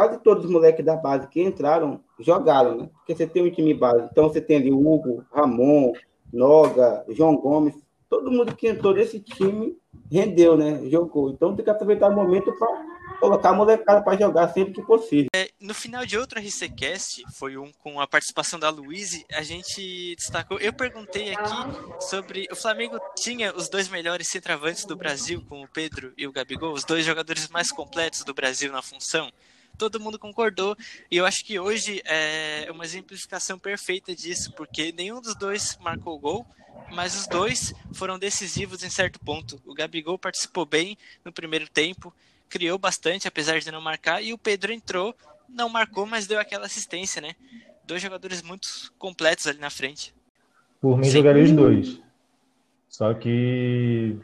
quase 0.00 0.18
todos 0.20 0.46
os 0.46 0.50
moleques 0.50 0.82
da 0.82 0.96
base 0.96 1.28
que 1.28 1.42
entraram 1.42 2.00
jogaram, 2.18 2.74
né? 2.74 2.88
Porque 2.94 3.14
você 3.14 3.26
tem 3.26 3.46
um 3.46 3.50
time 3.50 3.74
base. 3.74 4.08
Então 4.10 4.30
você 4.30 4.40
tem 4.40 4.56
ali 4.56 4.72
Hugo, 4.72 5.22
Ramon, 5.30 5.92
Noga, 6.32 7.04
João 7.10 7.36
Gomes, 7.36 7.74
todo 8.08 8.30
mundo 8.30 8.56
que 8.56 8.68
entrou 8.68 8.94
nesse 8.94 9.20
time 9.20 9.76
rendeu, 10.10 10.56
né? 10.56 10.80
Jogou. 10.88 11.30
Então 11.30 11.54
tem 11.54 11.62
que 11.62 11.70
aproveitar 11.70 12.08
o 12.08 12.14
momento 12.14 12.50
para 12.58 12.82
colocar 13.20 13.50
a 13.50 13.52
molecada 13.52 14.00
para 14.00 14.16
jogar 14.16 14.48
sempre 14.48 14.72
que 14.72 14.80
possível. 14.80 15.28
É, 15.36 15.50
no 15.60 15.74
final 15.74 16.06
de 16.06 16.16
outro 16.16 16.40
RCCast, 16.40 17.22
foi 17.34 17.58
um 17.58 17.70
com 17.70 18.00
a 18.00 18.06
participação 18.06 18.58
da 18.58 18.70
Luíse, 18.70 19.26
a 19.30 19.42
gente 19.42 20.16
destacou. 20.16 20.58
Eu 20.58 20.72
perguntei 20.72 21.34
aqui 21.34 22.04
sobre. 22.08 22.48
O 22.50 22.56
Flamengo 22.56 22.98
tinha 23.14 23.54
os 23.54 23.68
dois 23.68 23.86
melhores 23.86 24.28
centravantes 24.28 24.86
do 24.86 24.96
Brasil, 24.96 25.44
com 25.46 25.62
o 25.62 25.68
Pedro 25.68 26.14
e 26.16 26.26
o 26.26 26.32
Gabigol, 26.32 26.72
os 26.72 26.84
dois 26.84 27.04
jogadores 27.04 27.50
mais 27.50 27.70
completos 27.70 28.24
do 28.24 28.32
Brasil 28.32 28.72
na 28.72 28.80
função 28.80 29.30
todo 29.80 29.98
mundo 29.98 30.18
concordou. 30.18 30.76
E 31.10 31.16
eu 31.16 31.24
acho 31.24 31.42
que 31.42 31.58
hoje 31.58 32.02
é 32.04 32.68
uma 32.70 32.84
exemplificação 32.84 33.58
perfeita 33.58 34.14
disso, 34.14 34.52
porque 34.52 34.92
nenhum 34.92 35.22
dos 35.22 35.34
dois 35.34 35.78
marcou 35.80 36.18
gol, 36.18 36.46
mas 36.92 37.16
os 37.18 37.26
dois 37.26 37.72
foram 37.94 38.18
decisivos 38.18 38.84
em 38.84 38.90
certo 38.90 39.18
ponto. 39.18 39.58
O 39.64 39.72
Gabigol 39.72 40.18
participou 40.18 40.66
bem 40.66 40.98
no 41.24 41.32
primeiro 41.32 41.66
tempo, 41.66 42.14
criou 42.46 42.76
bastante, 42.76 43.26
apesar 43.26 43.58
de 43.58 43.72
não 43.72 43.80
marcar, 43.80 44.22
e 44.22 44.34
o 44.34 44.38
Pedro 44.38 44.70
entrou, 44.70 45.16
não 45.48 45.70
marcou, 45.70 46.04
mas 46.04 46.26
deu 46.26 46.38
aquela 46.38 46.66
assistência, 46.66 47.22
né? 47.22 47.34
Dois 47.86 48.02
jogadores 48.02 48.42
muito 48.42 48.92
completos 48.98 49.46
ali 49.46 49.58
na 49.58 49.70
frente. 49.70 50.14
Por 50.78 50.98
mim, 50.98 51.08
jogaria 51.08 51.44
os 51.44 51.52
dois. 51.52 52.00
Só 52.86 53.14
que 53.14 54.18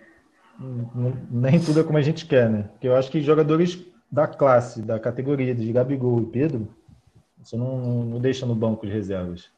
nem 1.30 1.60
tudo 1.60 1.80
é 1.80 1.84
como 1.84 1.96
a 1.96 2.02
gente 2.02 2.26
quer, 2.26 2.50
né? 2.50 2.64
Porque 2.64 2.88
eu 2.88 2.96
acho 2.96 3.10
que 3.10 3.22
jogadores 3.22 3.78
da 4.16 4.26
classe, 4.26 4.80
da 4.80 4.98
categoria 4.98 5.54
de 5.54 5.70
Gabigol 5.70 6.22
e 6.22 6.24
Pedro, 6.24 6.66
você 7.38 7.54
não, 7.54 8.02
não 8.02 8.18
deixa 8.18 8.46
no 8.46 8.54
banco 8.54 8.86
de 8.86 8.90
reservas. 8.90 9.50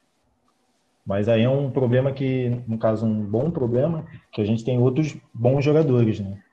Mas 1.05 1.29
aí 1.29 1.43
é 1.43 1.49
um 1.49 1.71
problema 1.71 2.11
que, 2.11 2.61
no 2.67 2.77
caso, 2.77 3.05
um 3.05 3.23
bom 3.23 3.49
problema, 3.49 4.05
que 4.33 4.41
a 4.41 4.43
gente 4.43 4.65
tem 4.65 4.77
outros 4.77 5.15
bons 5.33 5.63
jogadores, 5.63 6.19
né? 6.19 6.43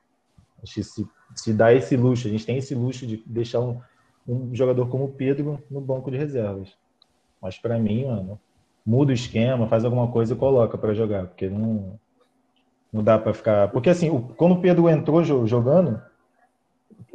Que 0.64 0.84
se, 0.84 1.04
se 1.34 1.52
dá 1.52 1.74
esse 1.74 1.96
luxo, 1.96 2.28
a 2.28 2.30
gente 2.30 2.46
tem 2.46 2.58
esse 2.58 2.76
luxo 2.76 3.04
de 3.04 3.20
deixar 3.26 3.58
um, 3.58 3.80
um 4.26 4.54
jogador 4.54 4.88
como 4.88 5.06
o 5.06 5.12
Pedro 5.12 5.60
no 5.68 5.80
banco 5.80 6.08
de 6.08 6.16
reservas. 6.16 6.78
Mas 7.42 7.58
para 7.58 7.76
mim, 7.76 8.04
mano, 8.06 8.38
muda 8.86 9.10
o 9.10 9.14
esquema, 9.14 9.66
faz 9.66 9.84
alguma 9.84 10.06
coisa 10.12 10.32
e 10.32 10.36
coloca 10.36 10.78
para 10.78 10.94
jogar, 10.94 11.26
porque 11.26 11.48
não, 11.48 11.98
não 12.92 13.02
dá 13.02 13.18
para 13.18 13.34
ficar. 13.34 13.68
Porque 13.72 13.90
assim, 13.90 14.10
o, 14.10 14.20
quando 14.20 14.52
o 14.52 14.60
Pedro 14.60 14.88
entrou 14.88 15.24
jogando, 15.24 16.00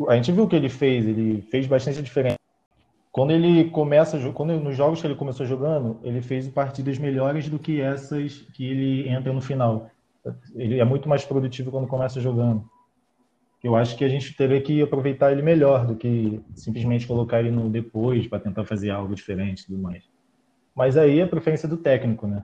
a 0.10 0.16
gente 0.16 0.32
viu 0.32 0.44
o 0.44 0.48
que 0.48 0.56
ele 0.56 0.70
fez, 0.70 1.08
ele 1.08 1.42
fez 1.50 1.68
bastante 1.68 2.02
diferença. 2.02 2.38
Quando 3.12 3.32
ele 3.32 3.70
começa, 3.70 4.18
quando 4.32 4.58
nos 4.60 4.76
jogos 4.76 5.02
que 5.02 5.08
ele 5.08 5.16
começou 5.16 5.46
jogando, 5.46 6.00
ele 6.02 6.22
fez 6.22 6.48
partidas 6.48 6.98
melhores 6.98 7.50
do 7.50 7.60
que 7.60 7.82
essas 7.82 8.38
que 8.54 8.66
ele 8.66 9.10
entra 9.10 9.34
no 9.34 9.42
final. 9.42 9.90
Ele 10.56 10.80
é 10.80 10.86
muito 10.86 11.10
mais 11.10 11.26
produtivo 11.26 11.72
quando 11.72 11.88
começa 11.88 12.22
jogando. 12.22 12.64
Eu 13.62 13.76
acho 13.76 13.98
que 13.98 14.06
a 14.06 14.08
gente 14.08 14.36
teria 14.36 14.62
que 14.62 14.82
aproveitar 14.82 15.32
ele 15.32 15.42
melhor 15.42 15.86
do 15.86 15.96
que 15.96 16.42
simplesmente 16.56 17.06
colocar 17.06 17.42
ele 17.42 17.52
no 17.52 17.70
depois 17.70 18.28
para 18.28 18.40
tentar 18.40 18.66
fazer 18.66 18.90
algo 18.90 19.14
diferente 19.14 19.62
e 19.62 19.66
tudo 19.68 19.78
mais. 19.78 20.04
Mas 20.74 20.98
aí 20.98 21.20
é 21.20 21.24
a 21.24 21.28
preferência 21.28 21.68
do 21.68 21.78
técnico, 21.78 22.26
né? 22.26 22.44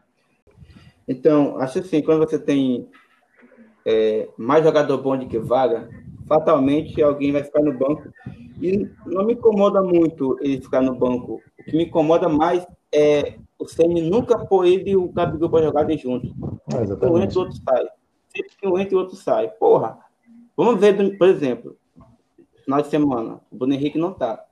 Então, 1.07 1.57
acho 1.59 1.79
assim, 1.79 2.03
quando 2.03 2.19
você 2.19 2.37
tem 2.37 2.87
é, 3.85 4.27
mais 4.37 4.63
jogador 4.65 4.97
bom 4.97 5.17
do 5.17 5.27
que 5.27 5.39
vaga, 5.39 5.89
fatalmente 6.28 7.01
alguém 7.01 7.32
vai 7.32 7.43
ficar 7.43 7.61
no 7.61 7.78
banco. 7.78 8.03
E 8.61 8.89
não 9.05 9.25
me 9.25 9.34
incomoda 9.34 9.82
muito 9.82 10.38
ele 10.41 10.61
ficar 10.61 10.82
no 10.82 10.95
banco. 10.95 11.41
O 11.59 11.63
que 11.63 11.78
me 11.78 11.86
incomoda 11.86 12.28
mais 12.28 12.65
é 12.93 13.36
o 13.59 13.67
Semi 13.67 14.01
nunca 14.01 14.38
pôr 14.38 14.65
ele 14.65 14.91
e 14.91 14.95
o 14.95 15.09
Gabigol 15.09 15.49
para 15.49 15.65
jogar 15.65 15.84
de 15.84 15.97
junto. 15.97 16.28
Ah, 16.73 16.78
Um 16.78 16.84
exatamente. 16.84 17.23
entra 17.23 17.39
o 17.39 17.41
outro 17.41 17.57
sai. 17.57 17.88
Sempre 18.36 18.51
que 18.59 18.67
um 18.67 18.78
entra 18.78 18.95
o 18.95 18.99
outro 18.99 19.15
sai. 19.15 19.47
Porra, 19.49 19.97
vamos 20.55 20.80
ver, 20.80 21.17
por 21.17 21.28
exemplo, 21.28 21.75
final 22.63 22.82
de 22.82 22.88
semana, 22.88 23.39
o 23.51 23.55
Bruno 23.57 23.73
Henrique 23.73 23.97
não 23.97 24.13
tá. 24.13 24.43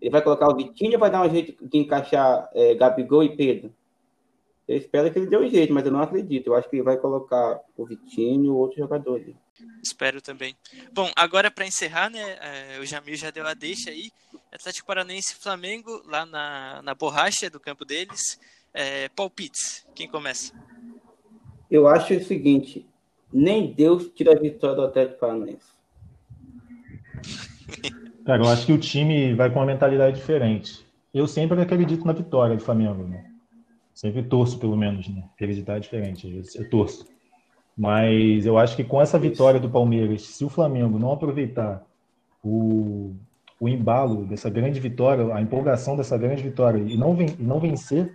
Ele 0.00 0.10
vai 0.10 0.22
colocar 0.22 0.48
o 0.48 0.56
Vitinho 0.56 0.98
vai 0.98 1.10
dar 1.10 1.26
um 1.26 1.30
jeito 1.30 1.56
de 1.66 1.78
encaixar 1.78 2.48
é, 2.54 2.74
Gabigol 2.74 3.24
e 3.24 3.36
Pedro? 3.36 3.72
Eu 4.68 4.76
espero 4.76 5.10
que 5.10 5.18
ele 5.18 5.26
dê 5.26 5.38
um 5.38 5.48
jeito, 5.48 5.72
mas 5.72 5.86
eu 5.86 5.90
não 5.90 6.02
acredito. 6.02 6.48
Eu 6.48 6.54
acho 6.54 6.68
que 6.68 6.76
ele 6.76 6.82
vai 6.82 6.98
colocar 6.98 7.58
o 7.74 7.86
Vitinho 7.86 8.44
e 8.44 8.48
o 8.50 8.54
outro 8.54 8.76
jogador 8.76 9.16
ali. 9.16 9.34
Espero 9.82 10.20
também. 10.20 10.54
Bom, 10.92 11.10
agora 11.16 11.50
para 11.50 11.66
encerrar, 11.66 12.10
né? 12.10 12.36
é, 12.40 12.78
o 12.78 12.84
Jamil 12.84 13.16
já 13.16 13.30
deu 13.30 13.46
a 13.46 13.54
deixa 13.54 13.88
aí. 13.88 14.10
Atlético 14.52 14.86
Paranaense 14.86 15.32
e 15.32 15.42
Flamengo, 15.42 16.02
lá 16.04 16.26
na, 16.26 16.82
na 16.82 16.94
borracha 16.94 17.48
do 17.48 17.58
campo 17.58 17.86
deles. 17.86 18.38
É, 18.74 19.08
palpites. 19.08 19.86
Quem 19.94 20.06
começa? 20.06 20.52
Eu 21.70 21.88
acho 21.88 22.12
o 22.12 22.22
seguinte: 22.22 22.86
nem 23.32 23.72
Deus 23.72 24.10
tira 24.14 24.32
a 24.32 24.38
vitória 24.38 24.76
do 24.76 24.82
Atlético 24.82 25.20
Paranaense. 25.20 25.78
Cara, 28.26 28.42
eu 28.42 28.48
acho 28.48 28.66
que 28.66 28.72
o 28.72 28.78
time 28.78 29.34
vai 29.34 29.50
com 29.50 29.58
uma 29.58 29.66
mentalidade 29.66 30.16
diferente. 30.16 30.86
Eu 31.14 31.26
sempre 31.26 31.58
acredito 31.58 32.04
na 32.04 32.12
vitória 32.12 32.54
do 32.54 32.62
Flamengo, 32.62 33.02
né? 33.02 33.27
Sempre 33.98 34.22
torço, 34.22 34.60
pelo 34.60 34.76
menos, 34.76 35.08
né? 35.08 35.24
Acreditar 35.34 35.76
é 35.76 35.80
diferente, 35.80 36.24
às 36.28 36.32
vezes 36.32 36.54
eu 36.54 36.70
torço. 36.70 37.04
Mas 37.76 38.46
eu 38.46 38.56
acho 38.56 38.76
que 38.76 38.84
com 38.84 39.02
essa 39.02 39.18
vitória 39.18 39.58
do 39.58 39.68
Palmeiras, 39.68 40.22
se 40.22 40.44
o 40.44 40.48
Flamengo 40.48 41.00
não 41.00 41.10
aproveitar 41.10 41.84
o, 42.40 43.16
o 43.58 43.68
embalo 43.68 44.24
dessa 44.24 44.48
grande 44.48 44.78
vitória, 44.78 45.34
a 45.34 45.42
empolgação 45.42 45.96
dessa 45.96 46.16
grande 46.16 46.44
vitória 46.44 46.78
e 46.78 46.96
não, 46.96 47.16
ven- 47.16 47.34
e 47.40 47.42
não 47.42 47.58
vencer 47.58 48.14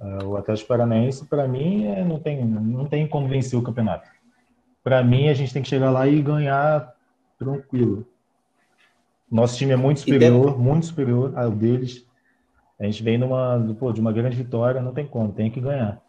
ah, 0.00 0.24
o 0.24 0.38
Atlético 0.38 0.68
Paranaense, 0.68 1.26
para 1.26 1.46
mim, 1.46 1.84
é, 1.88 2.02
não, 2.02 2.18
tem, 2.18 2.42
não 2.42 2.86
tem 2.86 3.06
como 3.06 3.28
vencer 3.28 3.58
o 3.58 3.62
campeonato. 3.62 4.08
Para 4.82 5.04
mim, 5.04 5.28
a 5.28 5.34
gente 5.34 5.52
tem 5.52 5.62
que 5.62 5.68
chegar 5.68 5.90
lá 5.90 6.08
e 6.08 6.22
ganhar 6.22 6.94
tranquilo. 7.38 8.06
Nosso 9.30 9.58
time 9.58 9.72
é 9.72 9.76
muito 9.76 10.00
superior, 10.00 10.58
muito 10.58 10.86
superior 10.86 11.38
ao 11.38 11.50
deles. 11.50 12.06
A 12.78 12.84
gente 12.84 13.02
vem 13.02 13.16
numa, 13.16 13.74
pô, 13.78 13.92
de 13.92 14.00
uma 14.00 14.12
grande 14.12 14.36
vitória, 14.36 14.80
não 14.82 14.92
tem 14.92 15.06
como, 15.06 15.32
tem 15.32 15.50
que 15.50 15.60
ganhar. 15.60 16.02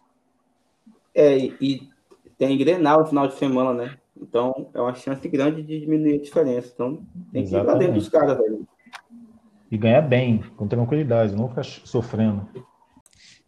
É, 1.16 1.38
e, 1.38 1.90
tem 2.38 2.58
Grenal 2.58 3.02
no 3.02 3.08
final 3.08 3.28
de 3.28 3.36
semana, 3.36 3.74
né? 3.74 3.98
Então 4.20 4.70
é 4.74 4.82
uma 4.82 4.94
chance 4.94 5.28
grande 5.28 5.64
de 5.64 5.80
diminuir 5.80 6.16
a 6.16 6.22
diferença. 6.22 6.72
Então 6.74 7.06
tem 7.32 7.44
que 7.46 7.50
ir 7.50 7.54
lá 7.54 7.74
dentro 7.74 7.96
Exatamente. 7.96 8.00
dos 8.00 8.10
caras, 8.10 8.38
velho. 8.38 8.68
E 9.70 9.78
ganhar 9.78 10.02
bem, 10.02 10.40
com 10.56 10.68
tranquilidade, 10.68 11.36
não 11.36 11.50
ficar 11.50 11.64
sofrendo. 11.64 12.48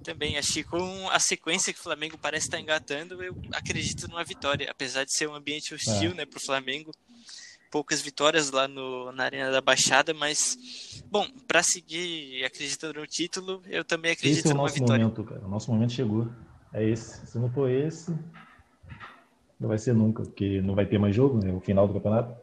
Também 0.03 0.38
acho 0.38 0.53
que 0.53 0.63
com 0.63 1.09
a 1.09 1.20
sequência 1.20 1.74
que 1.74 1.80
o 1.80 1.84
Flamengo 1.84 2.17
parece 2.17 2.47
estar 2.47 2.59
engatando, 2.59 3.22
eu 3.22 3.36
acredito 3.53 4.07
numa 4.07 4.24
vitória. 4.24 4.70
Apesar 4.70 5.03
de 5.03 5.13
ser 5.13 5.28
um 5.30 5.36
ambiente 5.36 5.74
hostil, 5.74 6.11
É. 6.11 6.13
né, 6.13 6.26
para 6.26 6.38
o 6.38 6.45
Flamengo. 6.45 6.91
Poucas 7.72 8.01
vitórias 8.01 8.49
lá 8.49 8.67
no, 8.67 9.11
na 9.11 9.26
Arena 9.26 9.51
da 9.51 9.61
Baixada, 9.61 10.11
mas, 10.11 10.57
bom, 11.10 11.28
para 11.47 11.64
seguir 11.64 12.43
acreditando 12.45 12.99
no 12.99 13.07
título, 13.07 13.62
eu 13.68 13.84
também 13.84 14.12
acredito 14.12 14.39
Esse 14.39 14.47
é 14.47 14.51
o 14.51 14.53
numa 14.53 14.64
nosso 14.64 14.76
vitória. 14.76 15.03
momento, 15.03 15.24
cara. 15.24 15.41
O 15.45 15.49
nosso 15.49 15.72
momento 15.72 15.93
chegou. 15.93 16.28
É 16.74 16.88
esse. 16.88 17.26
Se 17.26 17.39
não 17.39 17.49
for 17.51 17.70
esse, 17.70 18.16
não 19.60 19.68
vai 19.68 19.78
ser 19.78 19.93
nunca, 19.93 20.24
porque 20.24 20.62
não 20.62 20.76
vai 20.76 20.86
ter 20.86 20.99
mais 20.99 21.16
jogo, 21.16 21.43
né? 21.43 21.51
O 21.51 21.60
final 21.60 21.88
do 21.88 21.93
campeonato. 21.93 22.36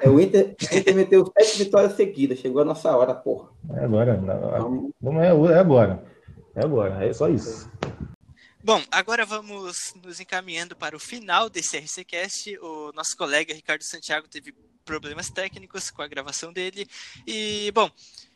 É, 0.00 0.10
o 0.10 0.20
Inter, 0.20 0.54
o 0.60 0.76
Inter 0.76 0.94
meteu 0.94 1.32
sete 1.38 1.58
vitórias 1.64 1.94
seguidas. 1.94 2.38
Chegou 2.38 2.60
a 2.60 2.64
nossa 2.64 2.94
hora, 2.94 3.14
porra. 3.14 3.48
É 3.74 3.84
agora. 3.84 4.20
Então, 4.22 4.92
Não 5.00 5.20
é, 5.20 5.28
é 5.28 5.58
agora. 5.58 6.04
É 6.54 6.64
agora. 6.64 7.04
É 7.04 7.12
só 7.12 7.28
isso. 7.28 7.70
Bom, 8.62 8.82
agora 8.90 9.24
vamos 9.24 9.94
nos 10.04 10.18
encaminhando 10.20 10.74
para 10.74 10.96
o 10.96 11.00
final 11.00 11.48
desse 11.48 11.78
RCCast. 11.78 12.58
O 12.58 12.92
nosso 12.92 13.16
colega 13.16 13.54
Ricardo 13.54 13.82
Santiago 13.82 14.26
teve 14.28 14.52
problemas 14.86 15.28
técnicos 15.28 15.90
com 15.90 16.00
a 16.00 16.06
gravação 16.06 16.52
dele. 16.52 16.86
E, 17.26 17.70
bom, 17.72 17.90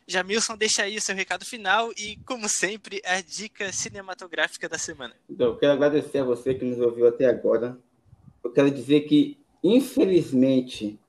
Jamilson, 0.05 0.57
deixa 0.57 0.83
aí 0.83 0.97
o 0.97 1.01
seu 1.01 1.15
recado 1.15 1.45
final 1.45 1.91
e, 1.97 2.17
como 2.25 2.47
sempre, 2.49 3.01
a 3.05 3.21
dica 3.21 3.71
cinematográfica 3.71 4.67
da 4.67 4.77
semana. 4.77 5.15
então, 5.27 5.47
eu 5.47 5.57
quero 5.57 5.71
agradecer 5.71 6.19
a 6.19 6.23
você 6.25 6.53
que 6.53 6.65
nos 6.65 6.79
ouviu 6.79 7.07
até 7.07 7.25
agora. 7.25 7.79
Eu 8.43 8.51
quero 8.51 8.69
dizer 8.69 9.01
que, 9.01 9.39
infelizmente, 9.63 10.99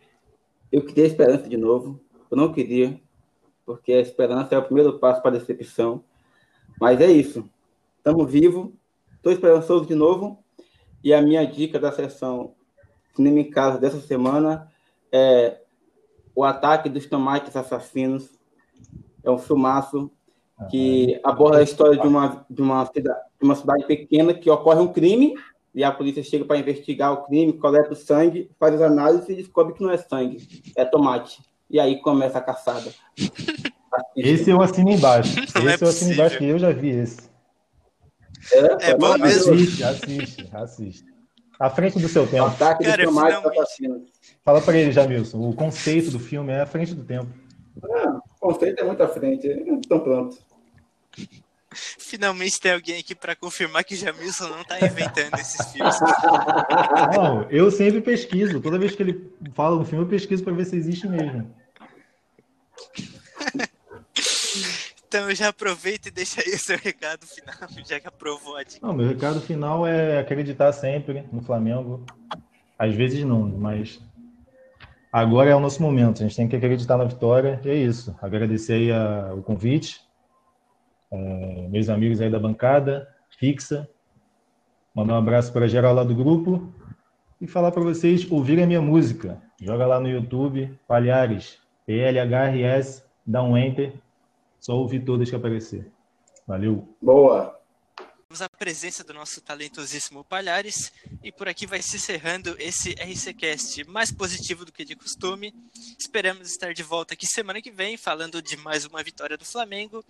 eu 0.71 0.85
queria 0.85 1.07
esperança 1.07 1.49
de 1.49 1.57
novo. 1.57 2.01
Eu 2.31 2.37
não 2.37 2.53
queria, 2.53 2.99
porque 3.67 3.93
a 3.93 4.01
esperança 4.01 4.55
é 4.55 4.59
o 4.59 4.65
primeiro 4.65 4.99
passo 4.99 5.21
para 5.21 5.37
a 5.37 5.39
decepção. 5.39 6.05
Mas 6.81 7.01
é 7.01 7.11
isso. 7.11 7.49
Estamos 7.99 8.31
vivos. 8.31 8.71
Estou 9.17 9.33
esperançoso 9.33 9.87
de 9.87 9.95
novo. 9.95 10.43
E 11.03 11.13
a 11.13 11.21
minha 11.21 11.45
dica 11.45 11.79
da 11.79 11.91
sessão 11.91 12.55
Cinema 13.15 13.41
em 13.41 13.51
Casa 13.51 13.79
dessa 13.79 14.01
semana 14.01 14.72
é 15.13 15.59
O 16.35 16.43
Ataque 16.45 16.89
dos 16.89 17.07
Tomates 17.07 17.55
Assassinos. 17.55 18.29
É 19.23 19.31
um 19.31 19.39
filmaço 19.39 20.11
que 20.71 21.21
aborda 21.25 21.59
a 21.59 21.63
história 21.63 22.01
de 22.01 22.07
uma, 22.07 22.45
de 22.49 22.63
uma, 22.63 22.87
cida- 22.87 23.17
de 23.41 23.45
uma 23.45 23.55
cidade 23.55 23.85
pequena 23.85 24.33
que 24.33 24.49
ocorre 24.51 24.81
um 24.81 24.93
crime 24.93 25.35
e 25.75 25.83
a 25.83 25.91
polícia 25.91 26.23
chega 26.23 26.45
para 26.45 26.59
investigar 26.59 27.13
o 27.13 27.25
crime, 27.25 27.53
coleta 27.53 27.93
o 27.93 27.97
sangue, 27.97 28.51
faz 28.59 28.75
as 28.75 28.83
análises 28.83 29.29
e 29.29 29.35
descobre 29.35 29.75
que 29.75 29.83
não 29.83 29.91
é 29.91 29.97
sangue, 29.97 30.63
é 30.77 30.85
tomate. 30.85 31.41
E 31.71 31.81
aí 31.81 32.01
começa 32.01 32.39
a 32.39 32.43
caçada. 32.43 32.93
Esse 34.17 34.51
eu 34.51 34.61
assino 34.63 34.91
embaixo. 34.91 35.37
Não 35.55 35.69
é 35.69 35.75
esse 35.75 35.85
eu 35.85 35.89
assino 35.89 36.13
embaixo, 36.15 36.39
que 36.39 36.45
eu 36.45 36.59
já 36.59 36.71
vi 36.73 36.89
esse. 36.91 37.31
É 38.81 38.97
bom 38.97 39.19
mesmo. 39.19 39.53
Assiste, 39.53 39.85
assiste, 39.85 40.49
assiste. 40.53 41.12
À 41.63 41.71
frente 41.71 41.97
do 41.99 42.09
seu 42.09 42.25
O 42.25 42.27
tempo. 42.27 42.45
ataque 42.47 42.83
Cara, 42.85 43.05
dos 43.05 43.15
tomates 43.15 43.37
finalmente. 43.37 43.61
assassinos. 43.61 44.03
Fala 44.45 44.61
pra 44.61 44.77
ele, 44.77 44.91
Jamilson. 44.91 45.39
O 45.49 45.55
conceito 45.55 46.11
do 46.11 46.19
filme 46.19 46.53
é 46.53 46.61
à 46.61 46.67
frente 46.67 46.93
do 46.93 47.05
tempo. 47.05 47.29
Ah, 47.85 48.21
o 48.41 48.41
conceito 48.49 48.81
é 48.81 48.85
muito 48.85 49.01
à 49.01 49.07
frente. 49.09 49.47
Então 49.47 50.01
pronto. 50.01 50.37
Finalmente 51.73 52.61
tem 52.61 52.73
alguém 52.73 52.99
aqui 52.99 53.15
para 53.15 53.37
confirmar 53.37 53.85
que 53.85 53.95
Jamilson 53.95 54.49
não 54.49 54.61
está 54.63 54.85
inventando 54.85 55.35
esses 55.39 55.65
filmes. 55.73 55.95
Não, 57.17 57.49
eu 57.49 57.71
sempre 57.71 58.01
pesquiso. 58.01 58.61
Toda 58.61 58.79
vez 58.79 58.95
que 58.97 59.03
ele 59.03 59.33
fala 59.55 59.77
um 59.81 59.85
filme, 59.85 60.05
eu 60.05 60.09
pesquiso 60.09 60.43
pra 60.43 60.53
ver 60.53 60.65
se 60.67 60.77
existe 60.77 61.07
mesmo. 61.09 61.49
Então 65.15 65.35
já 65.35 65.49
aproveita 65.49 66.09
e 66.09 66.11
deixa 66.11 66.41
aí 66.41 66.55
o 66.55 66.59
seu 66.59 66.79
recado 66.79 67.27
final, 67.27 67.55
já 67.87 68.01
que 68.01 68.09
aprovou 68.09 68.57
a 68.57 68.63
dica. 68.63 68.87
Não, 68.87 68.95
meu 68.95 69.07
recado 69.07 69.43
final 69.43 69.87
é 69.87 70.19
acreditar 70.19 70.73
sempre 70.73 71.29
no 71.31 71.43
Flamengo. 71.43 72.03
Às 72.79 72.95
vezes 72.95 73.23
não, 73.23 73.43
mas 73.47 74.01
agora 75.13 75.51
é 75.51 75.55
o 75.55 75.61
nosso 75.61 75.83
momento. 75.83 76.23
A 76.23 76.27
gente 76.27 76.35
tem 76.37 76.49
que 76.49 76.57
acreditar 76.57 76.97
na 76.97 77.05
vitória. 77.05 77.61
E 77.63 77.69
é 77.69 77.75
isso. 77.75 78.17
Agradecer 78.23 78.73
aí 78.73 78.91
a- 78.91 79.35
o 79.37 79.43
convite. 79.43 80.01
É, 81.13 81.69
meus 81.69 81.91
amigos 81.91 82.19
aí 82.23 82.31
da 82.31 82.39
bancada, 82.39 83.07
fixa. 83.39 83.87
Mandar 84.95 85.13
um 85.13 85.19
abraço 85.19 85.53
para 85.53 85.69
geral 85.69 85.93
lá 85.95 86.05
do 86.05 86.15
grupo. 86.15 86.73
E 87.39 87.47
falar 87.47 87.71
para 87.71 87.83
vocês 87.83 88.27
ouvirem 88.31 88.65
a 88.65 88.67
minha 88.67 88.81
música. 88.81 89.43
Joga 89.61 89.85
lá 89.85 90.01
no 90.01 90.09
YouTube, 90.09 90.75
Palhares, 90.89 91.59
P-L-H-R-S, 91.85 93.05
dá 93.27 93.43
um 93.43 93.59
enter. 93.59 93.93
Só 94.63 94.75
ouvir 94.75 95.05
todas 95.05 95.29
que 95.29 95.35
aparecer. 95.35 95.91
Valeu. 96.47 96.89
Boa. 97.03 97.61
Temos 98.29 98.41
a 98.41 98.49
presença 98.49 99.03
do 99.03 99.13
nosso 99.13 99.41
talentosíssimo 99.43 100.25
Palhares 100.25 100.93
e 101.23 101.33
por 101.33 101.49
aqui 101.49 101.67
vai 101.67 101.83
se 101.83 101.97
encerrando 101.97 102.57
esse 102.61 102.93
RCCast 102.93 103.85
mais 103.89 104.13
positivo 104.13 104.65
do 104.65 104.73
que 104.73 104.85
de 104.85 104.95
costume. 104.95 105.53
Esperamos 105.99 106.49
estar 106.49 106.73
de 106.73 106.83
volta 106.83 107.13
aqui 107.15 107.27
semana 107.27 107.61
que 107.61 107.73
vem 107.73 107.97
falando 107.97 108.41
de 108.41 108.57
mais 108.57 108.87
uma 108.87 109.03
vitória 109.03 109.37
do 109.37 109.45
Flamengo. 109.45 110.03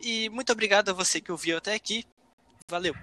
E 0.00 0.30
muito 0.30 0.50
obrigado 0.50 0.88
a 0.88 0.94
você 0.94 1.20
que 1.20 1.30
ouviu 1.30 1.58
até 1.58 1.74
aqui. 1.74 2.04
Valeu! 2.66 2.94